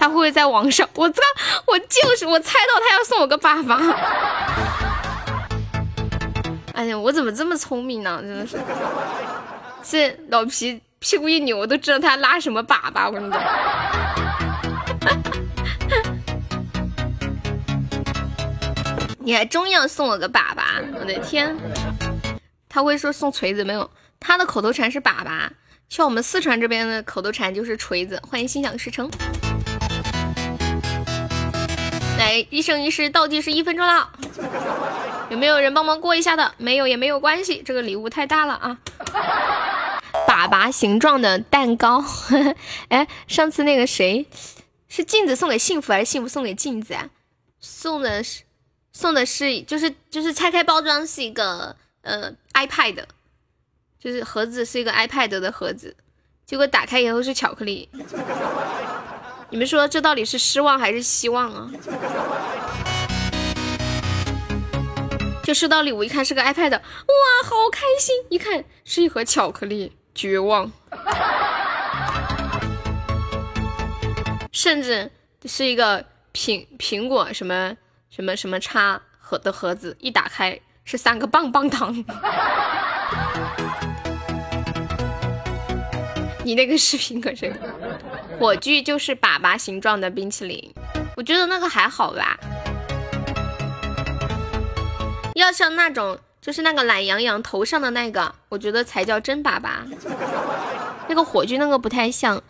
[0.00, 0.88] 他会不会在网上？
[0.94, 1.20] 我操！
[1.66, 3.76] 我就是我猜到他要送我个粑粑。
[6.72, 8.20] 哎呀，我怎么这么聪明呢？
[8.22, 8.56] 真的是，
[9.82, 13.06] 这老皮屁股一扭，我都知道他拉什么粑粑。
[13.06, 13.42] 我跟你讲，
[19.18, 20.84] 你还终于要送我个粑粑！
[21.00, 21.56] 我的天，
[22.68, 23.90] 他会说送锤子没有？
[24.20, 25.50] 他的口头禅是粑粑。
[25.88, 29.10] 像我们四川这边的口头禅就是锤子，欢迎心想事成。
[32.18, 34.12] 来，一生一世倒计时一分钟了，
[35.30, 36.52] 有没有人帮忙过一下的？
[36.58, 38.78] 没有也没有关系，这个礼物太大了啊！
[40.28, 42.04] 粑粑形状的蛋糕，
[42.88, 44.26] 哎，上次那个谁
[44.88, 47.08] 是镜子送给幸福还是幸福送给镜子啊？
[47.60, 48.42] 送的是
[48.92, 53.04] 送的是就是就是拆开包装是一个呃 iPad。
[53.98, 55.96] 就是盒子是一个 iPad 的盒子，
[56.46, 57.88] 结果打开以后是巧克力。
[59.50, 61.70] 你们说这到底是失望还是希望啊？
[65.42, 66.80] 就收到礼物，一看是个 iPad，哇，
[67.42, 68.14] 好开心！
[68.28, 70.70] 一看是一盒巧克力，绝望。
[74.52, 75.10] 甚至
[75.46, 76.04] 是一个
[76.34, 77.74] 苹苹果什么
[78.10, 82.04] 什么什么叉盒的盒子，一打开是三个棒棒糖。
[86.48, 87.54] 你那个视频可是
[88.40, 90.72] 火炬，就是粑粑形状的冰淇淋，
[91.14, 92.40] 我觉得那个还好吧。
[95.34, 99.68] 要像那种就是那个懒羊羊头上的那个，我觉得才叫真粑粑。
[101.06, 102.42] 那个火炬那个不太像。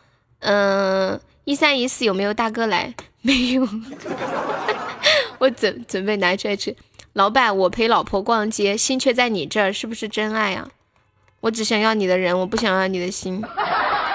[0.43, 2.95] 嗯，一三一四有没有大哥来？
[3.23, 3.69] 没有。
[5.39, 6.77] 我准准备拿出来吃。
[7.15, 10.69] 老板，我陪老婆逛街，心却在你这儿，是不是真爱呀？
[11.41, 13.43] 我只想要你的人，我不想要你的心。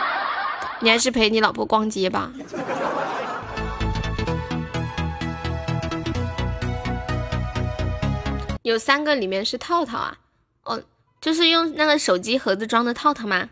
[0.82, 2.32] 你还是陪你老婆逛街吧。
[8.62, 10.18] 有三个里面是套套啊，
[10.64, 10.82] 哦，
[11.22, 13.48] 就是用那个手机盒子装的套套吗？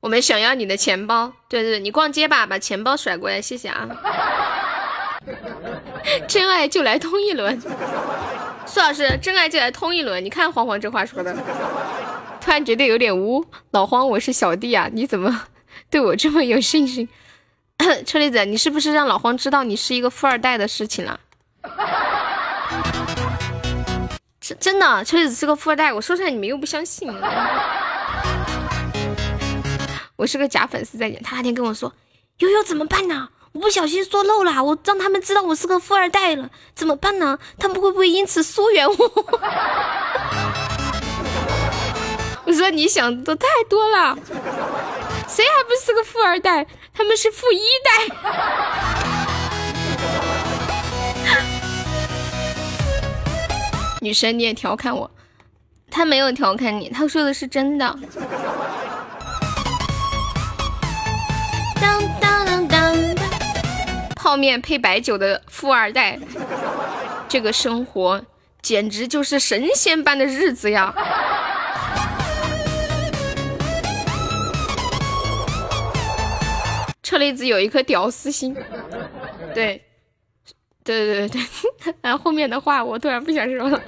[0.00, 3.88] 我们想要你的钱包，对对对，你逛街吧，把钱包甩过来，谢谢啊。
[6.26, 7.60] 真爱就来通一轮，
[8.70, 11.36] 苏老师，真爱就来通一轮，你看黄黄这话说的。
[12.40, 15.46] 突然觉得有点污，老黄，我是小弟啊，你怎么
[15.90, 17.08] 对我这么有信心？
[18.06, 21.18] 车厘子，你是不是让老黄知道你是一个富二代的事情了？
[24.40, 27.12] 真真的，车厘子是个富二代，我说出来你们又不相信。
[30.14, 31.92] 我是个假粉丝在讲，他那天跟我说，
[32.38, 33.30] 悠悠怎么办呢？
[33.52, 37.38] 我不小心说漏了，我让他们知道我是个富二代了，怎么办呢？
[37.58, 38.94] 他们会不会因此疏远我？
[42.46, 44.16] 我说你想的太多了，
[45.28, 46.64] 谁还不是个富二代？
[46.94, 47.90] 他们是富一代。
[54.00, 55.10] 女神你也调侃我，
[55.90, 57.98] 他没有调侃你，他说的是真的。
[61.80, 62.19] 当当当当，
[64.22, 66.18] 泡面配白酒的富二代，
[67.26, 68.22] 这个生活
[68.60, 70.94] 简直就是神仙般的日子呀！
[77.02, 78.54] 车厘子有一颗屌丝心，
[79.54, 79.82] 对，
[80.84, 83.82] 对对对对， 然后后面的话我突然不想说了，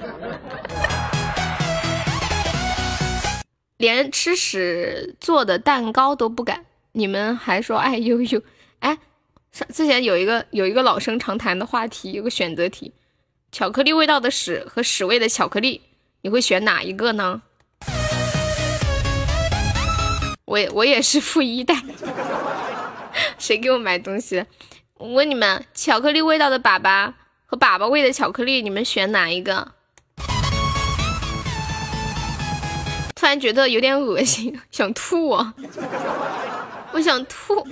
[3.77, 8.41] 连吃屎做的蛋糕都不敢，你们还说爱悠悠？
[8.79, 8.97] 哎，
[9.71, 12.91] 之前有一个有一个老生常谈的话题，有个选择题，
[13.51, 15.79] 巧克力味道的屎和屎味的巧克力，
[16.21, 17.39] 你会选哪一个呢？
[20.45, 21.75] 我我也是富一代。
[23.37, 24.43] 谁给我买东西？
[24.95, 27.13] 我问你们，巧克力味道的粑粑
[27.45, 29.73] 和粑粑味的巧克力，你们选哪一个？
[33.13, 35.53] 突然觉得有点恶心，想吐啊！
[36.91, 37.67] 我想吐。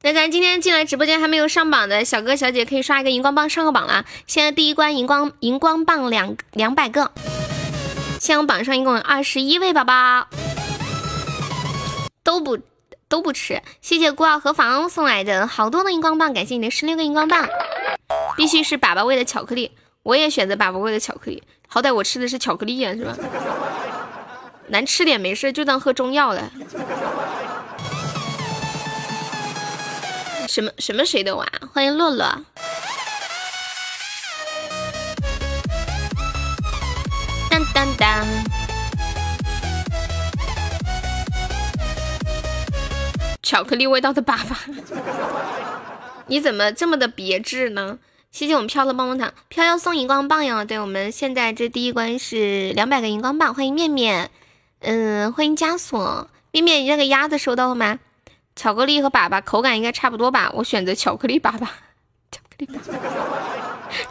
[0.00, 4.04] 那咱今天进来直播间还没有上榜的小哥小姐，可以刷一个荧光棒上个榜啦！
[4.28, 7.10] 现在第一关荧光荧光棒两两百个，
[8.20, 10.28] 现在榜上一共有二十一位宝宝。
[12.22, 12.60] 都不
[13.08, 17.48] 都不吃，谢谢孤傲和房送来的好多的荧光棒，感谢你的十六个荧光棒，
[18.36, 19.72] 必须是粑粑味的巧克力，
[20.04, 23.16] 我也选择粑粑味的巧克力，好歹我吃的是巧克力呀，是吧？
[24.68, 26.52] 难吃点没事，就当喝中药了。
[30.48, 31.46] 什么什么谁的娃？
[31.74, 32.26] 欢迎洛洛。
[37.50, 38.26] 当当当。
[43.42, 44.58] 巧克力味道的爸爸，
[46.28, 47.98] 你怎么这么的别致呢？
[48.30, 50.64] 谢谢我们飘的棒棒糖，飘要送荧光棒哟。
[50.64, 54.30] 对我们现在这第一关是两百个荧光棒，欢迎面面，
[54.80, 57.98] 嗯，欢迎枷锁，面面，你那个鸭子收到了吗？
[58.58, 60.50] 巧克力和粑粑口感应该差不多吧？
[60.52, 61.60] 我选择巧克力粑粑，
[62.32, 62.90] 巧克力粑粑，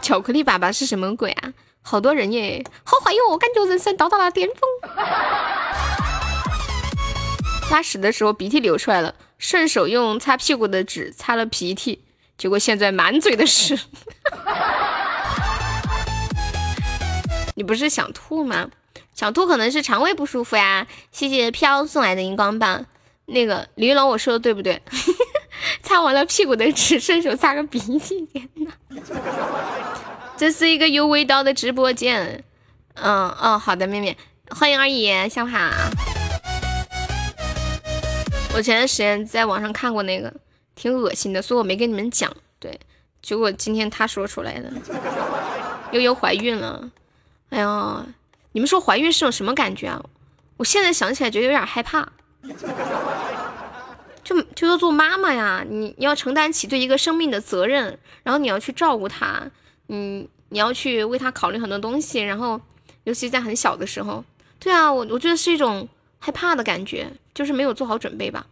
[0.00, 1.52] 巧克力粑粑是什么鬼啊？
[1.82, 3.28] 好多人耶，好怀哟！
[3.28, 4.56] 我感觉人生到达了巅峰。
[7.70, 12.02] 拉屎的时候鼻涕流出来了，顺手用擦屁股的纸擦了鼻涕。
[12.38, 13.78] 结果现在满嘴的屎，
[17.54, 18.70] 你不是想吐吗？
[19.14, 20.86] 想吐可能是肠胃不舒服呀。
[21.12, 22.86] 谢谢飘送来的荧光棒。
[23.28, 24.80] 那个李玉龙，我说的对不对？
[25.82, 28.26] 擦完了屁股的纸，顺手擦个鼻涕。
[28.26, 28.72] 天呐，
[30.36, 32.42] 这是一个有味道的直播间。
[32.94, 34.16] 嗯哦，好的，妹妹，
[34.50, 35.58] 欢迎二爷，下午好。
[38.54, 40.32] 我前段时间在网上看过那个。
[40.74, 42.32] 挺恶心的，所以我没跟你们讲。
[42.60, 42.78] 对，
[43.20, 44.72] 结果今天他说出来的，
[45.90, 46.88] 悠悠怀孕了。
[47.50, 48.06] 哎呀，
[48.52, 50.00] 你们说怀孕是种什么感觉啊？
[50.56, 52.08] 我现在想起来觉得有点害怕。
[54.24, 59.50] 就就要做妈妈呀，你你要承担起对一个生命的责任，然后你要去照顾他，
[59.88, 62.60] 嗯，你要去为他考虑很多东西，然后
[63.04, 64.22] 尤其在很小的时候，
[64.58, 65.88] 对啊，我我觉得是一种
[66.18, 68.44] 害怕的感觉，就是没有做好准备吧。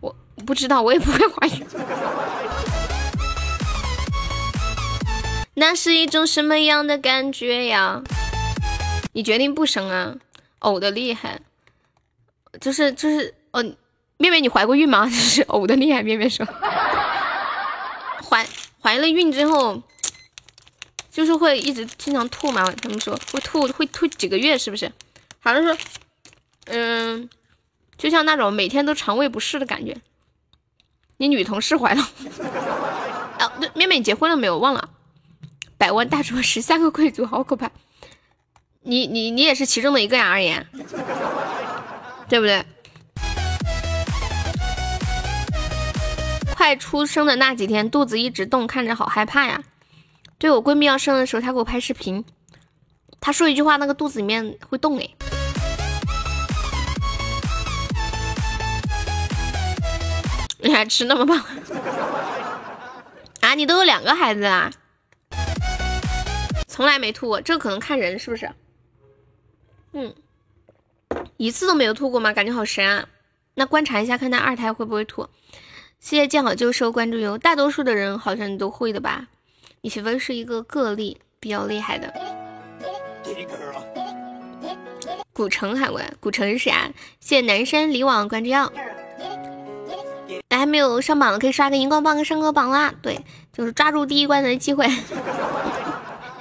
[0.00, 1.66] 我不知道，我也不会怀孕。
[5.54, 8.02] 那是一种什么样的感觉呀？
[9.12, 10.16] 你决定不生啊？
[10.60, 11.40] 呕的厉害，
[12.60, 13.76] 就是就是，嗯，
[14.18, 15.06] 妹妹，你怀过孕吗？
[15.10, 16.46] 就是呕的厉害，妹妹说，
[18.28, 18.46] 怀
[18.80, 19.82] 怀了孕之后，
[21.10, 22.64] 就是会一直经常吐嘛？
[22.82, 24.90] 他们说会吐，会吐几个月，是不是？
[25.40, 25.76] 好像说，
[26.66, 27.28] 嗯，
[27.96, 29.96] 就像那种每天都肠胃不适的感觉。
[31.16, 32.02] 你女同事怀了？
[33.38, 34.58] 啊，妹妹你结婚了没有？
[34.58, 34.88] 忘了。
[35.78, 37.70] 百万大桌十三个贵族，好可怕。
[38.82, 40.64] 你你你也是其中的一个呀，二爷，
[42.32, 42.64] 对不对？
[46.54, 49.62] 快出生的那几天，肚子一直动，看着好害怕呀。
[50.38, 52.24] 对我闺蜜要生的时候，她给我拍视频，
[53.20, 55.06] 她说一句话，那个肚子里面会动哎。
[60.64, 61.36] 你还吃那么胖
[63.42, 63.52] 啊？
[63.54, 64.72] 你都有两个孩子啊？
[66.66, 68.50] 从来没吐过，这可能看人是不是？
[69.92, 70.14] 嗯，
[71.42, 72.32] 一次都没有吐过吗？
[72.32, 73.04] 感觉好神啊！
[73.54, 75.28] 那观察一下，看他二胎会不会吐。
[75.98, 77.36] 谢谢见好就收关注哟。
[77.36, 79.26] 大多数的人好像都会的吧？
[79.80, 82.14] 你媳妇是一个个例，比较厉害的。
[85.32, 86.88] 古城海关，古城是谁啊？
[87.18, 88.72] 谢谢南山离网关注哟。
[90.50, 92.94] 还没有上榜的可以刷个荧光棒跟上个榜啦！
[93.02, 94.86] 对，就是抓住第一关的机会。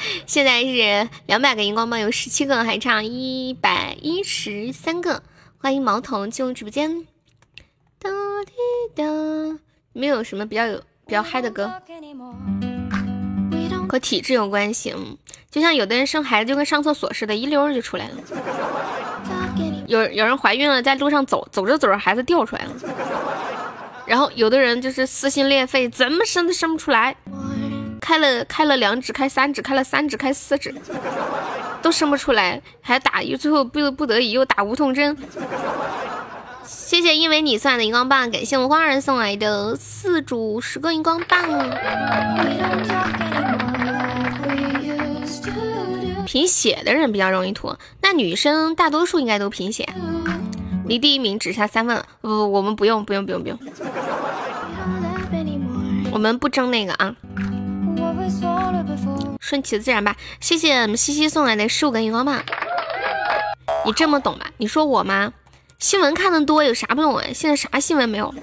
[0.25, 5.23] 现在是两百个荧光棒，有十七个，还差一百一十三个。
[5.57, 7.05] 欢迎毛头进入直播间。
[7.99, 8.09] 哒
[8.45, 8.53] 滴
[8.95, 9.03] 哒，
[9.93, 11.71] 没有什么比较有比较嗨的歌，
[13.87, 14.91] 和体质有关系。
[14.91, 15.17] 嗯
[15.51, 18.15] 就像有的人生孩子就跟上厕所似的，一溜就出来了。
[19.85, 22.71] 有有人怀孕了，在路上走走着走着，孩子掉出来了。
[24.05, 27.17] 然后有的人就是撕心裂肺，怎么生都生不出来，
[28.01, 30.75] 开了开了两指，开三指，开了三指，开四指，
[31.81, 35.15] 都生不出来，还打又最后不不得已又打无痛针。
[36.65, 41.39] 谢谢因为你送来的荧光棒，感谢我花儿送来的四组十个荧光棒。
[46.25, 49.87] 贫血的人比较容易吐，那女生大多数应该都贫血。
[50.85, 53.59] 离第一名只差三分了，不不，我们不用不用不用不用，
[56.11, 57.15] 我们不争那个啊，
[59.39, 60.15] 顺其自然吧。
[60.39, 62.43] 谢谢我们西西送来的十五根荧光棒，
[63.85, 64.51] 你这么懂吧？
[64.57, 65.33] 你说我吗？
[65.79, 67.25] 新闻看的多，有啥不懂啊？
[67.33, 68.33] 现在啥新闻没有？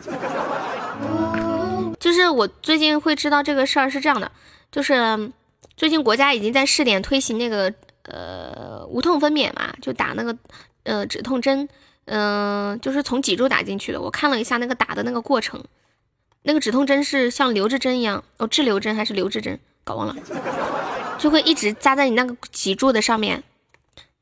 [2.00, 4.30] 就是我最近会知道这个事儿是这样的，
[4.70, 5.32] 就是
[5.76, 7.72] 最近国家已经在试点推行那个
[8.04, 10.36] 呃无痛分娩嘛，就打那个
[10.84, 11.68] 呃止痛针。
[12.10, 14.00] 嗯，就是从脊柱打进去的。
[14.00, 15.62] 我看了一下那个打的那个过程，
[16.42, 20.14] 那个止痛针是像留置针一样，哦，滞留针还是留置针，搞忘了，
[21.18, 23.42] 就会一直扎在你那个脊柱的上面。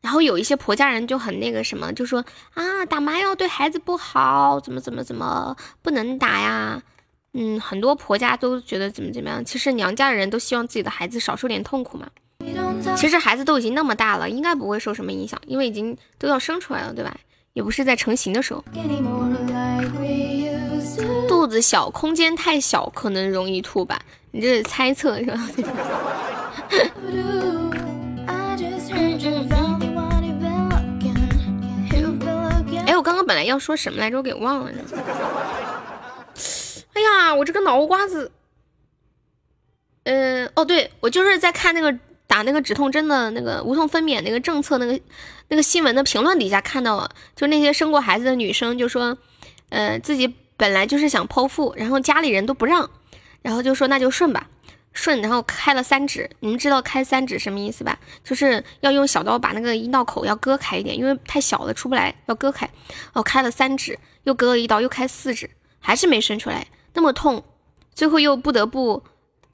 [0.00, 2.24] 然后有一些婆家人就很那个什么，就说
[2.54, 6.80] 啊，打麻药对孩子不好，怎么怎么怎么不能打呀？
[7.32, 9.44] 嗯，很多婆家都觉得怎么怎么样。
[9.44, 12.06] 其实娘家的人都希望自己的孩子少受点痛苦嘛。
[12.96, 17.16] 其实孩子都已经那么大了，应该不会受什么影响，因为已经都要生出来了，对吧？
[17.54, 18.62] 也不是在成型的时候。
[21.26, 24.00] 肚子小，空间太小，可能容易吐吧？
[24.36, 25.48] 你这是猜测是吧？
[32.84, 34.70] 哎，我刚刚本来要说什么来着，我给忘了。
[36.92, 38.30] 哎呀，我这个脑瓜子，
[40.04, 45.00] 嗯，哦，对，我就是在看那个打那个止痛针的那个无痛分娩那个政策那个
[45.48, 49.16] 那个新闻的评论底下看到了，就那些生过孩子的女生就说，
[49.70, 52.90] 呃，自己本来就是想剖腹，然后家里人都不让，
[53.46, 54.44] 然后就说那就顺吧。
[54.92, 57.96] 顺，然后开了三指，你们知道开三指什么意思吧？
[58.24, 62.68] 就是要用小刀把那个阴道口要割开一点，因为太小了出不来，要割开。
[63.12, 65.48] 哦，开了三指，又割了一刀，又开四指，
[65.78, 67.44] 还是没生出来，那么痛，
[67.94, 69.00] 最后又不得不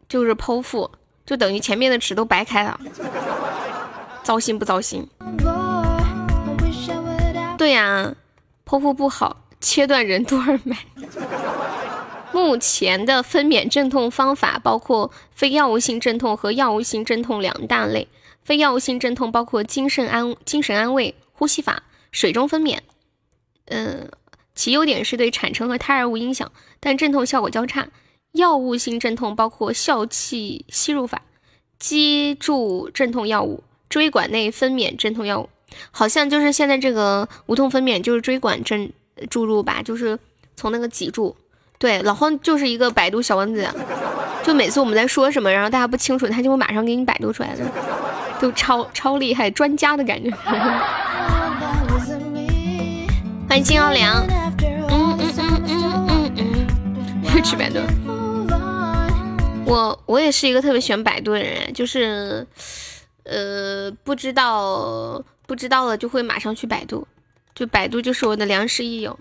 [0.08, 0.90] 就是剖腹，
[1.26, 2.80] 就等于前面的指都白开了，
[4.22, 5.06] 糟心不糟心？
[7.58, 8.14] 对呀，
[8.64, 10.78] 剖腹不好，切断任督二脉。
[12.32, 18.08] 目前的分娩镇痛方法包括非药物性镇痛和药物性镇痛两大类。
[18.42, 22.78] 非药物性镇痛包括精神安精神安慰、呼吸法、水中分娩。
[23.66, 24.10] 嗯，
[24.54, 26.50] 其优点是对产程和胎儿无影响，
[26.80, 27.88] 但镇痛效果较差。
[28.32, 31.22] 药物性镇痛包括笑气吸入法、
[31.78, 35.48] 肌注镇痛药物、椎管内分娩镇痛药物。
[35.90, 38.92] 好像就是现在这个无痛分娩就是椎管镇
[39.30, 40.18] 注入吧，就是
[40.56, 41.36] 从那个脊柱。
[41.82, 43.68] 对，老黄就是一个百度小王子，
[44.44, 47.64] 就每次我们在说什么，然后大家不清楚，他就会马上给你百度出来的，
[48.40, 50.30] 就超超厉害，专家的感觉。
[53.48, 54.24] 欢迎金奥良，
[54.90, 57.80] 嗯嗯嗯嗯嗯嗯，又去百度。
[59.66, 62.46] 我我也是一个特别喜欢百度的人，就是
[63.24, 67.04] 呃不知道不知道了就会马上去百度，
[67.56, 69.18] 就百度就是我的良师益友。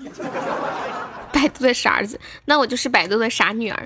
[1.34, 3.84] 百度的傻儿子，那我就是百度的傻女儿。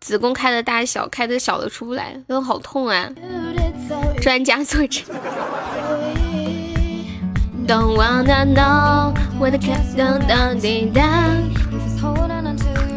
[0.00, 3.08] 子宫开的大小，开的小的出不来，都好痛啊！
[4.20, 5.04] 专家作证。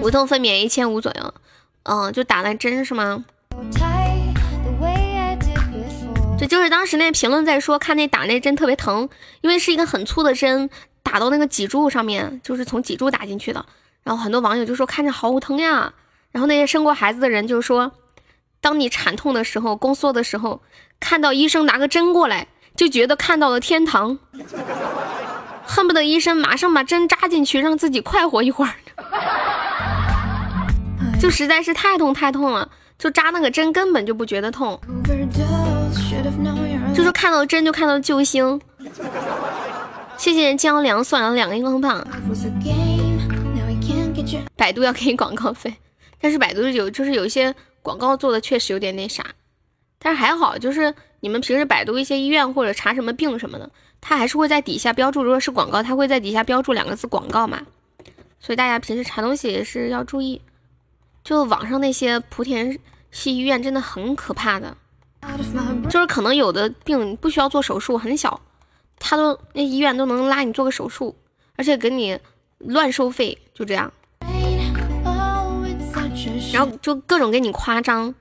[0.01, 1.33] 无痛分娩一千五左右，
[1.83, 3.23] 嗯，就打了针是吗？
[6.37, 9.09] 这就是当时那评论在说，看那打那针特别疼，
[9.41, 10.69] 因为是一个很粗的针。
[11.03, 13.65] 打到那个脊柱上面，就是从脊柱打进去的。
[14.03, 15.93] 然后很多网友就说看着好疼呀。
[16.31, 17.91] 然后那些生过孩子的人就说，
[18.61, 20.61] 当你产痛的时候、宫缩的时候，
[20.99, 24.19] 看到医生拿个针过来，就觉得看到了天堂，
[25.65, 28.73] 恨不得医生马上把针扎进去，让自己快活一会儿。
[31.19, 34.79] 就实在是太痛太痛了，就扎那个针根本就不觉得痛，
[36.95, 38.61] 就说看到针就看到救星。
[40.19, 42.05] 谢谢江良送来了两个荧光棒。
[44.57, 45.73] 百度要给你广告费，
[46.19, 49.25] 但是百度有就是有一些广告做的确实有点那啥，
[49.97, 53.71] 但是还好，就是你们平时百度一些医院或者查什么病什么的，
[54.01, 57.61] 它还是会在底下标注，如果是广告，它会在底下标注两个字广告嘛。
[58.41, 60.41] 所以大家平时查东西也是要注意。
[61.23, 62.77] 就网上那些莆田
[63.09, 64.75] 系医院真的很可怕的，
[65.89, 68.41] 就是可能有的病不需要做手术，很小。
[68.99, 71.15] 他都那医院都能拉你做个手术，
[71.55, 72.19] 而且给你
[72.59, 73.91] 乱收费，就这样，
[76.53, 78.13] 然后就各种给你夸张，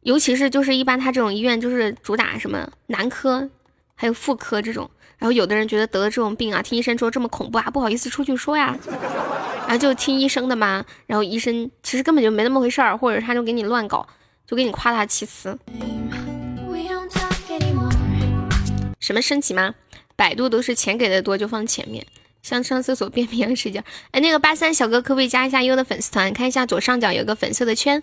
[0.00, 3.48] 尤其是就是一般他这种医院就是主打什么男科，
[3.94, 8.76] 还有妇科这种，然后有的人觉得得了这种病啊，听医生说这么恐怖啊，不好意思出去说呀，
[9.60, 14.06] 然后就听医生的嘛，然后医生其实根本就没那么回事儿，或者他就给你乱搞，
[14.46, 15.56] 就给你夸大其词，
[18.98, 19.74] 什么升级吗？
[20.16, 22.06] 百度都是钱给的多就放前面，
[22.42, 23.82] 像上厕所便便一样睡觉。
[24.10, 26.32] 哎，那个八三小哥可不可以加一下优的粉丝团？
[26.32, 28.02] 看一下左上角有个粉色的圈，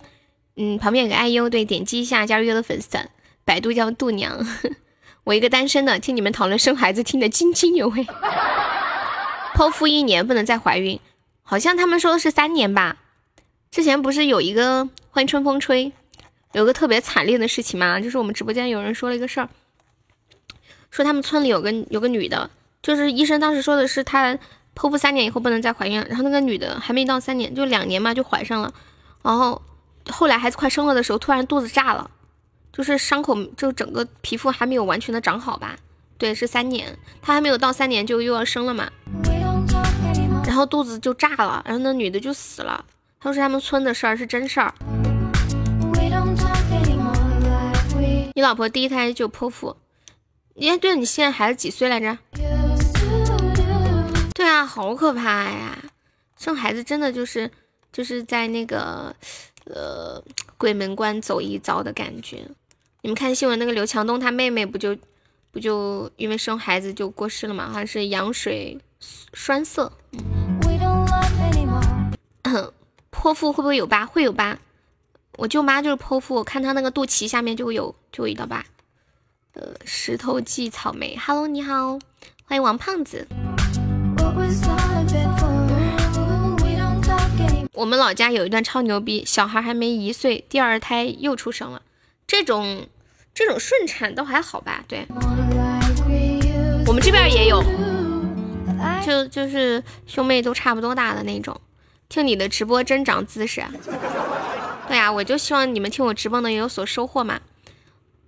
[0.56, 3.08] 嗯，旁边有个爱优，对，点击一下加入优的粉丝团。
[3.44, 4.46] 百度叫度娘，
[5.24, 8.06] 我一个单身的，听你们讨论生孩子听得津津有味。
[9.54, 11.00] 剖腹一年不能再怀孕，
[11.42, 12.96] 好像他们说的是三年吧？
[13.70, 15.92] 之前不是有一个欢迎春风吹，
[16.52, 18.00] 有个特别惨烈的事情吗？
[18.00, 19.48] 就是我们直播间有人说了一个事儿。
[20.90, 22.50] 说他们村里有个有个女的，
[22.82, 24.36] 就是医生当时说的是她
[24.74, 28.72] 剖腹三年以后不能再怀孕，然后那个女的还没到三年，就两年嘛就怀上了，
[29.22, 29.60] 然后
[30.10, 32.10] 后来孩子快生了的时候，突然肚子炸了，
[32.72, 35.76] 就是伤口就整个皮肤还没有完全的长好吧？
[36.18, 38.90] 对，是三年，她还没有到三年就又要生了嘛，
[40.46, 42.84] 然后肚子就炸了，然后那女的就死了。
[43.20, 44.74] 他说是他们村的事儿，是真事儿。
[48.34, 49.76] 你老婆第一胎就剖腹。
[50.60, 52.18] 耶，对了你现在孩子几岁来着？
[54.34, 55.78] 对啊，好可怕呀！
[56.38, 57.50] 生孩子真的就是
[57.90, 59.14] 就是在那个
[59.64, 60.22] 呃
[60.58, 62.46] 鬼门关走一遭的感觉。
[63.00, 64.94] 你们看新闻，那个刘强东他妹妹不就
[65.50, 67.68] 不就因为生孩子就过世了吗？
[67.68, 68.78] 好像是羊水
[69.32, 69.90] 栓塞。
[73.10, 74.04] 剖腹会不会有疤？
[74.04, 74.58] 会有疤。
[75.38, 78.62] 我舅妈就是剖腹，我看她那个肚脐下面就会有就有一道疤。
[79.54, 81.98] 呃，石头记草莓，Hello，你好，
[82.44, 83.26] 欢迎王胖子。
[87.72, 91.82] 我们老家有一段超牛逼，小孩还没一岁，第二胎又出生了。
[92.28, 92.86] 这种
[93.34, 94.84] 这种顺产都还好吧？
[94.86, 95.04] 对，
[96.86, 97.60] 我们这边也有，
[99.04, 101.60] 就就是兄妹都差不多大的那种。
[102.08, 103.72] 听你的直播真长姿势，啊
[104.86, 107.40] 对呀，我就希望你们听我直播能有所收获嘛。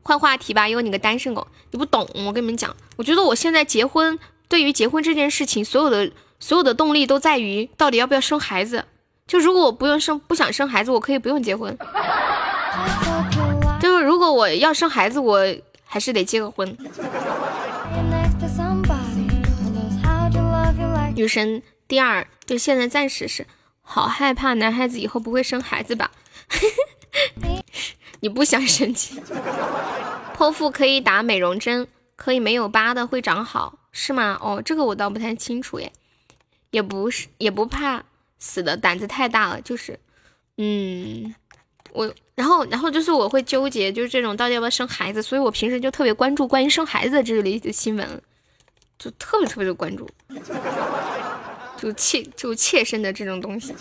[0.02, 2.08] 换话题吧，因为你个单身狗，你不懂。
[2.14, 4.18] 我跟你们讲，我觉得我现在结婚，
[4.48, 6.10] 对于结婚这件事情，所有的
[6.40, 8.84] 所有的动力都在于到底要不要生孩子。
[9.26, 11.76] 就如果我不用生，不想生孩子，我可以不用结婚。
[13.80, 15.40] 就是如果我要生孩子，我
[15.84, 16.76] 还是得结个婚。
[21.14, 23.46] 女神第二，就现在暂时是。
[23.84, 26.10] 好害怕男孩子以后不会生孩子吧？
[28.22, 29.20] 你不想生气？
[30.38, 34.38] 剖腹可以打美容针，可以没有疤的会长好，是吗？
[34.40, 35.92] 哦，这个我倒不太清楚耶。
[36.70, 38.04] 也不是，也不怕
[38.38, 39.60] 死的，胆子太大了。
[39.60, 39.98] 就是，
[40.56, 41.34] 嗯，
[41.92, 48.22] 我，然后，然后就是我会纠结，就是这种到底要不要生孩子，所以我平时就特别关注关于生孩子的这类的新闻，
[48.98, 50.08] 就特别特别的关注。
[51.76, 53.74] 就切就切身的这种东西，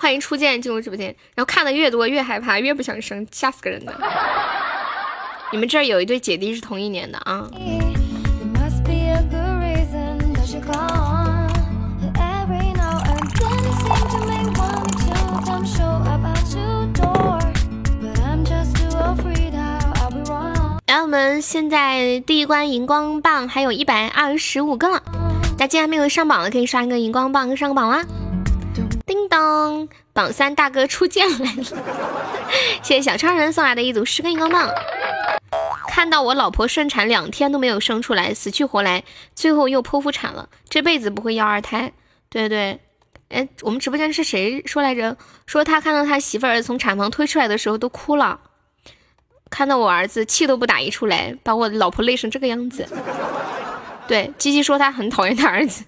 [0.00, 3.92] 欢迎初见进入直播间，然后看的越多越害怕，越不想生，吓死个人的。
[5.50, 7.50] 你们这儿有一对姐弟是同一年的啊。
[20.86, 25.02] 来，我们现在第一关荧光棒还有一百二十五个了。
[25.56, 28.04] 大家还没有上榜的，可以刷一个荧光棒上个榜啦！
[29.08, 31.64] 叮当，榜三大哥初见来了，
[32.84, 34.70] 谢谢小超人送来的一组十个荧光棒。
[35.88, 39.02] 看到我老婆顺产两天都没有生出来，死去活来，
[39.34, 41.90] 最后又剖腹产了，这辈子不会要二胎。
[42.28, 42.78] 对对，
[43.30, 45.16] 哎，我们直播间是谁说来着？
[45.46, 48.38] 说他看到他媳妇儿从产房推出来的时候都哭了，
[49.48, 52.86] 看到我儿子气都不打一处来，把我老婆累成这个样子。
[54.06, 55.82] 对，鸡鸡说他很讨厌他儿子，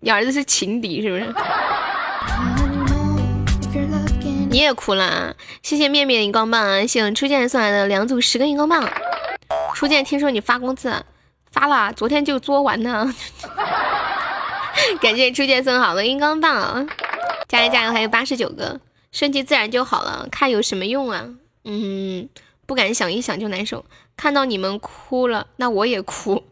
[0.00, 1.34] 你儿子是情敌是不是？
[4.50, 5.36] 你也哭了！
[5.62, 6.80] 谢谢面面荧光棒啊！
[6.80, 8.90] 谢谢初见送来的两组十个荧光棒。
[9.74, 11.04] 初见听说你发工资，
[11.52, 13.14] 发了，昨天就做完呢。
[15.00, 16.88] 感谢初见送好的荧光棒，
[17.46, 17.92] 加油加油！
[17.92, 18.80] 还有八十九个，
[19.12, 21.28] 顺其自然就好了，看有什么用啊？
[21.64, 22.28] 嗯，
[22.66, 23.84] 不敢想，一想就难受。
[24.16, 26.42] 看到你们哭了，那我也哭。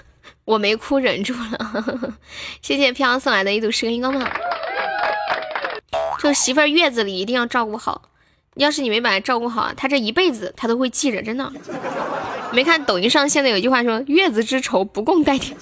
[0.44, 2.14] 我没哭，忍住了。
[2.62, 4.30] 谢谢飘送来的一组十个荧光棒。
[6.26, 8.02] 就媳妇儿月子里一定要照顾好，
[8.56, 11.52] 要是你没把她照顾好，她这一辈子她都会记着，真的。
[12.52, 15.56] 没看抖音上现在有句话说“月子之仇不共戴天”，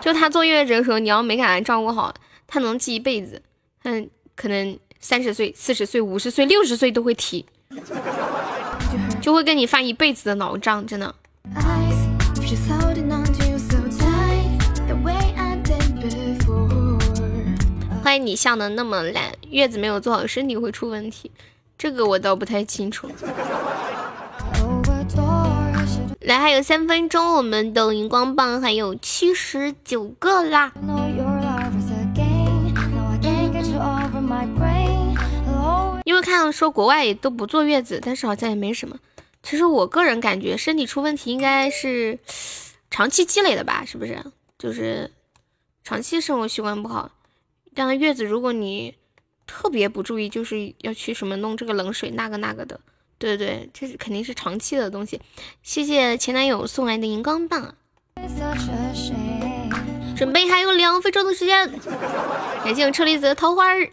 [0.00, 2.14] 就她坐月子的时候，你要没给她照顾好，
[2.46, 3.42] 她能记一辈子。
[3.82, 7.44] 嗯，可能三十岁、四十岁、五十岁、六十岁都会提，
[9.20, 11.12] 就会跟你发一辈子的老账，真的。
[18.08, 21.30] 欢迎你笑的那么懒，月子没有做好，身体会出问题，
[21.76, 23.06] 这个我倒不太清楚。
[26.20, 30.72] 来，还有三分钟，我们的荧光棒还有七十九个啦。
[36.06, 38.96] 因为看到说国外也都不坐月子，但是好像也没什么。
[39.42, 42.18] 其实我个人感觉，身体出问题应该是
[42.90, 43.84] 长期积累的吧？
[43.84, 44.24] 是不是？
[44.58, 45.12] 就是
[45.84, 47.10] 长期生活习惯不好。
[47.86, 48.94] 像月子，如果你
[49.46, 52.80] 特别不注意，就是要去什么弄这个冷水那个那个的，
[53.18, 55.20] 对对，这是肯定是长期的东西。
[55.62, 57.74] 谢谢前男友送来的荧光棒，
[60.16, 61.70] 准备还有两分钟的时间。
[62.64, 63.88] 感谢我车厘子的桃花儿，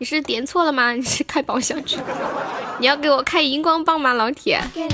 [0.00, 0.92] 你是点错了吗？
[0.92, 1.98] 你是开宝箱去？
[2.80, 4.58] 你要给我开荧光棒吗，老铁？
[4.72, 4.88] 谢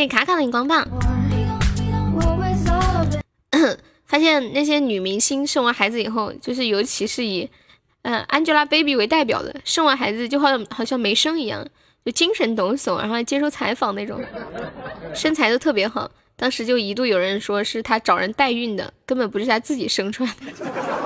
[0.00, 0.82] 谢卡卡的荧光棒。
[4.06, 7.48] 发现那些女明星生完孩子以后，就是尤其是以，
[8.02, 11.68] 呃，Angelababy 为代表的，生完孩子就好像好像没生一样，
[12.04, 14.18] 就精神抖擞，然后还接受采访那种，
[15.14, 16.10] 身材都特别好。
[16.34, 20.46] 当时就一度有人说是她找人代孕的，根本不是她自己生出来的，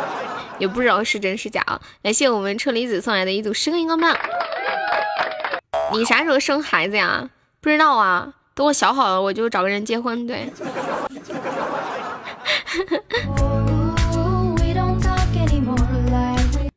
[0.60, 1.80] 也不知道是真是假啊！
[2.00, 4.16] 感谢我们车厘子送来的一组十个荧光棒。
[5.92, 7.28] 你啥时候生孩子呀？
[7.60, 10.26] 不知道啊，等我小好了我就找个人结婚。
[10.26, 10.48] 对。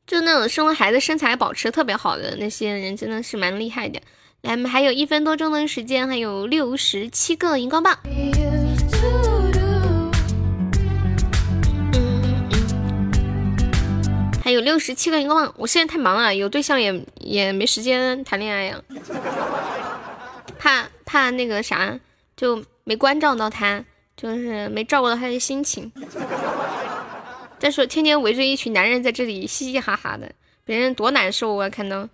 [0.06, 4.00] 就那种生了孩子身材保持特别好的那些人，真的是蛮厉害的。
[4.42, 7.98] 来，我们还有一分多钟的时间，还有六十七个荧光棒。
[14.44, 15.54] 还有六十七个荧光棒。
[15.58, 18.82] 我现在太忙了，有对象也也没时间谈恋爱呀。
[20.58, 21.98] 怕怕那个啥，
[22.36, 23.84] 就没关照到他，
[24.18, 25.90] 就是没照顾到他的心情。
[27.58, 30.30] 再说，天天围着一群男人在这里嘻嘻哈哈的，
[30.66, 31.70] 别人多难受啊！
[31.70, 32.08] 看到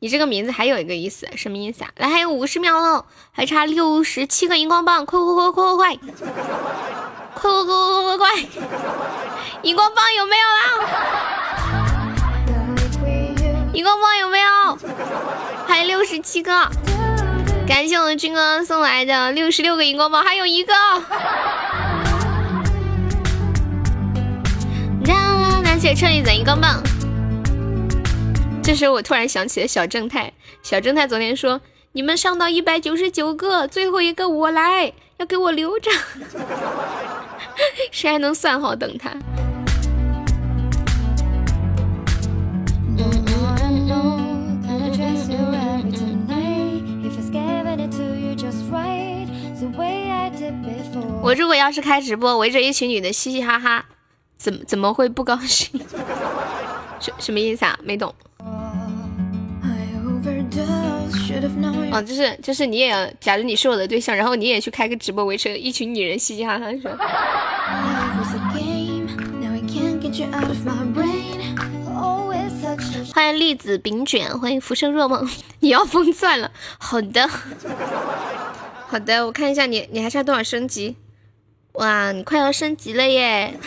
[0.00, 1.90] 你这个名字还有一个意思，什么意思啊？
[1.96, 5.96] 来，还有五十秒了，还差六十七个荧光棒，快快快快快快，
[7.34, 8.30] 快快快快快快！
[9.62, 10.62] 荧光棒有没有啦？
[13.74, 14.46] 荧光棒有没有？
[15.70, 16.68] 还有六十七个，
[17.64, 20.72] 感谢我们军哥送来的六十六个荧光棒，还有一个。
[25.62, 26.82] 感谢车厘子荧光棒。
[28.64, 31.60] 这时候我突然想起了小正太，小正太昨天说
[31.92, 35.88] ：“你们上到一百九十九个，最后一个我来，要给我留着。
[37.92, 39.12] ”谁还能算好等他？
[51.22, 53.84] 我如果要是开直播，围着一群女的嘻嘻哈哈。
[54.36, 55.78] 怎怎么会不高兴？
[56.98, 57.78] 什什么意思啊？
[57.82, 58.14] 没懂。
[61.92, 66.90] 哦，就是就是你也要，假如你是我的对象，然后你也去开个直播，围着一群女人嘻嘻哈哈说。
[73.12, 75.28] 欢迎栗子饼卷，欢迎浮生若梦。
[75.60, 76.50] 你要疯钻了？
[76.78, 77.28] 好的，
[78.86, 80.96] 好的，我看一下你，你还差多少升级？
[81.74, 83.54] 哇，你快要升级了耶！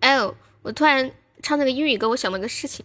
[0.00, 1.10] 哎呦，我突然
[1.42, 2.84] 唱那个英语歌，我想了个事情。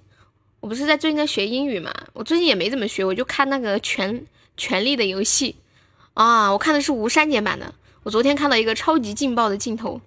[0.62, 1.92] 我不是在最近在学英语嘛？
[2.14, 4.26] 我最近也没怎么学，我就看那个《权
[4.56, 5.54] 权力的游戏》
[6.14, 7.74] 啊，我看的是无删减版的。
[8.04, 10.00] 我昨天看到一个超级劲爆的镜头，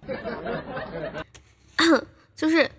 [2.37, 2.71] 就是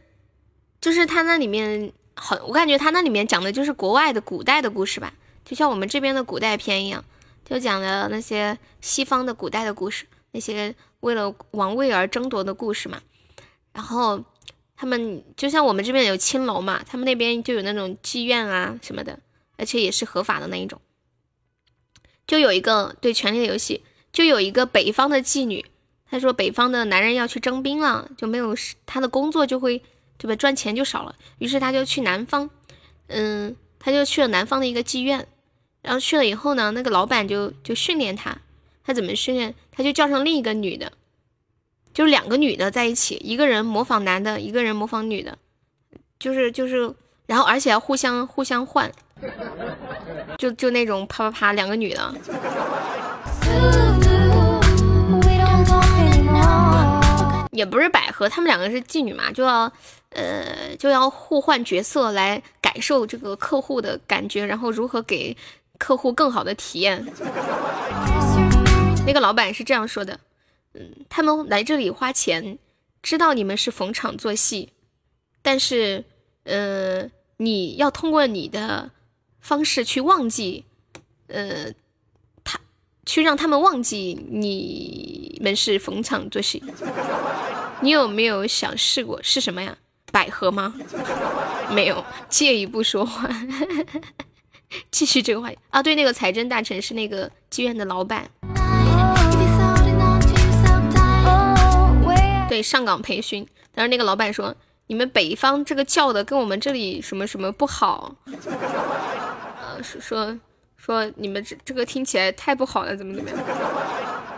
[0.79, 7.03] 就是他那里面好，我感觉他那里面讲的就是国外的古代的故事吧，就像我们这边的古代片一样，
[7.43, 13.01] 就讲的那些西方的古代的故事，那些为了王位而争夺的故事嘛，
[13.73, 14.23] 然后。
[14.77, 19.19] 他们就像我们这边有青楼嘛，他们那边就有那种妓院啊什么的，
[19.57, 20.81] 而且也是合法的那一种。
[22.27, 25.63] 就有一个对《权力的游戏》，就有一个北方的妓女，
[26.09, 29.81] 她说北方的男人要去征兵了，就没有她的工作就会
[30.17, 32.49] 对吧，赚钱就少了，于是她就去南方，
[33.07, 35.27] 嗯，她就去了南方的一个妓院，
[35.81, 38.41] 然后去了以后呢，那个老板就就训练她，
[38.83, 39.53] 她怎么训练？
[39.71, 40.91] 她就叫上另一个女的。
[41.95, 45.37] 就是两个女的在一起，一个人模仿男的，一个人模仿女的，
[46.19, 46.93] 就是就是，
[47.25, 48.91] 然后而且要互相互相换，
[50.37, 52.13] 就就那种啪啪啪两个女的，
[57.51, 59.71] 也不是百合，他们两个是妓女嘛，就要
[60.09, 65.37] 呃就要互换角色来感受这个客户的感觉，然后如何给
[65.77, 67.07] 客户更好的体验。
[69.07, 70.19] 那个老板是这样说的。
[70.77, 72.57] 嗯，他们来这里花钱，
[73.01, 74.73] 知道你们是逢场作戏，
[75.41, 76.03] 但是，
[76.43, 78.91] 呃，你要通过你的
[79.39, 80.65] 方式去忘记，
[81.27, 81.71] 呃，
[82.43, 82.59] 他
[83.05, 86.61] 去让他们忘记你们是逢场作戏。
[87.81, 89.77] 你有没有想试过是什么呀？
[90.11, 90.75] 百合吗？
[91.71, 93.29] 没有，借一步说话。
[94.91, 98.29] 继续这个话题啊，对，那个财政大臣是那个妓院的老板。
[102.55, 104.55] 对，上岗培训，但是那个老板说，
[104.87, 108.15] 你们北方这个叫的跟我们这里什么什么不好，
[109.59, 110.39] 呃，说说
[110.77, 113.37] 说你们这这个听起来太不好了，怎么怎么样？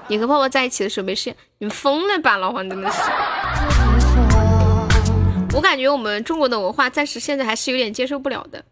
[0.07, 1.29] 你和泡泡在一起的时候没事，
[1.59, 2.99] 你们疯了吧，老黄真的是。
[5.53, 8.65] 我感觉我们中国的文化暂时现在还是有点接受不了的，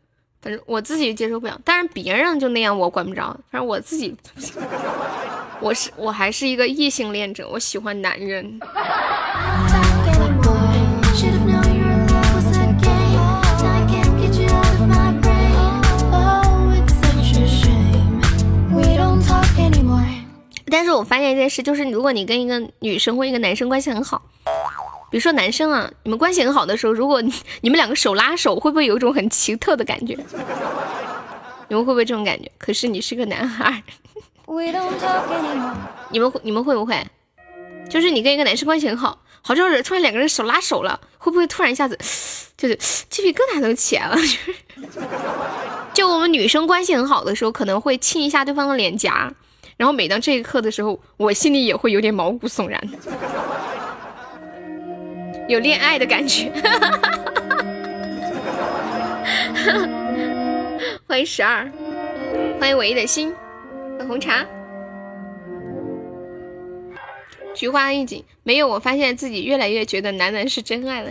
[0.46, 1.60] 反正我自己接受不了。
[1.66, 3.36] 但是别人就那样，我管不着。
[3.50, 4.16] 反正我自己，
[5.60, 8.60] 我是我还是一个异性恋者，我喜欢男人。
[20.70, 24.22] 但是我发现一件事，就是如果你跟一个女生或一个男生关系很好，
[25.16, 30.14] 比如说男生啊，你们关系很好的时候，如果你们两个手拉手，会不会有一种很奇特的感觉？
[31.70, 32.52] 你们会不会这种感觉？
[32.58, 33.82] 可是你是个男孩，
[36.10, 37.02] 你们你们会不会？
[37.90, 41.98] 就是你跟一个男生关系很好，好像是突然两个人手拉手了，会不会突然一下子
[42.58, 42.76] 就是
[43.10, 44.18] 鸡皮疙瘩都起来了？
[45.96, 49.34] 就我们女生关系很好的时候，可能会亲一下对方的脸颊。
[49.78, 52.82] 然后每当这一刻的时候，我心里也会有点毛骨悚然，
[55.48, 56.52] 有恋爱的感觉。
[61.08, 61.72] 欢迎十二，
[62.60, 63.34] 欢迎唯一的心，
[64.08, 64.46] 红茶，
[67.54, 68.24] 菊花一紧。
[68.44, 71.10] 没有，我发现自己越来越觉得男人是真爱了，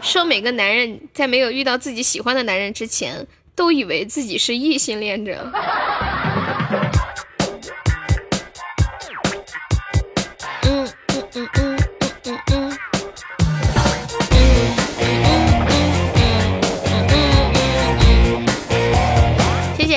[0.00, 5.52] 说每个男人在没有遇到自己喜欢的男人之前，都以为自己是异性恋者。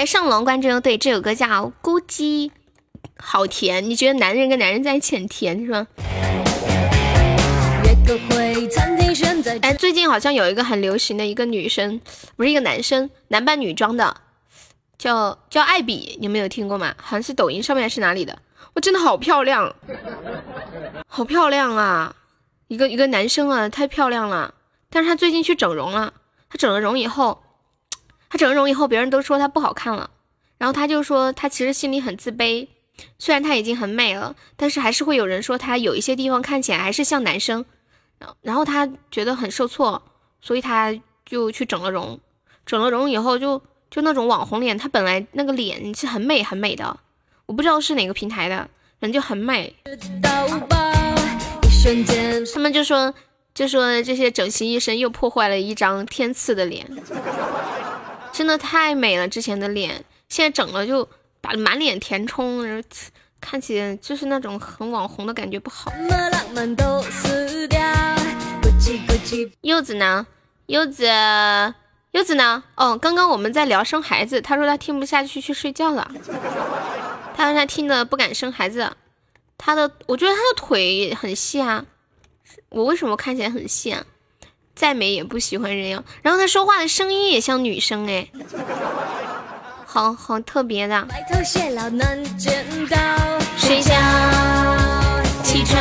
[0.06, 1.48] 上龙关注，对这首歌叫
[1.82, 2.50] 《咕叽》，
[3.18, 3.90] 好甜。
[3.90, 5.88] 你觉得男人跟男人在一起很甜是吗？
[9.62, 12.02] 哎，最近好像有一个很流行的一个女生，
[12.36, 14.18] 不是一个男生，男扮女装的，
[14.98, 16.94] 叫叫艾比，你们有听过吗？
[16.98, 18.38] 好像是抖音上面还是哪里的？
[18.74, 19.74] 我真的好漂亮，
[21.08, 22.16] 好漂亮啊！
[22.68, 24.54] 一个一个男生啊，太漂亮了。
[24.90, 26.14] 但是他最近去整容了，
[26.50, 27.42] 他整了容以后。
[28.32, 30.10] 她整了容以后，别人都说她不好看了，
[30.58, 32.66] 然后她就说她其实心里很自卑，
[33.20, 37.66] 虽然她已经很美了，但是还是会有人说她有一些地方看起来还是像男生，
[38.42, 40.02] 然后她觉得很受挫，
[40.40, 42.18] 所以她就去整了容，
[42.66, 46.98] 整了容以后就就那种网红脸，她本来那个脸是很美很美的，
[47.48, 49.76] 我不知道是哪个平台的，人就很美，
[52.54, 53.14] 他们就说
[53.54, 56.90] 就说这些整形医生又破坏了一张天赐的脸。
[58.42, 61.08] 真的太美了，之前的脸现在整了就
[61.42, 62.90] 把满脸填充，然后
[63.40, 65.94] 看起来就是那种很网红的感觉不好。
[69.62, 70.26] 柚子呢？
[70.66, 71.06] 柚子，
[72.14, 72.64] 柚子呢？
[72.74, 76.12] 哦，刚刚我们在聊生孩子，他说他听不下去去睡觉了。
[77.36, 78.92] 他说他听的不敢生孩子。
[79.60, 81.86] 他的，我觉得他的腿很细啊，
[82.70, 84.04] 我为什么看起来很细啊？
[84.82, 88.28] 再美也不喜欢人妖，然后他说话的声音也像女生哎，
[89.86, 91.08] 好好特别的。
[93.58, 93.94] 睡觉，
[95.44, 95.80] 起床，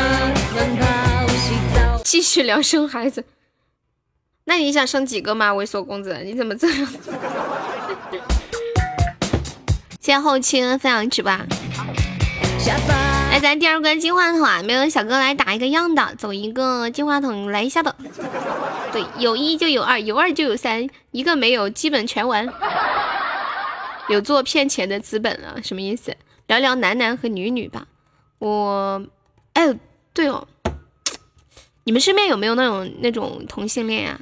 [0.54, 1.98] 奔跑，洗澡。
[2.04, 3.24] 继续聊生孩子，
[4.44, 5.50] 那你想生几个吗？
[5.52, 6.86] 猥琐公子，你怎么这样？
[9.98, 11.46] 谢谢后期分享值吧。
[13.30, 17.94] 来，咱第二关金话筒啊，没有小哥来打一个样的，走一个金话筒来一下的。
[18.90, 22.52] 对，有一就有二，有二就有三，一个没有基本全完。
[24.08, 26.12] 有做骗钱的资本了，什么意思？
[26.48, 27.86] 聊聊男男和女女吧。
[28.40, 29.00] 我，
[29.52, 29.78] 哎，
[30.12, 30.48] 对哦，
[31.84, 34.18] 你们身边有没有那种那种同性恋呀？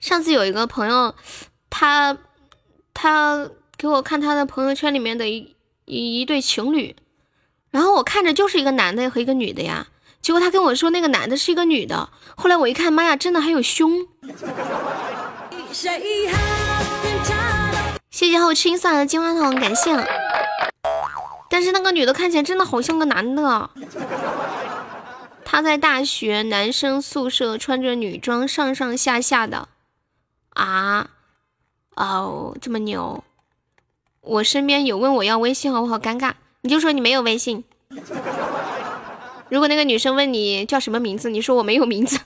[0.00, 1.14] 上次有一个朋友，
[1.70, 2.18] 他
[2.92, 3.48] 他。
[3.78, 6.96] 给我看他的朋友圈里面的一一一对情侣，
[7.70, 9.86] 然后我看着就是一个男的和一个女的呀，
[10.20, 14.08] 结果他跟我说那个男的是一个女的，后来我一看，妈呀，真的还有胸！
[18.10, 19.94] 谢谢后青送来的金花筒，感谢。
[21.48, 23.70] 但是那个女的看起来真的好像个男的，
[25.44, 29.68] 他在大学男生宿舍穿着女装上上下下的，
[30.54, 31.10] 啊，
[31.94, 33.22] 哦，这么牛。
[34.28, 36.32] 我身边有问我要微信号，我好尴尬。
[36.60, 37.64] 你就说你没有微信。
[39.48, 42.18] 如果那个女生问你叫什么名字，你说我没有名字。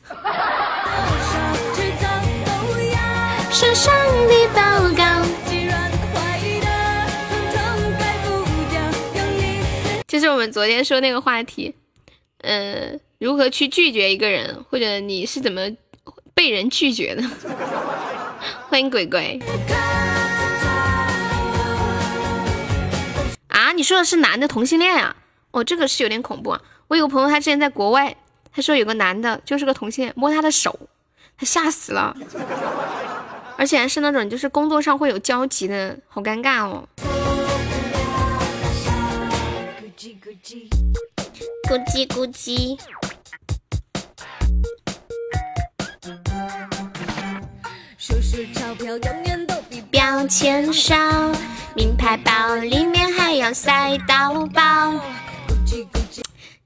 [10.09, 11.73] 就是我们昨天说那个话题，
[12.39, 15.71] 嗯，如何去拒绝一个人，或者你是怎么
[16.35, 17.23] 被人拒绝的？
[18.69, 19.39] 欢迎鬼鬼。
[23.73, 25.17] 啊，你说的是男的同性恋啊？
[25.51, 26.61] 哦，这个是有点恐怖啊！
[26.89, 28.15] 我有个朋友，他之前在国外，
[28.55, 30.79] 他说有个男的，就是个同性恋，摸他的手，
[31.39, 32.15] 他吓死了，
[33.57, 36.87] 而且还是那种就是工作上会有交集的，好尴尬哦。
[41.67, 42.79] 咕叽咕叽。
[47.97, 50.95] 数数钞票永远都比标签少，
[51.75, 54.93] 名牌包里面还要塞到爆。
[55.65, 55.87] 今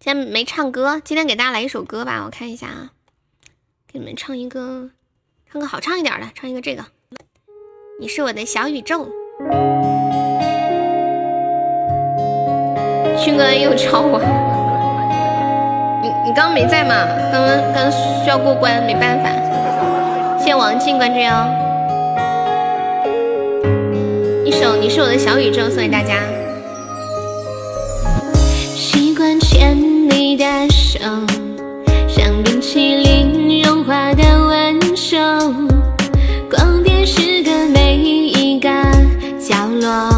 [0.01, 2.91] 天没唱歌，今天给大家来一首歌吧，我看一下啊，
[3.93, 4.91] 给你们唱一个，
[5.51, 6.85] 唱个好唱一点的，唱一个这个。
[8.01, 9.09] 你是我的小宇宙。
[13.17, 14.21] 勋哥又抄我，
[16.03, 16.95] 你你刚刚没在吗？
[17.33, 19.31] 刚刚刚需要过关，没办法。
[20.39, 21.66] 谢谢王静关注哟，
[24.47, 26.23] 一首你是我的小宇宙送给大家。
[28.77, 29.77] 习惯牵
[30.09, 31.01] 你的手，
[32.07, 35.53] 像冰淇淋融化的温柔，
[36.49, 38.69] 光点是个每一个
[39.37, 40.16] 角落，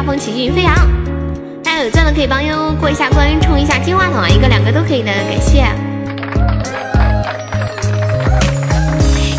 [0.00, 0.74] 大风起云飞扬。
[1.62, 5.62] 大家有钻的可以帮悠过一下关，冲一下金话筒啊，一个两个都可以的，感谢。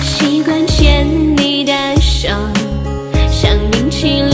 [0.03, 2.29] 习惯牵你的手，
[3.27, 4.31] 像冰淇淋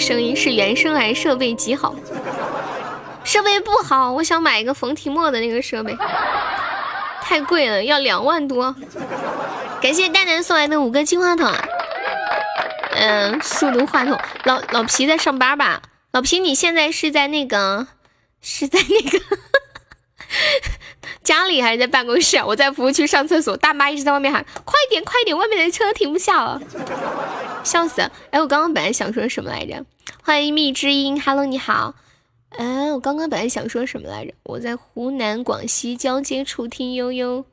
[0.00, 1.94] 声音，是原声还设备极好？
[3.22, 5.96] 设备不好，我想买一个冯提莫的那个设备，
[7.22, 8.74] 太贵了，要两万多。
[9.80, 11.52] 感谢蛋蛋送来的五个金话筒，
[12.92, 14.18] 嗯，速读话筒。
[14.44, 15.82] 老老皮在上班吧？
[16.12, 17.86] 老皮，你现在是在那个，
[18.40, 19.18] 是在那个
[21.22, 22.38] 家里还是在办公室？
[22.38, 26.60] 我在服务区上厕所，大妈一直在外面喊：“快点，快点，外面的车停不下了。”
[27.62, 28.00] 笑死！
[28.30, 29.84] 哎，我刚刚本来想说什么来着？
[30.22, 31.94] 欢迎蜜之音，Hello，你好。
[32.50, 34.32] 哎，我刚刚本来想说什么来着？
[34.44, 37.44] 我在湖南广西交接处听悠悠，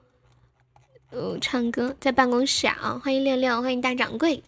[1.12, 3.00] 呃，唱歌在办公室啊。
[3.04, 4.44] 欢迎六六，欢迎大掌柜。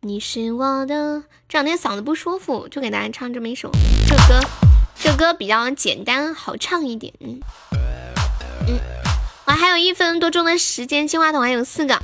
[0.00, 3.70] 你是我的，这两天嗓子不舒服，就给大家唱这么一首。
[4.08, 4.40] 这歌，
[4.98, 7.14] 这歌比较简单，好唱一点。
[7.20, 7.40] 嗯
[8.68, 8.80] 嗯，
[9.46, 12.00] 我还有一分多钟的时间，金话筒还有四个。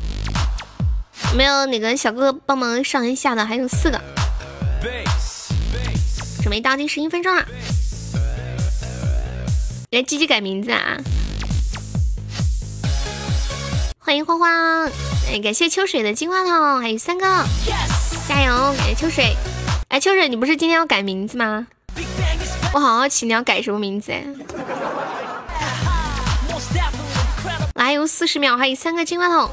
[1.34, 4.01] 没有哪个小哥哥帮忙上一下的，还有四个，
[6.43, 7.47] 准备倒计时一分钟了。
[9.90, 10.98] 来，鸡鸡改名字啊！
[13.98, 14.84] 欢迎花花，
[15.30, 17.24] 哎，感谢秋水的金话筒，还有三个，
[18.28, 18.74] 加油！
[18.76, 19.36] 感谢秋水。
[19.89, 21.66] 哎，秋水，你不是今天要改名字吗？
[22.74, 24.24] 我好好奇你要改什么名字哎！
[27.83, 29.51] 还有四十秒，还有三个金话筒。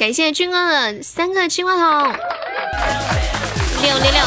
[0.00, 2.12] 感谢军哥的三个金话筒，
[3.82, 4.20] 六六六。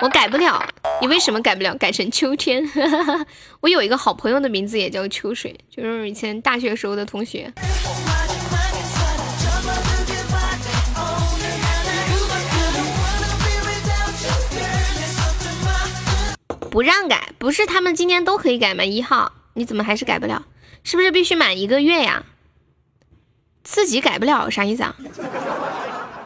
[0.00, 0.64] 我改不了，
[1.00, 1.74] 你为什么改不了？
[1.74, 2.62] 改成秋天。
[3.58, 7.52] 我有一个好朋友的名字也叫秋水，就是以前大学时候的同学。
[16.70, 18.84] 不让改，不是他们今天都可以改吗？
[18.84, 20.44] 一号，你怎么还是改不了？
[20.84, 22.24] 是不是必须满一个月呀？
[23.64, 24.94] 自己改不了啥意思啊？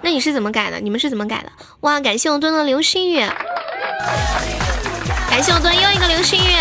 [0.02, 0.80] 那你是怎么改的？
[0.80, 1.52] 你们是怎么改的？
[1.80, 3.20] 哇，感谢我蹲的流星雨，
[5.30, 6.56] 感谢我蹲又一个流星雨，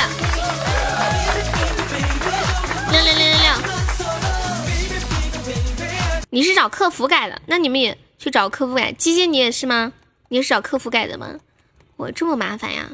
[2.92, 3.52] 六六六六六。
[6.30, 7.42] 你是找客服改的？
[7.48, 8.92] 那你们也去找客服改。
[8.92, 9.92] 鸡鸡，你也是吗？
[10.30, 11.36] 你也是找客服改的吗？
[11.98, 12.90] 我这么麻烦呀？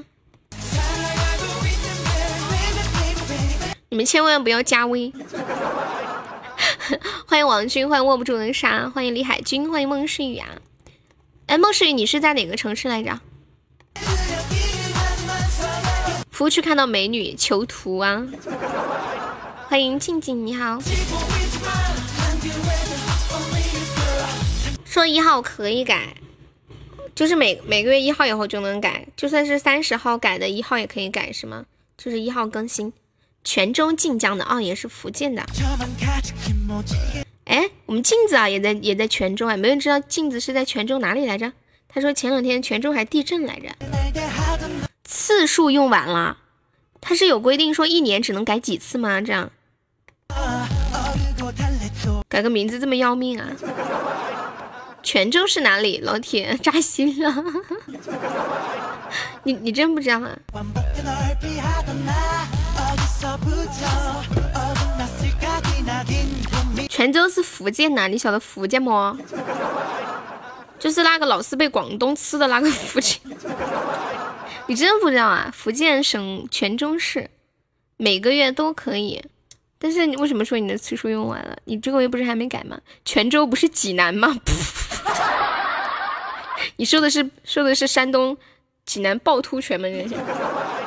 [3.89, 5.13] 你们千万不要加微。
[7.25, 10.49] 欢迎王军，欢迎握不住的沙，欢迎李海军，欢迎孟诗雨啊！
[11.45, 13.17] 哎，孟诗雨，你是在哪个城市来着？
[16.29, 18.27] 服务区看到美女求图啊！
[19.69, 20.79] 欢迎静静，你好。
[24.83, 26.17] 说一号可以改，
[27.15, 31.63] 就是每每个月一号以后就能改，就算是三十号改的，一号也可以改，是吗？
[31.97, 32.91] 就是一号更新。
[33.47, 35.41] 泉州晋江的哦，也是福建的。
[37.45, 41.53] 哎，我们镜子啊，也在也在泉州啊，没人知道镜子是在泉州哪里来着？
[41.87, 43.69] 他说前两天泉州还地震来着。
[45.05, 46.39] 次数用完了，
[46.99, 49.21] 他是有规定说一年只能改几次吗？
[49.21, 49.49] 这样
[52.27, 53.47] 改个名字这么要命啊？
[55.01, 55.99] 泉州是哪里？
[55.99, 57.33] 老铁扎心了。
[59.43, 60.37] 你你真不知道啊？
[66.89, 69.17] 泉州是福建呐，你晓得福建么？
[70.77, 73.19] 就是那个老是被广东吃的那个福建。
[74.67, 75.51] 你真不知道啊？
[75.51, 77.29] 福建省泉州市
[77.97, 79.23] 每个月都可以，
[79.79, 81.57] 但是你为什么说你的次数用完了？
[81.65, 82.77] 你这个月不是还没改吗？
[83.03, 84.35] 泉州不是济南吗？
[86.77, 88.37] 你说的是说的是山东
[88.85, 89.87] 济南趵突泉吗？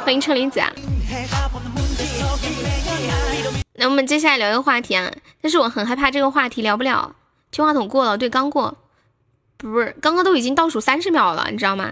[0.04, 0.72] 欢迎车厘子啊！
[3.80, 7.16] 那我们接下来聊一个话题啊，但是我很害怕这个话题聊不了。
[7.50, 8.76] 金话筒过了，对，刚过，
[9.56, 11.90] 不是，刚刚都已经倒数三十秒了，你知道吗？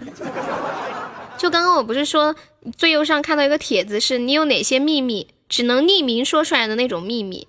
[1.35, 2.35] 就刚刚我不是说
[2.77, 7.47] 最右上看到一个帖子，是你有哪些秘密只能匿名说出来的那种秘密。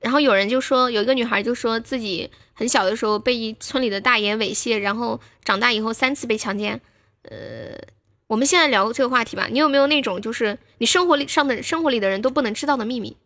[0.00, 6.80] 然后有人就说，有一个女孩就说自己很小的时候被一村里的大爷猥亵，然后长大以后三次被强奸。
[7.22, 7.78] 呃，
[8.26, 13.16] 我们现在聊这个话题吧，你有没有那种就是你生活里上的生活里的人都不能知道的秘密？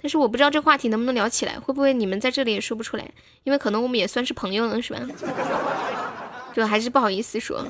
[0.00, 3.04] 但是我不知道这话题能不能聊起来，会不会你们在这里也说不出来？
[3.42, 5.00] 因为可能我们也算是朋友了，是吧？
[6.54, 7.66] 就还是不好意思说。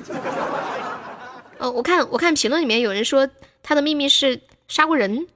[1.57, 3.27] 哦，我看我看评论里面有人说
[3.61, 5.27] 他的秘密是杀过人。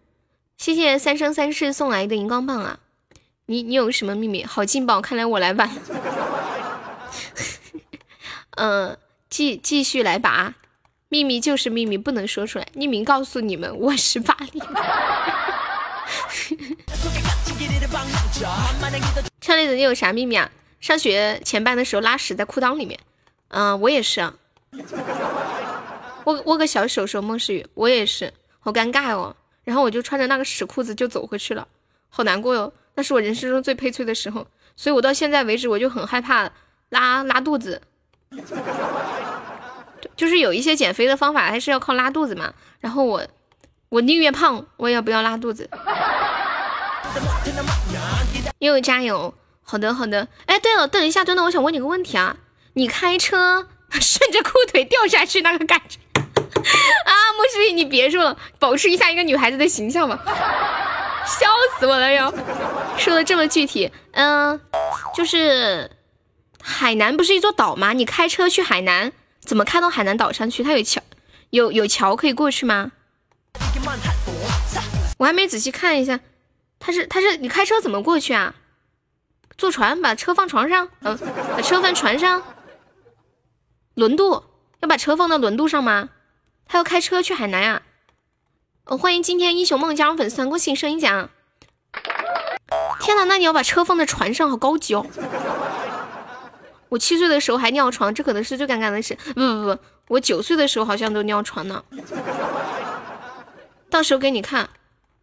[0.55, 2.79] 谢谢三生三世送来的荧光棒啊！
[3.47, 4.45] 你你有什么秘密？
[4.45, 5.01] 好劲爆！
[5.01, 5.69] 看来我来吧。
[8.51, 8.95] 嗯，
[9.29, 10.53] 继继续来吧。
[11.09, 12.67] 秘密就是秘密，不能说出来。
[12.75, 14.61] 匿名告诉你们，我是巴黎。
[19.41, 20.49] 车厘子，你有啥秘密啊？
[20.79, 22.99] 上学前班的时候拉屎在裤裆里面。
[23.49, 24.33] 嗯，我也是啊。
[26.25, 29.35] 握握个小手手，孟诗雨，我也是，好尴尬哦。
[29.63, 31.67] 然后我就穿着那个屎裤子就走回去了，
[32.09, 32.73] 好难过哟。
[32.95, 34.45] 那是我人生中最悲催的时候，
[34.75, 36.49] 所以我到现在为止我就很害怕
[36.89, 37.81] 拉拉肚子。
[40.17, 42.53] 就是有一些减肥的方法还是要靠拉肚子嘛。
[42.79, 43.25] 然后我
[43.93, 45.69] 我宁愿胖，我也不要拉肚子。
[48.57, 49.35] 又加油！
[49.61, 50.27] 好的好的。
[50.47, 52.35] 哎，对了，等一下，等等，我想问你个问题啊，
[52.73, 57.13] 你开车顺着裤腿掉下去那个感觉啊？
[57.37, 60.19] 莫诗雨，你别说了，保持一下一个女孩子的形象吧。
[61.27, 61.47] 笑
[61.77, 62.33] 死我了哟！
[62.97, 64.59] 说的这么具体，嗯，
[65.13, 65.91] 就是
[66.59, 67.93] 海南不是一座岛吗？
[67.93, 69.11] 你开车去海南，
[69.41, 70.63] 怎么开到海南岛上去？
[70.63, 70.99] 它有桥，
[71.51, 72.91] 有有桥可以过去吗？
[75.23, 76.19] 我还没仔细看一下，
[76.79, 78.53] 他是他是你开车怎么过去啊？
[79.57, 81.17] 坐船把车放床上，嗯，
[81.55, 82.43] 把车放船上，
[83.93, 84.43] 轮渡
[84.81, 86.09] 要把车放到轮渡上吗？
[86.65, 87.83] 他要开车去海南呀？
[88.83, 91.29] 哦，欢迎今天英雄梦加入粉丝团，恭喜声音奖！
[92.99, 95.05] 天哪，那你要把车放在船上，好高级哦！
[96.89, 99.17] 我七岁的时候还尿床，这可能是最尴尬的事。
[99.33, 99.79] 不不不，
[100.09, 101.81] 我九岁的时候好像都尿床呢。
[103.89, 104.69] 到时候给你看。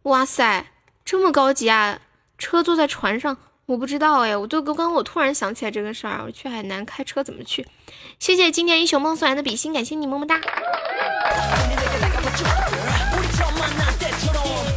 [0.03, 0.65] 哇塞，
[1.05, 1.99] 这么高级啊！
[2.39, 3.37] 车坐在船上，
[3.67, 7.67] 我不知道哎，我都刚刚我突然想起来这个事儿，我去海南开车怎么去？
[8.17, 10.41] 谢谢今天英雄梦送来的比心，感谢你么么哒。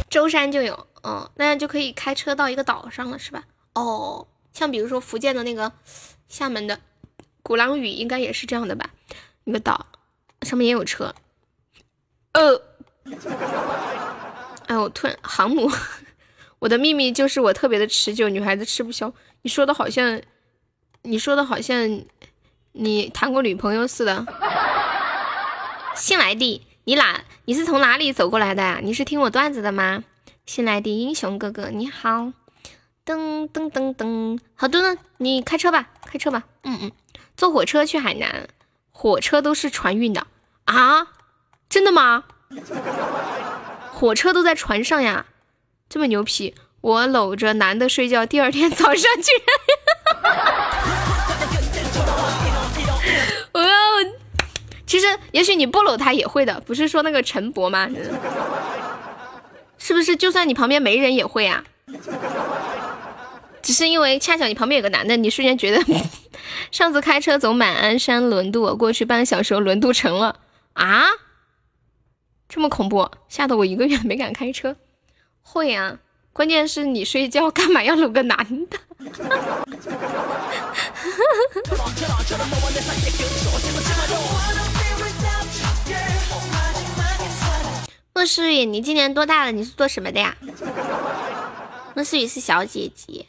[0.09, 3.43] 舟山就有，嗯，那样就可以开车到一个岛上了，是吧？
[3.73, 5.71] 哦，像比如说福建的那个
[6.29, 6.79] 厦门的
[7.41, 8.91] 鼓浪屿，应该也是这样的吧？
[9.45, 9.87] 一个岛
[10.43, 11.15] 上面也有车，
[12.33, 12.61] 呃。
[14.67, 15.69] 哎，我突然航母，
[16.59, 19.11] 我的秘密就是我特别的持久，女孩子吃不消。
[19.41, 20.21] 你说的好像，
[21.03, 22.01] 你说的好像
[22.71, 24.25] 你谈过女朋友似的。
[25.95, 27.21] 新来的，你哪？
[27.45, 28.79] 你是从哪里走过来的呀？
[28.83, 30.03] 你是听我段子的吗？
[30.45, 32.33] 新来的英雄哥哥，你好。
[33.05, 36.43] 噔噔噔噔，好的呢，你开车吧，开车吧。
[36.63, 36.91] 嗯嗯，
[37.37, 38.47] 坐火车去海南，
[38.89, 40.25] 火车都是船运的
[40.65, 41.07] 啊？
[41.69, 42.23] 真的吗？
[43.95, 45.25] 火车都在船上呀，
[45.87, 46.53] 这么牛皮！
[46.81, 49.31] 我搂着男的睡觉，第二天早上居
[53.53, 54.13] 然，
[54.85, 57.89] 其实也许你不搂他也会的，不是说那个陈博吗？
[59.77, 60.17] 是不是？
[60.17, 61.63] 就算你旁边没人也会啊？
[63.61, 65.81] 只是因为恰巧你旁边有个男的，你瞬间觉得，
[66.69, 70.35] 上次开车走马鞍山轮渡过去半个小时，轮渡成了
[70.73, 71.05] 啊？
[72.47, 74.75] 这么恐怖，吓得我一个月 没敢开车。
[75.41, 75.99] 会啊，
[76.31, 78.77] 关键是你睡觉干嘛要搂个男的？
[88.13, 89.51] 莫思雨，你今年多大了？
[89.51, 90.37] 你是做什么的呀？
[91.93, 93.25] 莫思雨是小姐姐。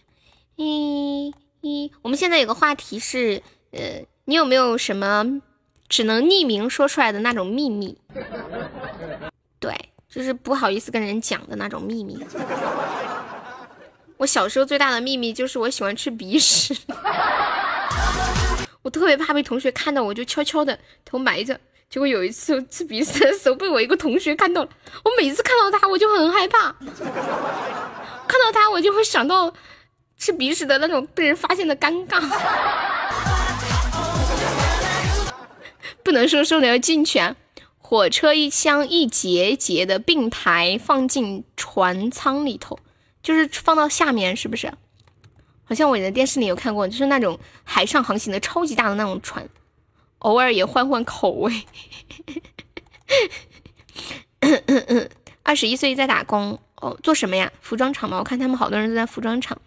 [0.56, 1.32] 咦
[1.62, 5.42] 咦，我们现在有个话题是，呃，你有没有什么？
[5.88, 7.96] 只能匿名说出来的那种秘密，
[9.58, 9.74] 对，
[10.08, 12.18] 就是不好意思跟人讲的那种秘密。
[14.16, 16.74] 我小时候最大的秘密就是我喜欢吃鼻屎，
[18.82, 21.60] 我特别怕被同学看到，我就悄悄的头埋着。
[21.88, 24.68] 结果有一次吃鼻屎的时候被我一个同学看到了，
[25.04, 26.74] 我每次看到他我就很害怕，
[28.26, 29.52] 看到他我就会想到
[30.18, 32.20] 吃鼻屎的那种被人发现的尴尬。
[36.02, 37.36] 不能说说的要进去啊！
[37.88, 42.80] 火车一箱一节节的并排放进船舱里头，
[43.22, 44.72] 就是放到下面，是不是？
[45.62, 49.48] 好像我在电视里有看过，就是那种海上航行的超级大的那种船，
[50.18, 51.62] 偶尔也换换口味。
[55.44, 57.52] 二十一岁在打工哦，做什么呀？
[57.60, 58.18] 服装厂吗？
[58.18, 59.60] 我看他们好多人都在服装厂。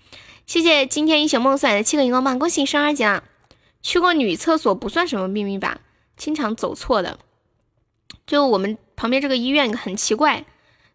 [0.45, 3.23] 谢谢今天英雄梦送来的七个荧光棒，恭喜升二级了！
[3.81, 5.79] 去过女厕所不算什么秘密吧？
[6.17, 7.17] 经常走错的，
[8.29, 10.45] 就我们旁边这个医院很奇怪，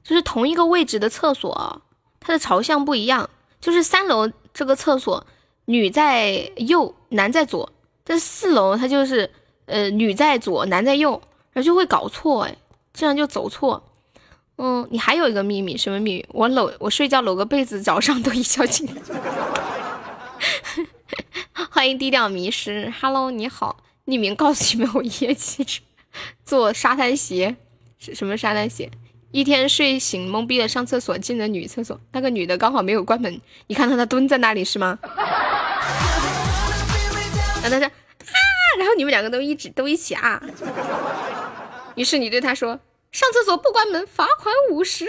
[0.05, 1.83] 就是同一个位置的厕所，
[2.21, 3.29] 它的朝向不一样。
[3.61, 5.27] 就是三楼这个厕所，
[5.65, 7.69] 女在右，男在左；
[8.05, 9.29] 但四楼它就是
[9.67, 11.21] 呃女在左，男在右，
[11.53, 12.57] 然后就会搞错，哎，
[12.93, 13.83] 这样就走错。
[14.59, 16.27] 嗯，你还有一个秘密，什么秘密？
[16.29, 18.87] 我搂我睡觉搂个被子，早上都一觉醒。
[21.73, 23.79] 欢迎低调迷失，Hello，你好。
[24.07, 25.83] 匿名告诉你们，我一夜骑车
[26.45, 27.57] 做沙滩鞋，
[27.99, 28.91] 是什么沙滩鞋？
[29.31, 34.99] 一天睡醒懵逼的上厕所，进了女厕所，那个女的刚好没有关门，你看到她蹲在那里是吗？
[37.63, 37.91] 然后他说啊，
[38.79, 40.43] 然后你们两个都一直都一起啊，
[41.95, 42.79] 于是你对他说，
[43.11, 45.07] 上厕所不关门，罚款五十。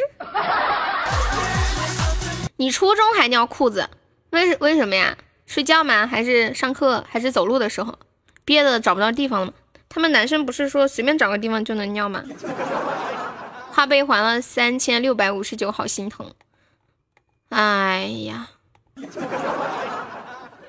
[2.57, 3.89] 你初中还尿裤子，
[4.29, 5.17] 为为什么呀？
[5.45, 6.07] 睡觉吗？
[6.07, 7.05] 还是上课？
[7.07, 7.99] 还是走路的时候？
[8.45, 9.53] 憋的找不到地方了吗？
[9.95, 12.21] 他们男生不是说随便找个地方就能尿吗？
[13.71, 16.33] 花呗还了三千六百五十九，好心疼。
[17.47, 18.49] 哎呀，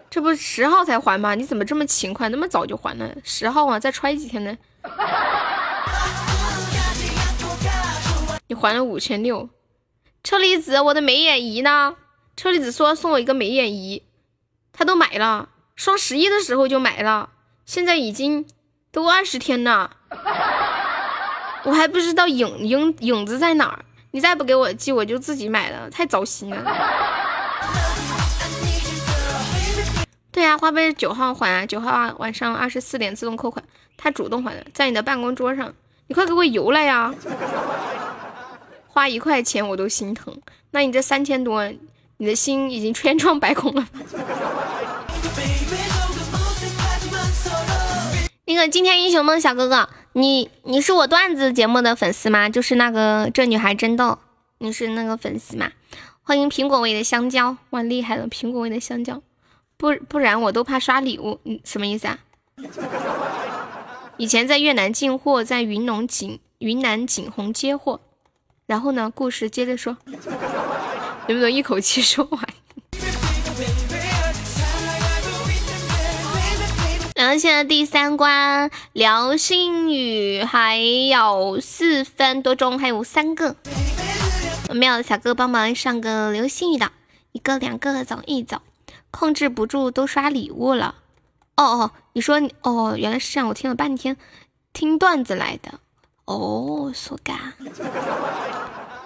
[0.09, 1.35] 这不十号才还吗？
[1.35, 3.17] 你怎么这么勤快，那么早就还了？
[3.25, 4.57] 十号啊，再揣几天呢？
[8.47, 9.49] 你还了五千六，
[10.23, 11.97] 车厘子，我的美眼仪呢？
[12.37, 14.05] 车厘子说送我一个美眼仪，
[14.73, 17.31] 他都买了，双十一的时候就买了，
[17.65, 18.47] 现在已经
[18.97, 19.91] 都二十天了，
[21.65, 23.85] 我还不知道影影影子在哪儿。
[24.11, 26.65] 你再不给我寄，我就自己买了，太糟心了。
[30.33, 33.63] 对呀，花呗九号还啊，九号晚上二十四点自动扣款，
[33.99, 35.71] 他主动还的，在你的办公桌上，
[36.07, 37.13] 你快给我邮来呀！
[38.89, 40.35] 花一块钱我都心疼，
[40.71, 41.71] 那你这三千多，
[42.17, 43.87] 你的心已经 千疮百孔了。
[48.49, 52.49] 那个今天英雄梦小哥哥，你你是我段子节目的粉丝吗？
[52.49, 54.21] 就是那个这女孩真逗，
[54.59, 55.73] 你是那个粉丝吗？
[56.23, 59.21] 欢迎苹果味的香蕉，哇厉害了，苹果味的香蕉，
[59.77, 62.19] 不不然我都怕刷礼物，嗯什么意思啊？
[64.17, 68.01] 以前在越南进货，在云龙景云南景洪接货。
[68.67, 69.11] 然后呢？
[69.13, 70.17] 故事接着说，能
[71.27, 72.41] 不能一口气说完？
[77.27, 83.57] 然后现在第三关流星雨还有四分多钟，还有三个。
[84.71, 86.93] 没有小哥帮忙上个流星雨的，
[87.33, 88.59] 一个两个走一走，
[89.11, 90.95] 控制不住都刷礼物了。
[91.57, 94.17] 哦哦，你说哦，原来是这样，我听了半天，
[94.73, 95.81] 听段子来的。
[96.27, 97.55] 哦，苏嘎，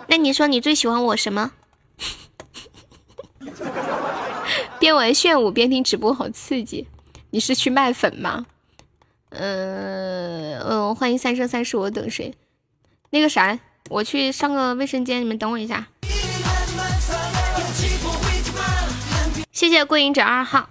[0.09, 1.53] 那你说你最喜欢我什么？
[4.79, 6.87] 边玩炫舞边听直播，好刺激！
[7.33, 8.47] 你是去卖粉吗？
[9.31, 12.35] 嗯嗯，欢迎三生三世，我等谁？
[13.11, 13.57] 那个啥，
[13.89, 15.87] 我去上个卫生间，你们等我一下。
[19.53, 20.69] 谢谢桂影者二号。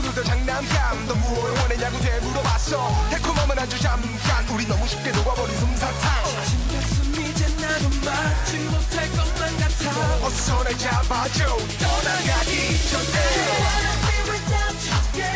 [0.10, 3.10] 친구들 장난감 너 무엇 원했냐고 되물어봤어.
[3.12, 4.48] 달콤함은 아주 잠깐.
[4.50, 6.24] 우리 너무 쉽게 녹아버린 솜사탕.
[6.46, 10.26] 침뱉음 이제 나도 맞지 못할 것만 같아.
[10.26, 11.46] 어서 날 잡아줘.
[11.46, 13.20] 떠나가기 전에.
[13.20, 15.30] I wanna be without you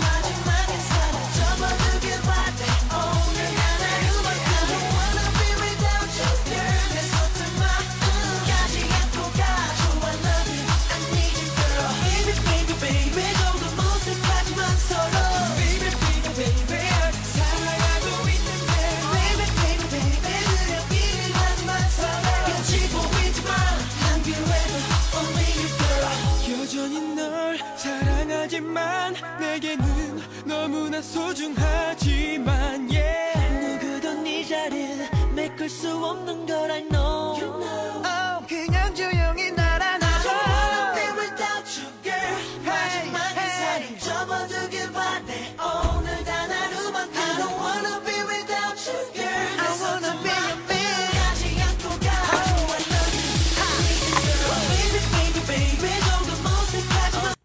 [0.00, 0.49] 마지막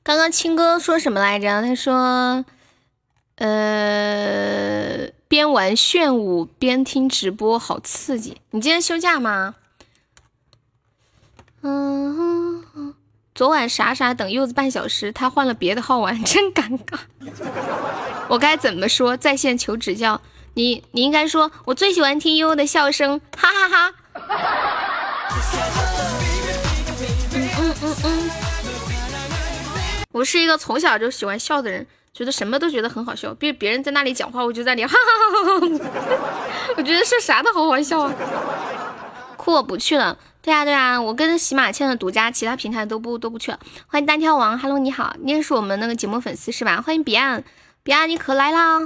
[0.04, 1.62] 刚刚青哥说什么来着？
[1.64, 2.46] 他说，
[3.36, 8.38] 呃，边玩炫舞边听直播，好刺激。
[8.52, 9.56] 你今天休假吗？
[11.62, 12.64] 嗯，
[13.34, 16.98] 昨晚傻傻等柚子半小时，他换了别的号玩，真尴尬。
[18.30, 19.18] 我该怎么说？
[19.18, 20.22] 在线求指教。
[20.54, 23.94] 你你应该说，我最喜欢听悠悠的笑声，哈哈哈。
[27.34, 28.30] 嗯嗯嗯嗯。
[30.14, 31.86] 我是一个从小就喜欢笑的人，
[32.16, 33.34] 觉得什么都觉得很好笑。
[33.34, 34.98] 别别人在那里讲话，我就在那里哈哈
[35.34, 35.68] 哈哈哈。
[36.78, 38.14] 我觉得说啥都好好笑啊。
[39.36, 40.18] 酷，我不去了。
[40.42, 43.60] 对啊对啊，我跟喜马签了独家，其他平台都不都不去了。
[43.88, 46.82] 欢迎单挑王，Hello，你好，你也是我们那个节目粉丝是吧？
[46.82, 47.44] 欢迎彼岸，
[47.84, 48.80] 彼岸你可来啦！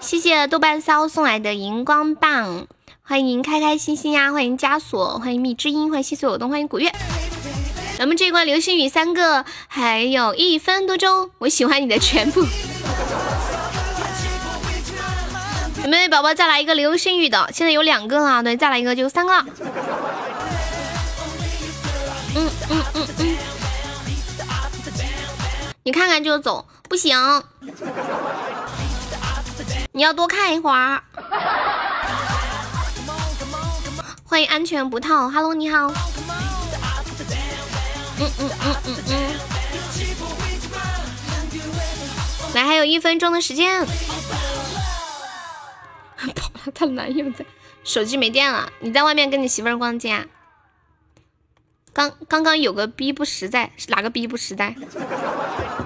[0.00, 2.66] 谢谢豆瓣骚送来的荧光棒，
[3.02, 6.90] 欢迎开开心心呀，欢迎枷锁，欢迎蜜之音，欢迎西所有东，欢迎古月。
[7.98, 11.30] 咱们这一关流星雨三个，还有一分多钟。
[11.38, 12.44] 我喜欢你的全部。
[15.82, 17.48] 有没有宝宝再来一个流星雨的？
[17.54, 19.46] 现在有两个了，对，再来一个就三个了。
[22.34, 23.36] 嗯嗯嗯嗯。
[25.82, 27.16] 你看看就走，不行。
[29.92, 31.02] 你要多看一会儿。
[34.24, 35.90] 欢迎安全不套，Hello，你好。
[38.18, 39.10] 嗯嗯嗯嗯嗯。
[42.54, 43.84] 来，还有一分钟的时间。
[46.16, 47.44] 跑了，她男友在，
[47.84, 48.70] 手机没电了。
[48.80, 50.26] 你在外面跟你媳妇儿逛街啊？
[51.92, 54.74] 刚刚刚有个逼不实在，哪个逼不实在？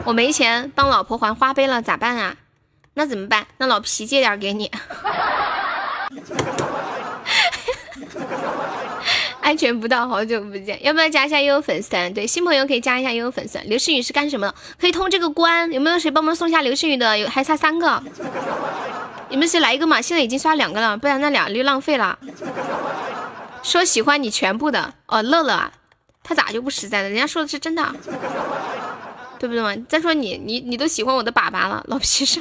[0.04, 2.36] 我没钱帮老婆还花呗了，咋办啊？
[2.94, 3.46] 那怎么办？
[3.58, 4.70] 那老皮借点给你。
[9.50, 12.14] 安全不到，好久不见，要不要加一下悠悠粉丝团？
[12.14, 13.68] 对，新朋友可以加一下悠悠粉丝团。
[13.68, 14.54] 刘诗雨是干什么的？
[14.78, 17.18] 可以通这个关，有没有谁帮忙送一下刘诗雨的？
[17.18, 18.00] 有还差三个，
[19.28, 20.00] 你们谁来一个嘛？
[20.00, 22.16] 现在已经刷两个了，不然那俩就浪费了。
[23.64, 25.72] 说喜欢你全部的哦，乐乐，啊
[26.22, 27.08] 他咋就不实在了？
[27.08, 27.92] 人家说的是真的，
[29.40, 29.74] 对不对嘛？
[29.88, 32.40] 再说你你你都喜欢我的粑粑了，老皮是？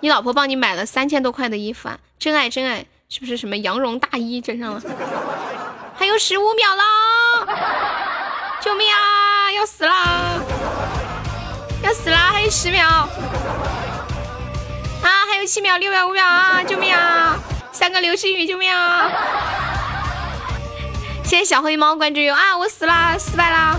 [0.00, 1.98] 你老婆帮你买了三千多块的衣服啊？
[2.18, 2.84] 真爱真爱。
[3.08, 4.82] 是不是什么羊绒大衣整上了？
[5.94, 6.82] 还有十五秒了，
[8.60, 9.52] 救命啊！
[9.52, 10.40] 要死啦！
[11.82, 12.30] 要死啦！
[12.32, 13.08] 还有十秒啊！
[15.30, 16.62] 还有七秒、六秒、五秒啊！
[16.64, 17.38] 救命啊！
[17.70, 19.08] 三个流星雨，救命啊！
[21.22, 22.58] 谢谢小黑猫关注哟啊！
[22.58, 23.78] 我死啦，失败啦！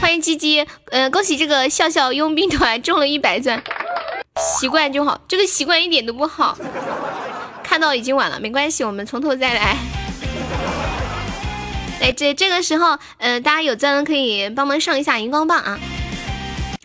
[0.00, 3.62] 欢迎鸡鸡，呃，恭喜这个笑笑佣兵团中了一百钻。
[4.40, 6.56] 习惯就好，这个习惯一点都不好。
[7.62, 9.76] 看到已经晚了，没关系，我们从头再来。
[12.00, 15.78] 哎，这这个时候，呃，大家有钻的可以帮忙上一下荧光棒啊。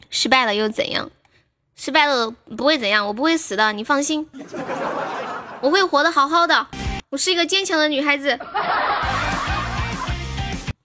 [0.09, 1.09] 失败了又怎样？
[1.76, 4.27] 失败了不会怎样，我不会死的，你放心，
[5.61, 6.67] 我会活得好好的。
[7.09, 8.38] 我是一个坚强的女孩子，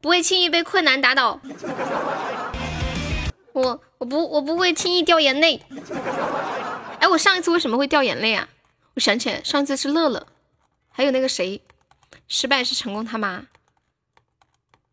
[0.00, 1.40] 不会轻易被困难打倒。
[3.52, 5.62] 我我不我不会轻易掉眼泪。
[7.00, 8.48] 哎，我上一次为什么会掉眼泪啊？
[8.94, 10.26] 我想起来，上次是乐乐，
[10.90, 11.62] 还有那个谁，
[12.28, 13.46] 失败是成功他妈。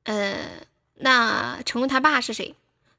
[0.03, 0.37] 呃，
[0.95, 2.55] 那成功他爸是谁？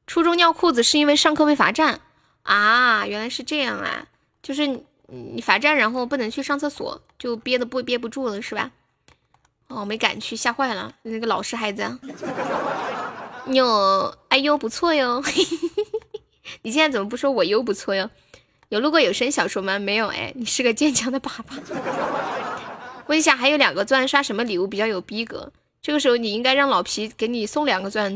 [0.07, 2.01] 初中尿裤子是因为上课被罚站
[2.43, 3.05] 啊？
[3.05, 4.07] 原来是这样啊！
[4.41, 4.67] 就是
[5.07, 8.71] 你罚站，然后不能去上厕所，就憋的不憋不住了是吧？
[9.67, 11.83] 哦，没敢去，吓坏了那个老实孩子。
[13.45, 15.21] 你有哎呦不错哟，
[16.63, 18.09] 你现在怎么不说我优不错哟？
[18.69, 19.77] 有录过有声小说吗？
[19.79, 21.55] 没有哎，你是个坚强的爸爸。
[23.07, 25.51] 问一下，还有两个钻，刷什么礼物比较有逼格？
[25.81, 28.15] 这个时候你应该让老皮给你送两个钻。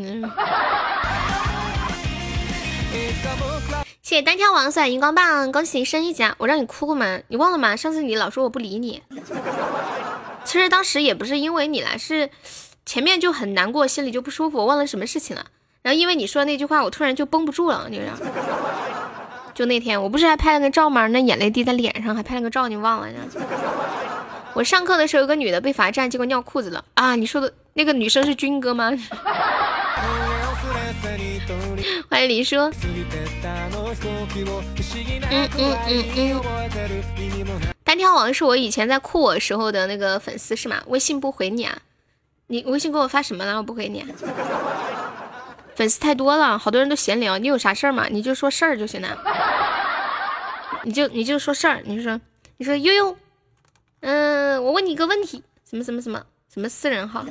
[4.01, 6.23] 谢谢单挑王送荧光棒，恭喜升一级！
[6.37, 7.19] 我让你哭过吗？
[7.27, 7.75] 你忘了吗？
[7.75, 9.01] 上次你老说我不理你。
[10.45, 12.29] 其实当时也不是因为你来，是。
[12.85, 15.45] 前面就很难过，心里就不舒服，我忘了什么事情了。
[15.81, 18.09] 然后因为你说的那句话，我突然就绷不住了，就是。
[19.53, 21.07] 就那天，我不是还拍了个照吗？
[21.07, 23.19] 那眼泪滴在脸上，还拍了个照，你忘了呢？
[24.53, 27.15] 我上课的时候，有个女的被罚站，结果尿裤子了啊！
[27.15, 28.91] 你说的那个女生是军哥吗？
[32.09, 32.57] 欢迎李叔。
[32.57, 32.73] 嗯
[35.57, 36.41] 嗯嗯嗯。
[37.83, 40.83] 单挑王是我以前在酷我时候的那个粉丝是吗？
[40.87, 41.77] 微信不回你啊？
[42.47, 43.57] 你微信给我发什么了？
[43.57, 44.05] 我不回你。
[45.75, 47.37] 粉丝太多了，好多人都闲聊。
[47.37, 48.07] 你有啥事儿吗？
[48.09, 49.17] 你就说事儿就行了。
[50.83, 52.21] 你就你就说事儿，你说
[52.57, 53.17] 你说悠悠，
[54.01, 57.25] 嗯，我问你一个问题，什么什么什么什么私人号？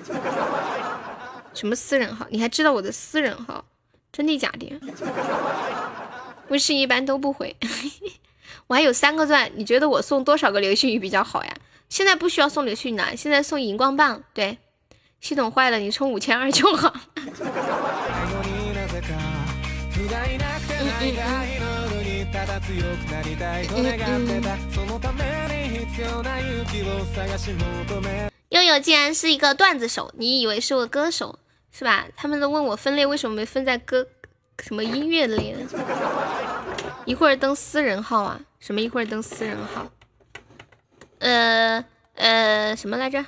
[1.55, 2.27] 什么私人号？
[2.31, 3.65] 你还知道我的私人号？
[4.13, 4.81] 真的假的？
[6.49, 7.57] 微信一般都不回。
[8.67, 11.55] 我还有三个钻，你觉得我送多少个流星雨比较好呀？
[11.89, 14.23] 现在不需要送流星雨了，现在送荧光棒。
[14.35, 14.59] 对。
[15.25, 16.93] 系统坏了，你充五千二就好。
[17.17, 17.33] 嗯
[23.71, 24.43] 嗯
[28.51, 31.39] 悠悠竟然是一个段子手，你以为是个歌手
[31.73, 32.05] 是吧？
[32.15, 34.07] 他们都问我分类为什么没分在歌
[34.63, 35.61] 什么音乐类的？
[37.07, 38.39] 一会儿登私人号啊？
[38.61, 39.91] 什么一会儿登私人号？
[41.21, 41.83] 呃
[42.15, 43.25] 呃，什么来着？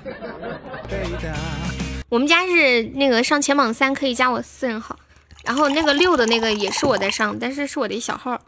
[2.09, 4.97] 我们家是那个上前榜三可以加我私人号，
[5.45, 8.41] 然后那个六的那个也是我在上，但是是我的小号，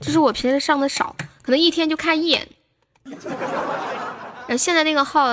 [0.00, 2.46] 就是我平时上的少，可能一天就看一眼。
[3.02, 3.16] 然
[4.50, 5.28] 后现在那个号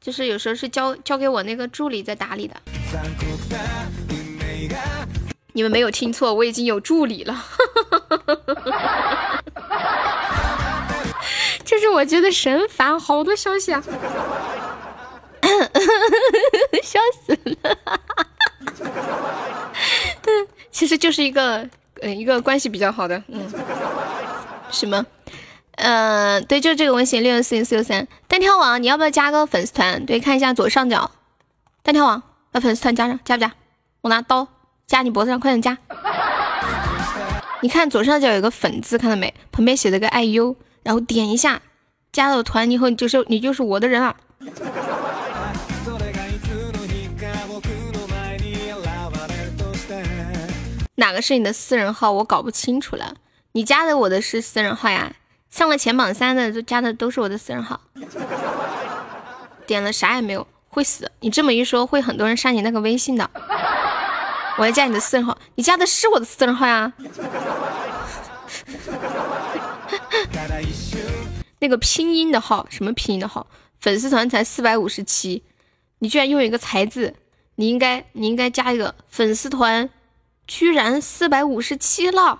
[0.00, 2.56] 就是有时候是交交给我那个助理在打理的。
[5.52, 7.44] 你们没有听错，我已经有助理了。
[11.64, 13.84] 这是我觉得神烦，好多消息啊。
[16.82, 17.78] 笑死了，
[20.70, 21.68] 其实就是一个，
[22.00, 23.48] 呃，一个关系比较好的，嗯，
[24.70, 25.04] 什么，
[25.76, 30.04] 呃，对，就这个微信六六四零四六三单挑王，你要不要加个粉丝团？
[30.06, 31.10] 对，看一下左上角，
[31.82, 33.52] 单挑王，把粉丝团加上，加不加？
[34.00, 34.46] 我拿刀
[34.86, 35.76] 加你脖子上，快点加！
[37.60, 39.34] 你看左上角有个粉字，看到没？
[39.50, 40.54] 旁边写了个爱优，
[40.84, 41.60] 然后点一下，
[42.12, 44.14] 加了团以后，你就是你就是我的人了。
[50.98, 52.10] 哪个是你的私人号？
[52.10, 53.14] 我搞不清楚了。
[53.52, 55.14] 你加的我的是私人号呀？
[55.48, 57.80] 上了前榜三的都加的都是我的私人号。
[59.64, 61.08] 点了啥也没有，会死！
[61.20, 63.30] 你这么一说，会很多人删你那个微信的。
[64.58, 66.92] 我要加你的私人号，你加的是我的私人号呀？
[71.60, 73.46] 那个拼音的号，什么拼音的号？
[73.78, 75.44] 粉丝团才四百五十七，
[76.00, 77.14] 你居然用一个才字，
[77.54, 79.88] 你应该你应该加一个粉丝团，
[80.48, 82.38] 居然四百五十七了，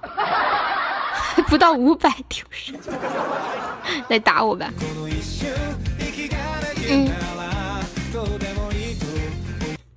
[1.46, 2.80] 不到五百丢人，
[4.08, 4.72] 来打我吧。
[6.90, 7.06] 嗯，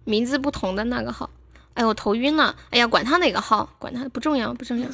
[0.03, 1.29] 名字不同的那个号，
[1.73, 4.85] 哎我头晕了，哎呀，管他哪个号，管他不重要，不重要。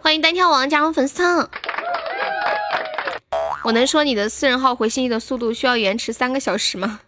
[0.00, 1.48] 欢迎单挑王加入粉丝团。
[3.62, 6.98] 我能说你的私人号回信息的速度需要延迟三个小时吗？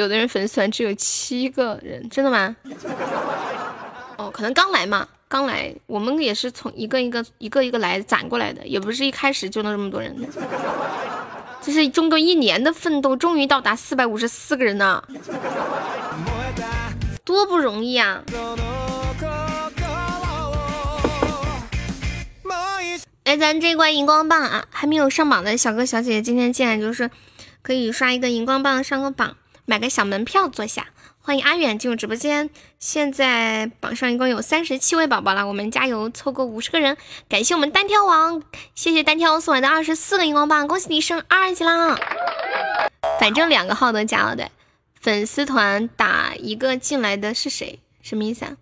[0.00, 2.56] 有的人粉丝团只有七个人，真的吗？
[4.16, 10.26] 哦，可能刚来嘛，刚来，我们也是从一个一个一个一个来攒过来的，也不是一开始就能这么多人的。
[11.60, 15.04] 这是中队一年的奋斗，终于到达四百五十四个人呢，
[17.22, 18.22] 多不容易啊！
[23.24, 27.10] 哎，咱这关荧光棒啊，还没有上榜的小哥小姐姐，今天进来就是
[27.60, 29.36] 可以刷一个荧光棒上个榜，
[29.70, 30.88] 买个小门票坐下。
[31.20, 32.50] 欢迎阿远进入直播间，
[32.80, 36.96] 现在榜上一共有三十七位宝宝了，我们加油凑够五十个人。
[37.28, 38.42] 感谢我们单挑王，
[38.74, 41.96] 谢谢单挑送来的二十四个荧光棒，恭喜你升二级啦！
[43.20, 44.50] 反正两个号都加了的，
[45.00, 47.78] 粉丝团打一个进来的是谁？
[48.02, 48.56] 什么意思啊？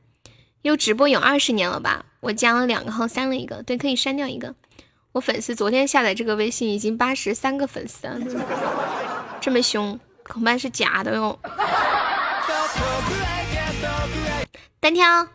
[0.61, 2.05] 又直播有二十年了吧？
[2.21, 4.55] 我加了两个号，删了一个，对，可以删掉一个。
[5.13, 8.19] 我粉丝昨天下载这个微信已经八十三个粉丝了，
[9.41, 9.99] 这么凶，
[10.29, 11.39] 恐怕是假的哟。
[14.81, 15.27] 单挑，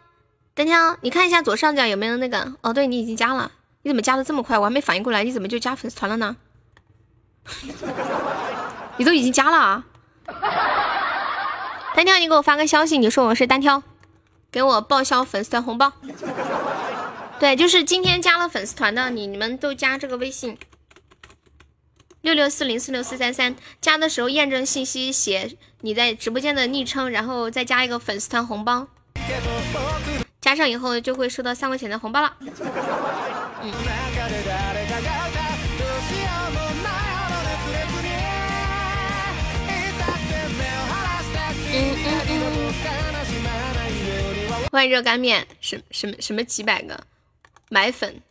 [0.54, 2.54] 单挑，你看一下左上角有没有那个？
[2.62, 4.58] 哦，对你已经加了，你怎么加的这么快？
[4.58, 6.38] 我还没反应过来，你怎么就加粉丝团了呢？
[8.98, 9.84] 你都已经加了啊！
[11.96, 13.84] 单挑，你给我发个消息，你说我是单挑，
[14.50, 15.92] 给我报销粉丝团红包。
[17.40, 20.58] 对，就是今天加了粉丝团的，你你们都加这个微信
[22.24, 28.88] 六六四零四六四三三，加的时候验证信息写你在直播间的昵称，然后再加一个粉丝团红包。
[30.40, 32.38] 加上以后就会收到三块钱的红包了。
[33.62, 33.74] 嗯。
[44.72, 47.04] 欢迎热干面，什什么什么几百个
[47.68, 48.22] 买粉，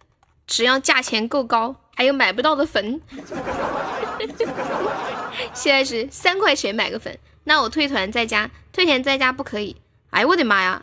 [0.46, 3.00] 只要价钱够高，还有买不到的粉。
[5.54, 9.76] 现在是三块钱买个粉，那我退团再加，退钱再加不可以。
[10.10, 10.82] 哎我的妈呀！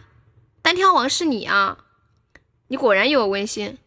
[0.62, 1.78] 单挑王是你啊！
[2.68, 3.78] 你果然有微信，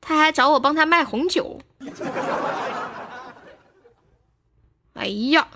[0.00, 1.60] 他还找我帮他卖红酒。
[4.94, 5.48] 哎呀，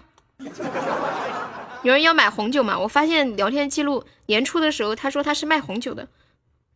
[1.82, 2.78] 有人要买红酒吗？
[2.78, 6.08] 我发现聊天记录年初的时候，他说他是卖红酒的，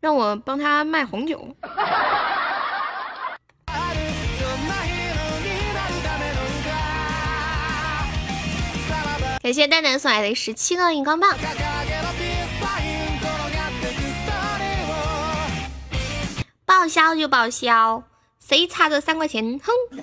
[0.00, 1.56] 让我帮他卖红酒。
[9.40, 11.30] 感谢蛋蛋送来的十七个荧光棒，
[16.66, 18.02] 报销就报销，
[18.40, 19.60] 谁差这三块钱？
[19.60, 19.72] 哼，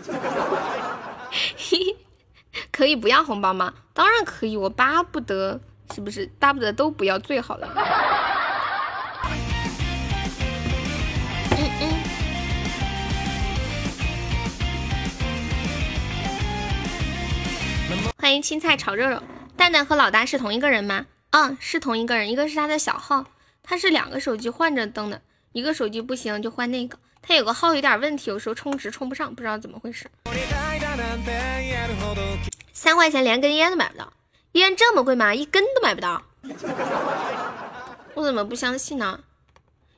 [2.71, 3.73] 可以不要红包吗？
[3.93, 5.59] 当然可以，我巴不得，
[5.93, 6.25] 是不是？
[6.39, 7.67] 巴不得都不要最好了。
[18.25, 19.21] 欢迎青菜炒肉肉。
[19.55, 21.05] 蛋蛋和老大是同一个人吗？
[21.29, 23.23] 嗯，是同一个人，一个是他的小号，
[23.61, 25.21] 他是两个手机换着登的，
[25.51, 30.09] 一个手机不行就换那个，他有个号有点问题，有时候充值充不上，不知道怎么回事。
[32.73, 34.11] 三块钱连根烟都买不到，
[34.53, 35.31] 烟这么贵吗？
[35.31, 36.23] 一根都买不到，
[38.15, 39.19] 我怎么不相信呢？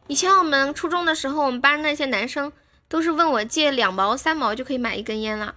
[0.07, 2.51] 以前我们初中的时候，我们班那些男生
[2.89, 5.55] 都是问我借两毛三毛就可以买一根烟了，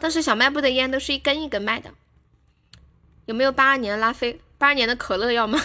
[0.00, 1.90] 当时小卖部的烟都是一根一根卖的。
[3.26, 4.40] 有没有八二年的拉菲？
[4.56, 5.60] 八二年的可乐要吗？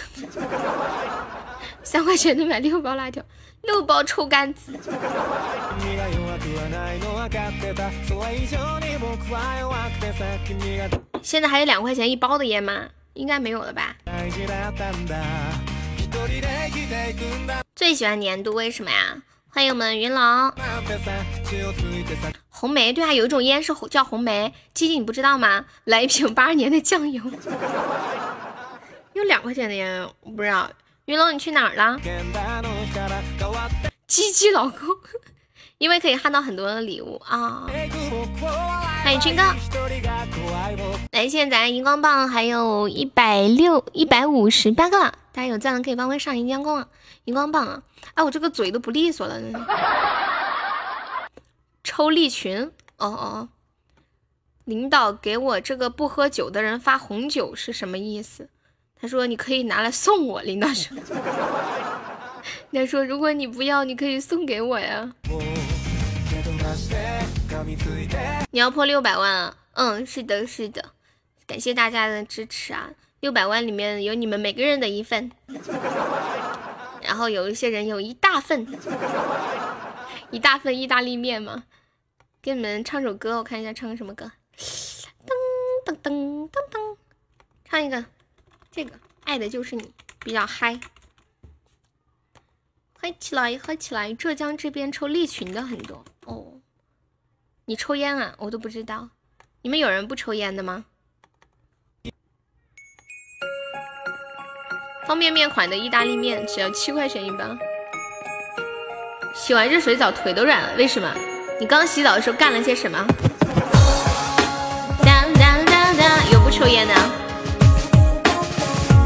[1.82, 3.22] 三块钱能买六包辣条，
[3.62, 4.72] 六包臭干子。
[11.22, 12.88] 现在还有两块钱一包的烟吗？
[13.14, 13.96] 应该没有了吧？
[17.74, 19.22] 最喜欢年度为什么呀？
[19.54, 20.52] 欢迎我们云龙。
[22.48, 24.52] 红梅，对啊，有一种烟是叫红梅。
[24.74, 25.64] 鸡鸡，你不知道吗？
[25.84, 27.22] 来一瓶八二年的酱油。
[29.12, 30.68] 有两块钱的烟，不知道。
[31.04, 32.00] 云龙，你去哪儿了？
[34.08, 34.80] 鸡鸡老公，
[35.78, 37.68] 因为可以看到很多的礼物啊。
[39.04, 39.42] 欢迎军哥。
[41.12, 46.88] 来，现在咱荧光棒还有一百六一百五十八个了，大家有赞的可以帮我上荧光棒
[47.26, 47.82] 荧光棒啊！
[48.14, 49.40] 哎，我这个嘴都不利索了。
[51.82, 52.62] 抽利群，
[52.96, 53.48] 哦哦哦！
[54.64, 58.48] 领导给我这个不喝酒的人发红酒是什么意思？
[59.00, 60.40] 他说你可以拿来送我。
[60.42, 60.96] 领导说，
[62.72, 65.12] 他说如果你不要，你可以送给我呀。
[68.50, 69.56] 你要破六百万啊！
[69.72, 70.92] 嗯，是的，是的，
[71.46, 72.90] 感谢大家的支持啊！
[73.20, 75.30] 六百万里面有你们每个人的一份，
[77.04, 78.66] 然后有一些人有一大份，
[80.32, 81.64] 一大份意大利面嘛。
[82.42, 84.32] 给你们唱首歌，我看一下唱个什么歌。
[84.56, 86.96] 噔噔噔噔噔，
[87.64, 88.04] 唱一个
[88.70, 88.90] 这个
[89.24, 89.82] 《爱的就是你》，
[90.20, 90.78] 比较嗨，
[92.98, 94.12] 嗨起来，嗨起来！
[94.14, 96.60] 浙江这边抽利群的很多哦。
[97.66, 98.34] 你抽烟啊？
[98.38, 99.10] 我都不知道。
[99.62, 100.84] 你们有人不抽烟的吗？
[105.06, 107.44] 方便面款的意大利面只要七块钱一包。
[109.34, 111.12] 洗完热水澡腿都软了，为什么？
[111.60, 113.04] 你刚洗澡的时候干了些什么？
[115.04, 116.94] 当当当当，有不抽烟的？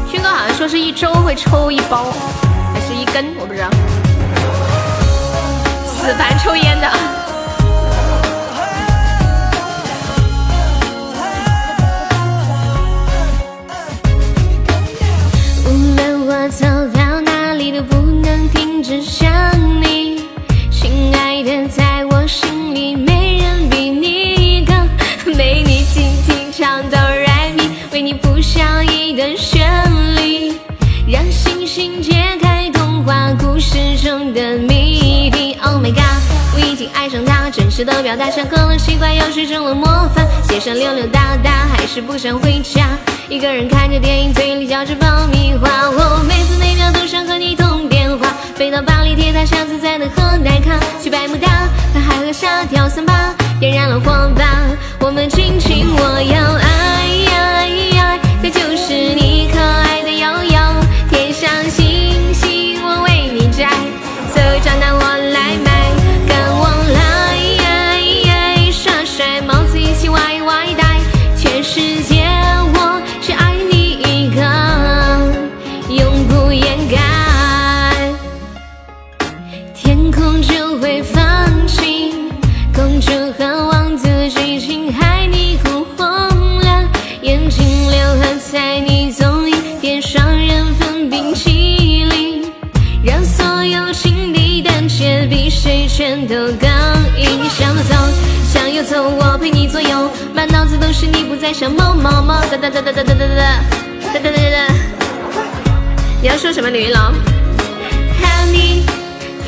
[0.09, 2.13] 勋哥好像说是一周会抽一包，
[2.73, 3.35] 还是一根？
[3.37, 3.69] 我不知道。
[5.85, 7.18] 死烦抽烟的。
[36.79, 39.85] 经爱上他，真实的表达像喝了奇怪药水中了魔
[40.15, 42.87] 法，街上溜溜达达，还是不想回家。
[43.27, 48.33] 一个人看着电影，嘴里嚼着爆米花，我每分每秒都想和你通电话。
[48.55, 54.45] 飞到巴黎铁塔，下次再能喝奶咖，去百慕大和海河沙跳桑巴，点燃了火把，
[55.01, 57.67] 我们亲亲我要爱，爱
[95.99, 96.71] 全都刚
[97.13, 97.93] 你，向左走，
[98.45, 102.35] 向右走，我陪你左右，满脑子都是你不在，想某某某。
[102.49, 103.35] 哒哒哒哒哒哒哒哒
[104.13, 104.73] 哒哒哒哒。
[106.21, 107.01] 你要说什么，李云龙
[108.15, 108.85] ？Candy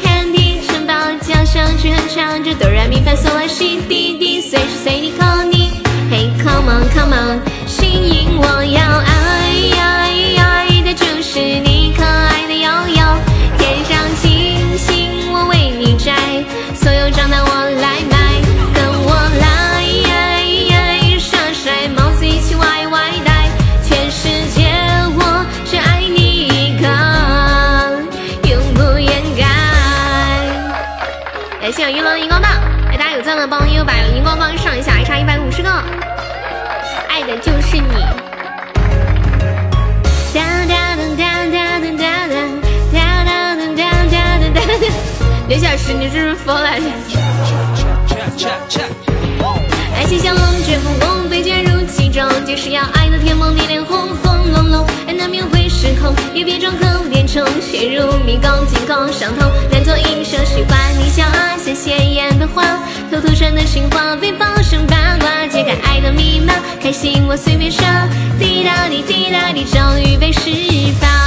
[0.04, 5.82] Candy，城堡交响曲哼唱着哆来咪发嗦拉西滴滴，随时随地 call 你。
[6.12, 9.14] Hey come on come on，心引我要爱
[9.80, 11.71] 爱爱的就是你
[45.62, 46.68] 小石，你是不是疯了？
[49.96, 62.64] 爱情像龙卷风，被卷入其中，就是要爱的天崩地裂，轰轰隆隆，爱难免会失控，也别装可怜虫，陷入迷宫，惊恐伤痛，难做英雄，喜欢你笑啊，像鲜艳的花，
[63.12, 67.86] 偷偷传的情话，被爆声八卦，揭开爱的密码，开心我随便说，
[68.40, 70.42] 滴答滴滴答滴，终于被释
[71.00, 71.21] 放。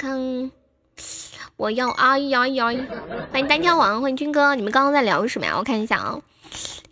[0.00, 0.50] 看，
[1.58, 2.72] 我要哎呀呀！
[3.30, 5.54] 欢迎单挑王，欢迎军哥，你们刚刚在聊什么呀？
[5.58, 6.18] 我看一下啊，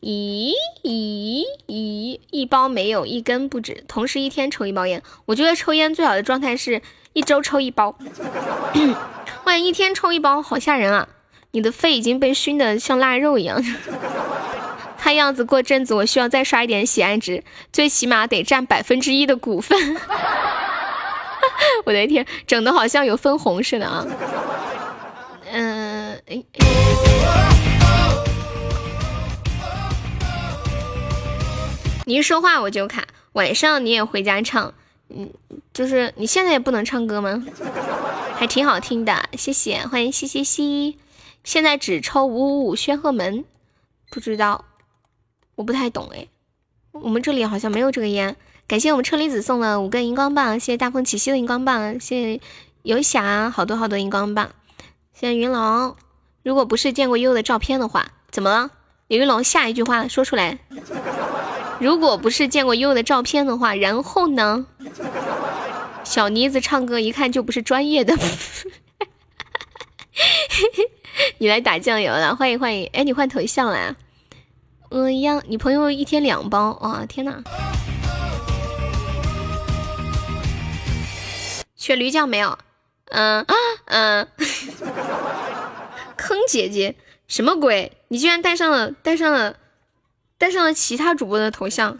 [0.02, 5.02] 咦咦咦，一包没有，一根不止，同时一天抽一包烟。
[5.24, 6.82] 我觉得抽烟最好的状态是
[7.14, 7.96] 一周抽一包，
[9.42, 11.08] 欢迎一天抽一包，好吓人啊！
[11.52, 13.64] 你的肺已经被熏得像腊肉一样，
[15.00, 19.96] 看样子过阵子我需要再刷一点喜爱值，最起码得占百分之一的股份。
[21.84, 24.06] 我的天，整的好像有分红似的啊！
[25.50, 26.22] 嗯，
[32.04, 33.06] 你一说话我就卡。
[33.32, 34.72] 晚上你也回家唱，
[35.08, 35.30] 嗯，
[35.72, 37.44] 就是你现在也不能唱歌吗？
[38.36, 40.98] 还挺好听的，谢谢，欢迎西西西。
[41.44, 43.44] 现在只抽五五五宣赫门，
[44.10, 44.64] 不知道，
[45.56, 46.26] 我不太懂哎。
[46.92, 48.36] 我们这里好像没有这个烟。
[48.68, 52.40] 感谢我们车厘子送了五个荧光棒，谢谢大风起兮的荧光棒，谢谢
[52.82, 54.50] 游侠好多好多荧光棒，
[55.14, 55.96] 谢谢云龙。
[56.42, 58.70] 如果不是见过悠悠的照片的话，怎么了？
[59.06, 60.58] 李云龙下一句话说出来。
[61.80, 64.66] 如果不是见过悠悠的照片的话，然后呢？
[66.04, 68.14] 小妮子唱歌一看就不是专业的。
[71.38, 72.86] 你来打酱油了，欢迎欢迎。
[72.92, 73.96] 哎，你换头像了？
[74.90, 77.06] 嗯，样，你朋友一天两包哇？
[77.06, 77.42] 天哪！
[81.88, 82.58] 学驴叫没有？
[83.06, 83.54] 嗯啊
[83.86, 84.28] 嗯，
[86.18, 86.94] 坑姐姐
[87.26, 87.96] 什么鬼？
[88.08, 89.56] 你居然带上了带上了
[90.36, 91.96] 带上了其他主播的头像，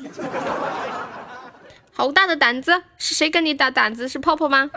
[1.95, 2.83] 好大的胆子！
[2.99, 4.07] 是谁跟你打胆子？
[4.07, 4.71] 是泡泡吗？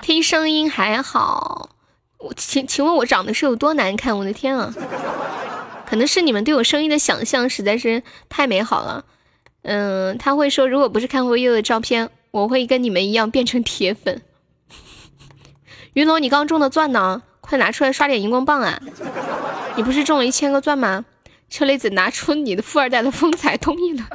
[0.00, 1.70] 听声音还好，
[2.18, 4.16] 我请请问我长得是有多难看？
[4.16, 4.72] 我的天啊！
[5.84, 9.04] 可能是你们对我声音的想象实在是太美好了。
[9.62, 12.08] 嗯，他会说，如果不是看过悠悠的照片。
[12.32, 14.20] 我会跟你们一样变成铁粉。
[15.94, 17.22] 云龙，你刚中的钻呢？
[17.40, 18.80] 快拿出来刷点荧光棒啊！
[19.76, 21.04] 你不是中了一千个钻吗？
[21.50, 24.06] 车厘子拿出你的富二代的风采，同意了。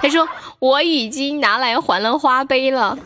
[0.00, 0.26] 他说
[0.58, 2.98] 我已经拿来还了花呗了。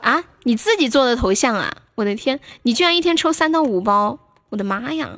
[0.00, 1.72] 啊，你自己做的头像啊！
[1.94, 4.18] 我的天，你居然一天抽三到五包！
[4.48, 5.10] 我的妈呀！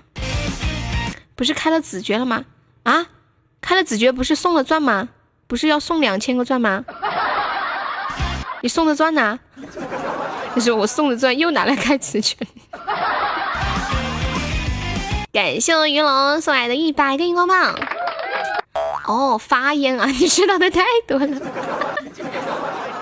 [1.35, 2.45] 不是开了子爵了吗？
[2.83, 3.07] 啊，
[3.63, 5.09] 开了子爵不是送了钻吗？
[5.47, 6.85] 不是要送两千个钻吗？
[8.65, 9.39] 你送的钻呢？
[10.57, 12.39] 你说我送的钻又拿来开磁圈。
[15.31, 17.79] 感谢我云龙送来的一百个荧光棒。
[19.07, 20.07] 哦，发烟啊！
[20.19, 21.29] 你知道的太多了。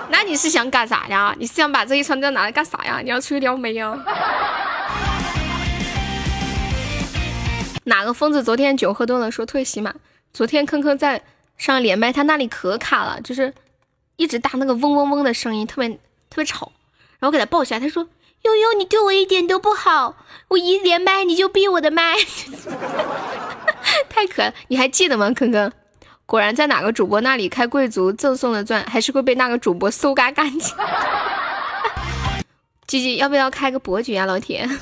[0.09, 1.33] 那你是想干啥呀？
[1.39, 2.99] 你是想把这一串钻拿来干啥呀？
[3.01, 3.97] 你要出去撩妹呀？
[7.85, 9.93] 哪个疯子昨天酒喝多了说退洗码？
[10.33, 11.21] 昨天坑坑在。
[11.55, 13.53] 上连麦，他那里可卡了，就是
[14.15, 15.89] 一直打那个嗡嗡嗡的声音，特别
[16.29, 16.71] 特别吵。
[17.19, 18.07] 然后给他抱起来，他说
[18.43, 20.17] ：“悠悠，你对我一点都不好，
[20.49, 22.15] 我一连麦你就闭我的麦，
[24.09, 25.71] 太可爱。”你还记得吗，坑坑？
[26.25, 30.75] 果然在哪个主播那里开贵族赠送的钻，还是会被那个主播搜嘎干净。
[32.87, 34.67] 吉吉，要不要开个伯爵啊，老铁？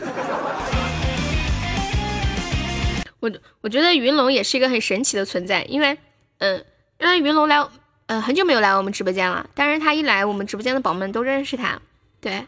[3.19, 5.97] 我我觉得云龙也是一个很神奇的存在，因为。
[6.39, 6.65] 嗯，
[6.99, 7.63] 因为云龙来，
[8.11, 9.49] 嗯，很久没有来我们直播间了。
[9.55, 11.79] 但是他一来，我们直播间的宝宝们都认识他。
[12.19, 12.45] 对，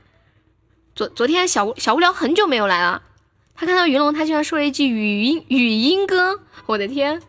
[0.93, 3.01] 昨昨天小小无聊很久没有来了，
[3.55, 7.21] 他看到云龙，他居然说了一句语音语音歌，我的天！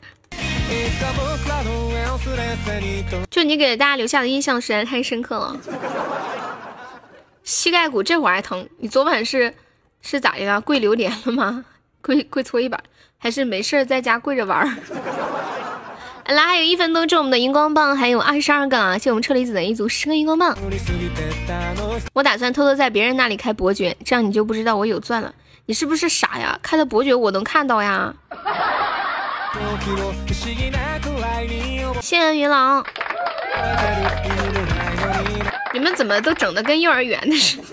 [3.31, 5.57] 就你给大家留下的印象实在太深刻了。
[7.45, 9.55] 膝盖骨这会儿还疼，你昨晚是
[10.03, 10.61] 是咋的了？
[10.61, 11.65] 跪榴莲了吗？
[12.03, 12.83] 跪跪搓衣板，
[13.17, 14.77] 还是没事在家跪着玩
[16.27, 18.97] 来，还有一分多钟，我们的荧光棒还有二十二个啊！
[18.97, 20.57] 谢我们车厘子的一组十个荧光棒。
[22.15, 25.33] 我打算偷偷在别人那里开伯爵，这样你就不知道我有钻了。
[25.67, 26.59] 你是不是傻呀？
[26.63, 28.15] 开了伯爵我能看到呀！
[32.01, 32.85] 谢谢云龙。
[35.75, 37.65] 你们怎么都整的跟幼儿园的似的？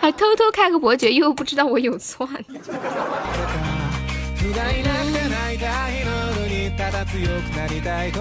[0.00, 2.28] 还偷偷开个伯爵，又不知道我有钻。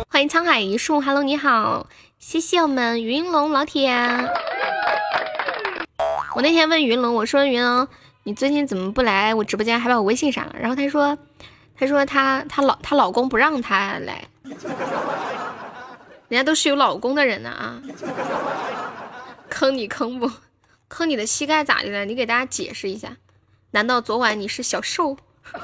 [0.09, 1.85] 欢迎沧海一粟，Hello，你好，
[2.17, 3.93] 谢谢我们云龙老铁。
[6.33, 7.87] 我那天问云龙，我说云龙，
[8.23, 10.55] 你最近怎么不来我直播间，还把我微信删了？
[10.59, 11.15] 然后他说，
[11.77, 14.23] 他说他他老他老公不让他来，
[16.27, 17.79] 人家都是有老公的人呢啊，
[19.47, 20.31] 坑你坑不？
[20.87, 22.05] 坑你的膝盖咋的了？
[22.05, 23.15] 你给大家解释一下，
[23.69, 25.17] 难道昨晚你是小瘦？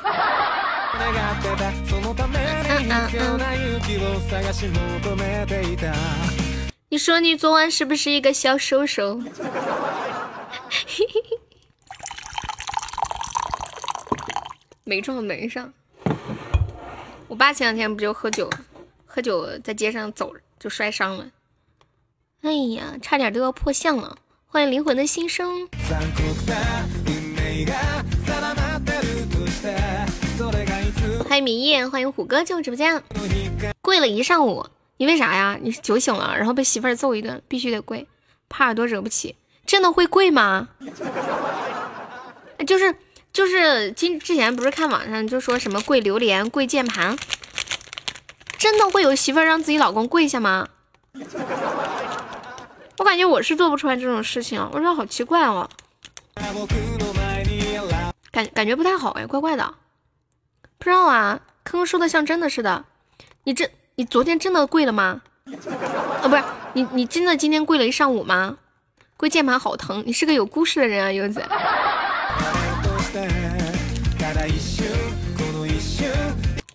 [6.90, 9.22] 你说你昨晚是不是一个小瘦瘦？
[14.84, 15.74] 没撞门上。
[17.28, 18.50] 我爸前两天不就喝酒，
[19.06, 21.28] 喝酒在街上走就摔伤了。
[22.42, 24.18] 哎呀，差点都要破相了。
[24.48, 25.68] 欢迎灵魂的新生。
[31.38, 33.04] 欢迎明夜，欢迎虎哥进入直播间。
[33.84, 34.66] 跪了一上午，
[34.98, 35.56] 你为啥呀？
[35.62, 38.08] 你是酒醒了，然后被媳妇儿揍一顿，必须得跪，
[38.50, 39.36] 怕耳朵惹不起。
[39.64, 40.68] 真的会跪吗？
[42.66, 42.96] 就是
[43.32, 47.16] 就是今之前不是看网上就说什么跪榴莲、跪键盘，
[48.58, 50.68] 真的会有媳妇儿让自己老公跪下吗？
[52.98, 55.70] 我感觉我是做不出来这种事情，我觉得好奇怪哦，
[58.32, 59.76] 感感觉不太好哎，怪怪的。
[60.78, 62.86] 不知道啊，坑坑说的像真的似的。
[63.44, 65.22] 你这，你昨天真的跪了吗？
[66.22, 68.58] 啊，不是，你你真的今天跪了一上午吗？
[69.16, 71.44] 跪键盘好疼，你是个有故事的人啊，柚子。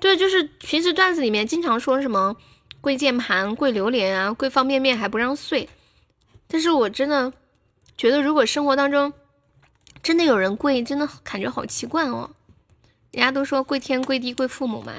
[0.01, 2.35] 对，就是平时段子里面经常说什么
[2.81, 5.69] 跪键盘、跪榴莲啊、跪方便面还不让碎，
[6.49, 7.33] 但是我真的
[7.97, 9.13] 觉得，如果生活当中
[10.03, 12.31] 真的有人跪，真的感觉好奇怪哦。
[13.13, 14.93] 人家都说跪天跪地跪父母嘛，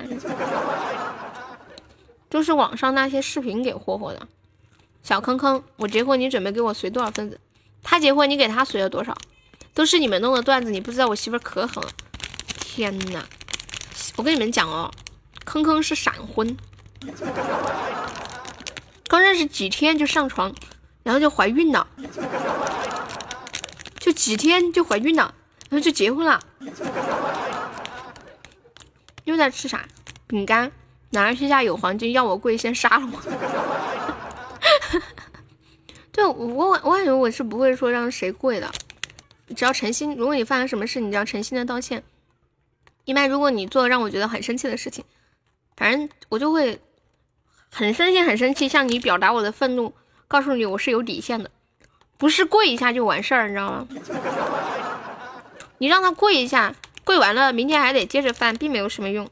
[2.29, 4.27] 都是网上那些视频给霍霍的。
[5.01, 7.39] 小坑坑，我结婚你准备给我随多少份子？
[7.81, 9.17] 他结婚你给他随了多少？
[9.73, 11.89] 都是你们弄的段子，你不知道我媳妇可狠了。
[12.59, 13.23] 天呐，
[14.15, 14.91] 我跟你们讲哦，
[15.43, 16.55] 坑坑是闪婚，
[19.07, 20.53] 刚认识几天就上床，
[21.01, 21.87] 然后就怀孕了，
[23.99, 25.33] 就几天就怀孕了，
[25.69, 26.39] 然后就结婚了。
[29.25, 29.85] 又在吃啥？
[30.27, 30.71] 饼干？
[31.11, 33.19] 男儿膝下有黄金，要我跪先杀了我。
[36.11, 38.71] 对我，我我感觉我是不会说让谁跪的，
[39.55, 40.15] 只要诚心。
[40.15, 42.03] 如果你犯了什么事，你只要诚心的道歉。
[43.05, 45.05] 一般如果你做让我觉得很生气的事情，
[45.75, 46.79] 反正我就会
[47.69, 49.93] 很生气，很生气，向你表达我的愤怒，
[50.27, 51.51] 告诉你我是有底线的，
[52.17, 53.87] 不是跪一下就完事儿，你知道吗？
[55.77, 56.73] 你让他跪一下。
[57.03, 59.29] 跪完了，明天还得接着翻，并没有什么用。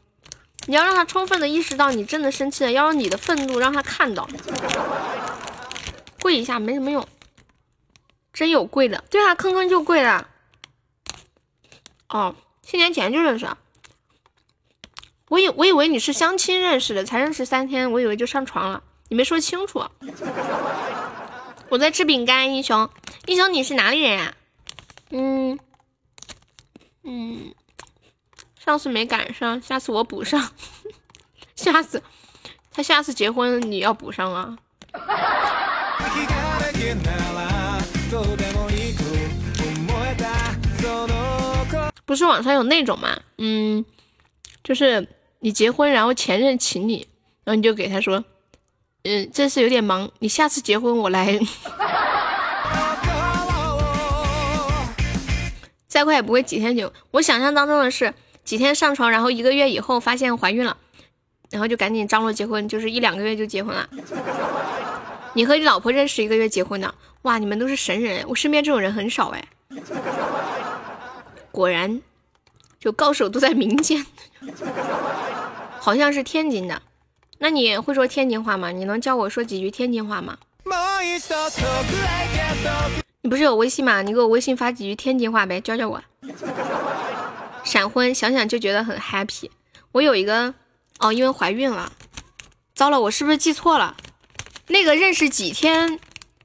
[0.67, 4.27] 你要让他充分的意识到你真的生气了，要让你的愤怒让他看到。
[6.21, 7.07] 跪一下没什么用，
[8.31, 9.03] 真有跪的。
[9.09, 10.27] 对啊，坑坑就跪了。
[12.09, 13.47] 哦，七年前就认识。
[15.29, 18.83] 我以我以为你是相亲认识的，才认识三天，我以为就上床了。
[19.07, 19.83] 你没说清楚。
[21.69, 22.89] 我在吃饼干，英雄，
[23.25, 24.33] 英雄你是哪里人呀？
[25.09, 25.57] 嗯
[27.03, 27.55] 嗯。
[28.71, 30.41] 上次没赶上，下次我补上。
[31.57, 32.01] 下次
[32.71, 34.57] 他下次结婚你要补上啊。
[42.05, 43.19] 不是网上有那种吗？
[43.39, 43.83] 嗯，
[44.63, 45.05] 就是
[45.41, 47.05] 你结婚，然后前任请你，
[47.43, 48.23] 然后你就给他说，
[49.03, 51.37] 嗯，这次有点忙，你下次结婚我来。
[55.89, 56.93] 再快也不会几天就。
[57.11, 58.13] 我想象当中的是。
[58.51, 60.75] 几天上床，然后一个月以后发现怀孕了，
[61.51, 63.87] 然后就赶紧张罗结婚，就是一两个月就结婚了。
[65.31, 69.41] 你和你老婆认识一个月结婚的，哇，你们都是神人，我身边这种人很少哎。
[71.49, 72.01] 果然，
[72.77, 74.05] 就高手都在民间，
[75.79, 76.81] 好像是天津的。
[77.37, 78.69] 那你会说天津话吗？
[78.71, 80.37] 你能教我说几句天津话吗？
[83.21, 84.01] 你不是有微信吗？
[84.01, 86.03] 你给我微信发几句天津话呗，教教我。
[87.71, 89.49] 闪婚，想想就觉得很 happy。
[89.93, 90.53] 我有一个
[90.99, 91.89] 哦，因为怀孕了，
[92.75, 93.95] 糟了，我是不是记错了？
[94.67, 95.97] 那个认识几天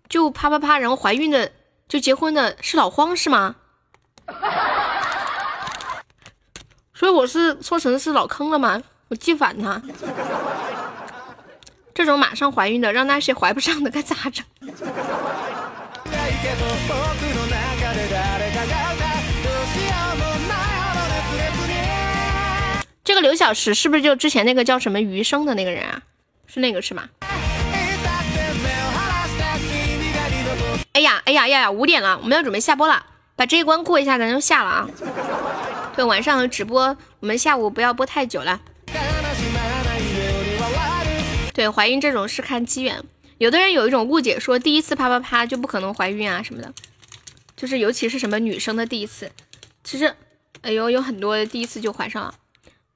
[0.08, 1.50] 就啪啪啪，然后怀孕的
[1.88, 3.56] 就结婚的是老荒是吗？
[6.94, 8.80] 所以我是说成是老坑了吗？
[9.08, 9.82] 我记反他。
[11.92, 14.46] 这种马上怀孕的，让那些怀不上的该咋整？
[23.06, 26.02] 这个刘小石是不是就之前那个叫什么余生的那个人啊？
[26.48, 27.08] 是那个是吗？
[30.90, 31.70] 哎呀哎呀呀呀！
[31.70, 34.88] 五点了，我们要准备下播了，把这一关过一下，咱就下了啊。
[35.94, 38.60] 对，晚上直播，我们下午不要播太久了。
[41.54, 43.00] 对，怀孕这种是看机缘，
[43.38, 46.74] 有的人有一种误解，说第一次啪啪啪就不可能怀孕啊什么的，
[47.56, 49.30] 就是尤其是什么女生的第一次，
[49.84, 50.12] 其实，
[50.62, 52.34] 哎呦，有很多第一次就怀上了，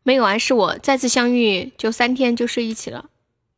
[0.03, 3.05] 没有啊，是我再次相遇就三天就睡一起了，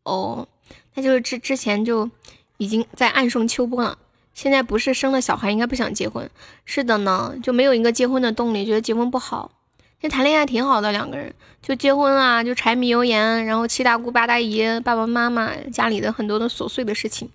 [0.02, 0.48] 哦，
[0.94, 2.10] 那就是之之前就
[2.56, 3.96] 已经在暗送秋波了，
[4.34, 6.28] 现在不是生了小孩应该不想结婚，
[6.64, 9.52] 是的呢，就没有一个结婚的动力，觉得结婚不好。
[10.00, 17.30] 那谈恋爱挺好的，两个人就结婚啊，就柴米油盐，然后七大姑八大姨、爸爸妈妈家里的很多的琐碎的事情，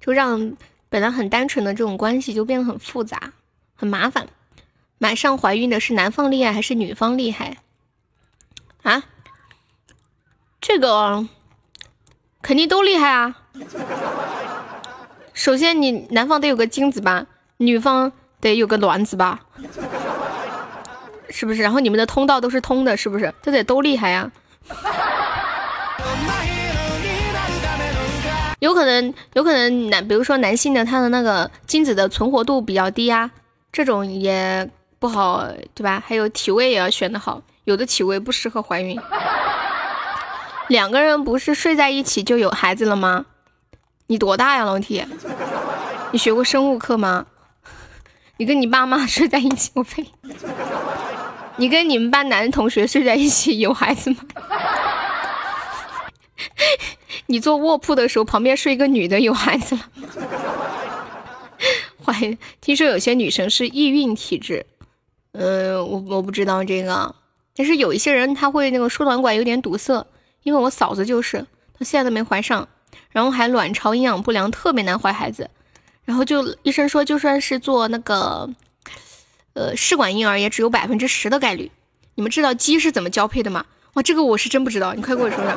[0.00, 0.56] 就让
[0.88, 3.32] 本来很单纯的这种关系就变得很复杂、
[3.74, 4.28] 很麻烦。
[4.98, 7.56] 马上怀孕的是男方厉害还是女方厉害
[8.86, 9.02] 啊？
[10.60, 11.26] 这个
[12.40, 13.34] 肯定都厉害啊。
[15.34, 19.40] 首先，你男方得有个精子吧，女方得有个卵子吧。
[21.28, 21.60] 是不是？
[21.62, 23.34] 然后你们的通道都是通的，是不是？
[23.42, 24.30] 这得都厉害呀！
[28.60, 33.30] 有可能，有可能男，比如说男性的他的那个精子的存活度比较低啊，
[33.72, 36.02] 这种也不好，对吧？
[36.06, 38.98] 还有体位也要选的好，有的体位不适合怀孕。
[40.68, 43.26] 两个人不是睡在一起就有孩子了吗？
[44.06, 45.06] 你多大呀，老铁？
[46.12, 47.26] 你学过生物课吗？
[48.38, 50.06] 你跟你爸妈睡在一起，我呸！
[51.56, 54.18] 你跟你们班男同学睡在一起有孩子吗？
[57.26, 59.80] 你坐卧铺的时候旁边睡一个女的有孩子了？
[62.04, 64.64] 怀听说有些女生是易孕体质，
[65.32, 67.12] 嗯，我我不知道这个，
[67.56, 70.06] 但是有一些人他会那个输卵管有点堵塞，
[70.42, 71.46] 因为我嫂子就是
[71.78, 72.68] 她现在都没怀上，
[73.10, 75.50] 然后还卵巢营养不良，特别难怀孩子，
[76.04, 78.48] 然后就医生说就算是做那个。
[79.58, 81.72] 呃，试管婴儿也只有百分之十的概率。
[82.14, 83.64] 你们知道鸡是怎么交配的吗？
[83.94, 85.50] 哇，这个我是真不知道，你快给我说说。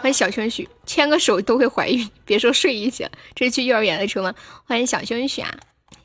[0.00, 3.10] 欢迎小轩许，牵个手都会怀孕，别说睡一起了。
[3.34, 4.32] 这是去幼儿园的车吗？
[4.64, 5.52] 欢迎小轩许啊，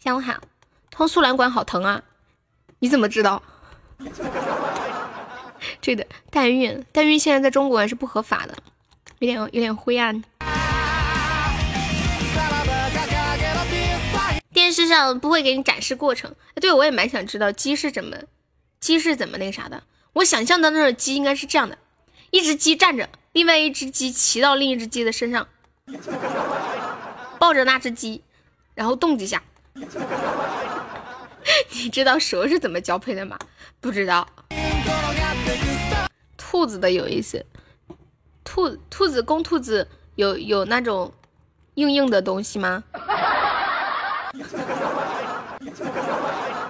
[0.03, 0.33] 下午好。
[0.90, 2.01] 通输卵管好疼啊，
[2.80, 3.43] 你怎么知道？
[5.81, 8.55] 这个代孕，代孕现在在中国是不合法的，
[9.19, 10.23] 有点有点灰暗。
[14.53, 18.17] 电视上不会给你展示过程，对我也蛮想知道鸡是怎么，
[18.80, 19.83] 鸡是怎么那个啥的。
[20.13, 21.77] 我想象的那种鸡应该是这样的：
[22.31, 25.47] 一只鸡站着，另外一只鸡骑到另一只鸡的身上，
[27.39, 28.23] 抱着那只鸡，
[28.75, 29.41] 然后动几下。
[31.74, 33.38] 你知道蛇是怎么交配的吗？
[33.80, 34.28] 不知道。
[36.38, 37.45] 兔子的有意思，
[38.44, 41.14] 兔兔子公兔子有有那种
[41.76, 42.84] 硬硬的东西吗？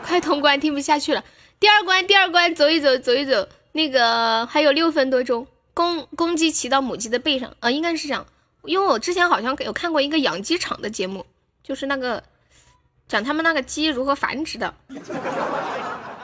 [0.04, 1.24] 快通关，听不下去了。
[1.60, 3.48] 第二关，第二关，走一走，走一走。
[3.72, 8.26] 那个还有六分多钟，公公鸡骑到母鸡的背上啊，应该是这样。
[8.66, 11.26] 因为我之前好像有看过一个养鸡场的节目，
[11.64, 12.24] 就是那个
[13.12, 14.74] 讲他们那个鸡如何繁殖的。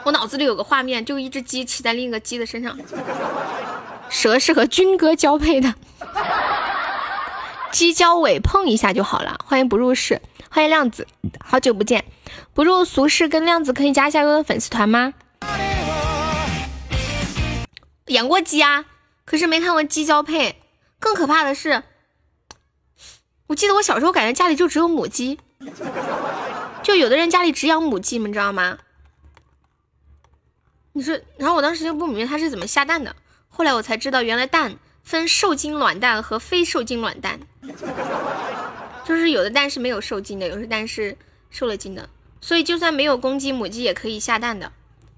[0.06, 2.80] 我脑子里有个画面，就一只鸡骑在另一个鸡的身上。
[4.10, 5.76] 蛇是和军哥交配的，
[7.74, 9.38] 鸡交尾碰一下就好了。
[9.44, 10.22] 欢迎不入世。
[10.50, 11.06] 欢迎亮子，
[11.44, 12.06] 好久不见！
[12.54, 15.14] 不入俗世跟亮子可以加一下优的粉丝团吗？
[18.06, 18.86] 养过鸡啊，
[19.26, 20.62] 可是没看过鸡交配。
[21.02, 21.84] 更可怕的是，
[23.48, 25.38] 我记得我小时候感觉家里就只有母鸡，
[26.88, 28.78] 就有的人家里只养母鸡，你们知道吗？
[30.94, 33.14] 你说，然后我当时就不明白它是怎么下蛋的，
[33.50, 37.42] 后来我才知道，原来蛋分受精卵蛋和非受精卵蛋。
[39.04, 41.18] 就是有的蛋是没有受精的，有的蛋是
[41.50, 42.10] 受了精的，
[42.40, 44.72] 所以就算没有公鸡，母鸡也可以下蛋的，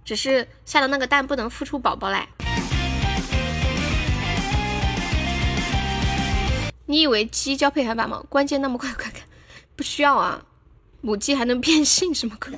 [0.03, 2.27] 只是下的那个蛋不能孵出宝宝来。
[6.87, 8.23] 你以为鸡交配还晚吗？
[8.27, 9.21] 关键那么快，快看，
[9.75, 10.43] 不需要啊，
[11.01, 12.53] 母鸡还能变性什么鬼？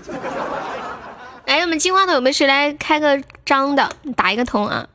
[1.46, 4.88] 来，我们金花的，我们谁来开个张的，打一个头啊？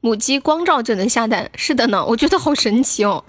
[0.00, 3.24] 母鸡光照就能下蛋，是的呢，我觉得好神奇哦。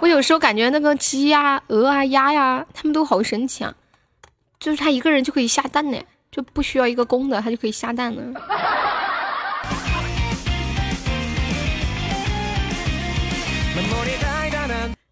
[0.00, 3.72] 我有时候感觉那个鸡呀、鹅啊、鸭呀，它们都好神奇啊！
[4.58, 5.98] 就是它一个人就可以下蛋呢，
[6.30, 8.22] 就不需要一个公的，它就可以下蛋了。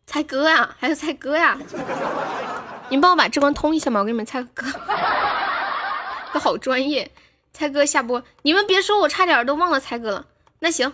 [0.07, 1.57] 猜歌呀，还有猜歌呀！
[2.91, 4.67] 你们帮我把这关通一下嘛，我给你们猜个歌。
[6.35, 7.11] 都好专业，
[7.53, 8.23] 猜歌下播。
[8.43, 10.27] 你们别说我差点都忘了猜歌了。
[10.59, 10.93] 那行，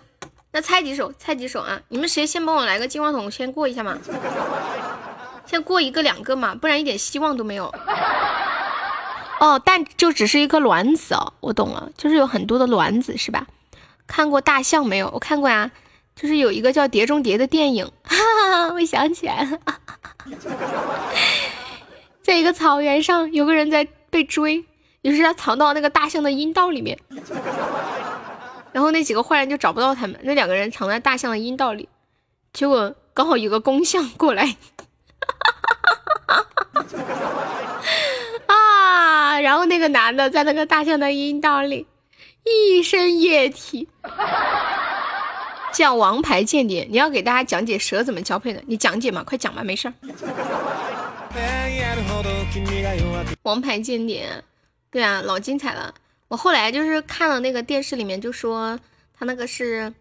[0.52, 1.80] 那猜几首，猜几首啊？
[1.88, 3.98] 你们谁先帮我来个金话筒，先过一下嘛？
[5.44, 7.72] 先过一个两个嘛，不然一点希望都没有。
[9.40, 13.46] 哦，但就只是一颗卵子哦，我懂了，就是有很多的卵子是吧？
[14.06, 15.10] 看过大象没有？
[15.12, 15.70] 我看过呀，
[16.14, 19.58] 就是有一个叫《碟中谍》的电影，哈哈，我想起来了，
[22.26, 24.64] 在一个草原上，有个人在被追，
[25.02, 26.98] 于是他藏到那个大象的阴道里面，
[28.72, 31.88] 然后那几个坏人就找不到他们，那两个人藏在大象的阴道里，
[32.52, 34.56] 结果刚好有个公象过来。
[38.46, 39.38] 啊！
[39.38, 41.86] 然后那个男的在那个大象的阴道里，
[42.42, 43.88] 一身液体，
[45.72, 46.88] 叫王牌间谍。
[46.90, 49.94] 你要给大家讲解蛇怎么交配的，你讲解嘛，快讲吧，没事儿。
[53.42, 54.42] 王牌间谍，
[54.90, 55.94] 对啊，老精彩了。
[56.28, 58.78] 我后来就是看了那个电视里面，就说
[59.16, 59.92] 他那个是，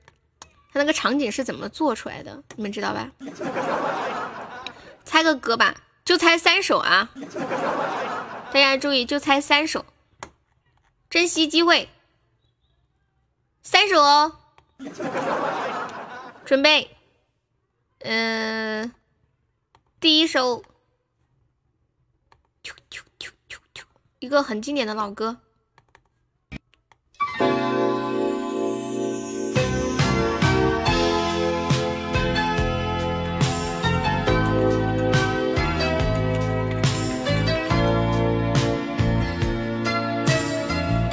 [0.74, 3.12] 他那个场景是怎么做出来的，你们知道吧？
[5.04, 5.76] 猜个歌吧。
[6.06, 7.10] 就猜三首啊！
[8.54, 9.84] 大家注意，就猜三首，
[11.10, 11.90] 珍惜机会，
[13.64, 14.34] 三首哦。
[16.46, 16.96] 准备，
[18.02, 18.92] 嗯，
[20.00, 20.64] 第一首，
[24.26, 25.38] 一个很经典的老歌。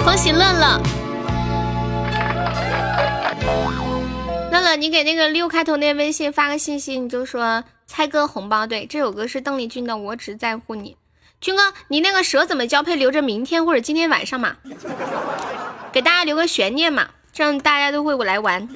[0.03, 0.81] 恭喜乐乐，
[4.51, 8.67] 乐乐，你给那个六开头那微信发个信息，你就说猜歌红包。
[8.67, 10.93] 对，这首歌是邓丽君的《我只在乎你》。
[11.43, 12.95] 军哥，你那个蛇怎么交配？
[12.95, 14.55] 留着明天或者今天晚上嘛，
[15.91, 18.69] 给大家留个悬念嘛，这样大家都会来玩。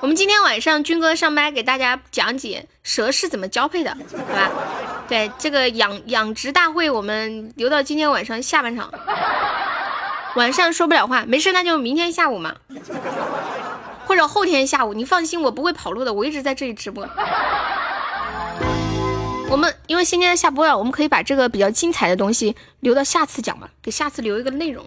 [0.00, 4.50] 我们今天晚上军哥上麦给大家讲解蛇是怎么交配的，好吧？
[5.08, 8.88] 对，这个养养殖大会我们留到今天晚上下半场。
[10.36, 12.54] 晚上说不了话，没事，那就明天下午嘛，
[14.06, 14.94] 或者后天下午。
[14.94, 17.04] 你放心，我不会跑路的，我一直在这里直播。
[19.54, 24.84] 我们因为今天下播了，我们可以把这个比较精彩的东西留到下次讲吧，给下次留一个内容。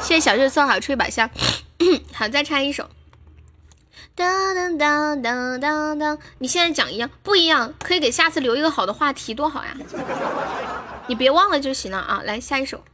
[0.00, 1.28] 谢谢小月色好吹把香，
[2.14, 2.88] 好，再唱一首。
[4.14, 9.76] 当当当当当当，你现在讲一样不一样，可以给下次留一个好的话题，多好呀！
[11.08, 12.84] 你别忘了就行了啊，来下一首。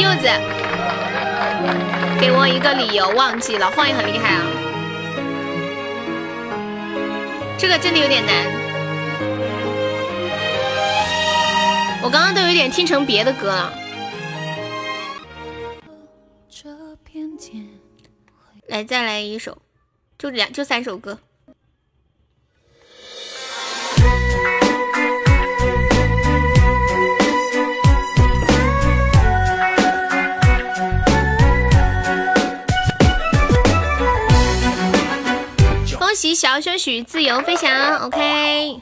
[0.00, 0.26] 柚子，
[2.20, 4.42] 给我一个理由，忘记了，晃也很厉害啊，
[7.58, 8.46] 这个真的有点难，
[12.02, 13.72] 我刚刚都有点听成别的歌了。
[18.68, 19.58] 来，再来一首，
[20.18, 21.18] 就两，就三首歌。
[36.12, 38.78] 恭喜小熊许自由飞翔，OK。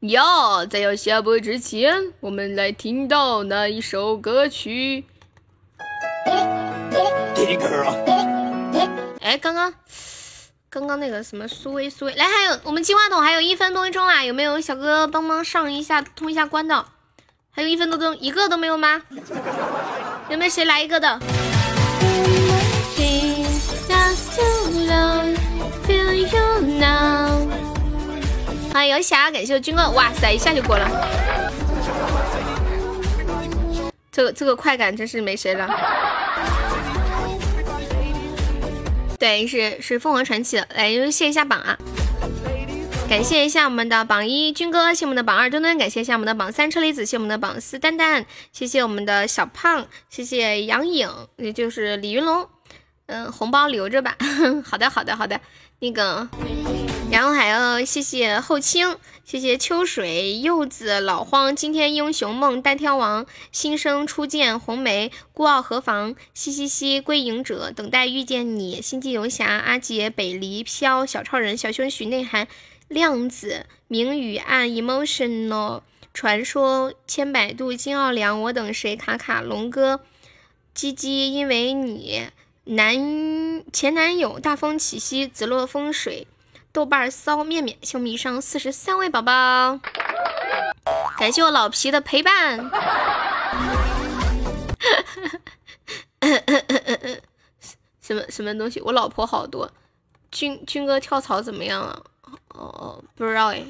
[0.00, 5.06] 哟，在要下播之前，我们来听到那一首歌曲。
[9.22, 9.72] 哎，刚刚，
[10.68, 16.84] 刚刚那个什么苏威苏威，来，还有我们金话筒还有一分多钟啦，有没有小哥帮忙上一下通一下关的？
[17.50, 19.00] 还有一分多钟，一个都没有吗？
[20.28, 21.18] 有没有谁来一个的？
[25.86, 27.46] Feel you now
[28.72, 30.88] 欢迎游侠感谢我军哥，哇塞，一下就过了，
[34.10, 35.68] 这个这个快感真是没谁了。
[39.18, 41.76] 对，是是凤凰传奇的，来谢一下榜啊，
[43.08, 52.48] 感谢一下我们的榜一军哥，谢我们的榜二墩墩，感谢一下我们的榜三车厘子，谢我们的榜四蛋蛋，谢谢我们的小胖，谢谢杨颖，也就是李云龙。
[53.06, 54.16] 嗯，红包留着吧。
[54.64, 55.38] 好的，好的，好的。
[55.82, 56.28] 那个，
[57.10, 72.46] 然后还要谢谢后清，谢谢秋水、柚子、老荒、今天英雄梦、单挑王、新生初见、红梅、孤傲何妨、嘻嘻嘻、归隐者、等待遇见你、星际游侠、阿杰、北离飘、小超人、小胸许内涵、
[72.86, 75.80] 量子、明雨暗、emotional、
[76.14, 79.98] 传说、千百度、金奥良、我等谁、卡卡、龙哥。
[80.72, 82.28] 鸡鸡因为你
[82.64, 86.26] 男前男友大风起兮，子落风水。
[86.72, 89.78] 豆瓣骚面面，秀米上四十三位宝宝，
[91.18, 92.70] 感谢我老皮的陪伴。
[98.00, 98.80] 什么什么东西？
[98.80, 99.70] 我老婆好多。
[100.30, 102.02] 军军哥跳槽怎么样了？
[102.48, 103.62] 哦，不知道哎。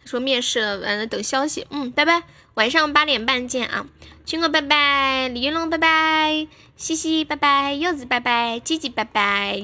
[0.00, 1.66] 他说面试了，完了等消息。
[1.70, 2.22] 嗯，拜拜，
[2.54, 3.86] 晚上八点半见啊。
[4.24, 9.60] 军哥拜拜，李云龙拜拜，西西拜拜，柚子拜拜，吉吉拜拜。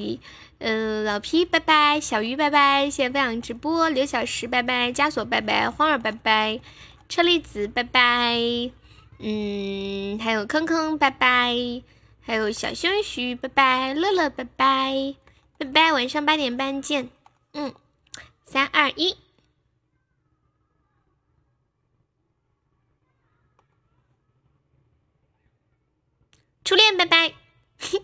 [0.57, 3.89] 嗯，老皮拜拜，小鱼拜拜，谢谢分享直播。
[3.89, 6.59] 刘小石拜拜，枷锁拜拜，荒儿拜拜，
[7.07, 8.37] 车厘子拜拜。
[9.19, 11.55] 嗯，还有坑坑拜拜，
[12.19, 15.15] 还有小胸须拜拜，乐乐拜拜，
[15.57, 17.09] 拜拜，晚上八点半见。
[17.53, 17.73] 嗯，
[18.45, 19.15] 三二一，
[26.69, 27.33] 初恋拜拜。
[27.79, 27.99] 嘿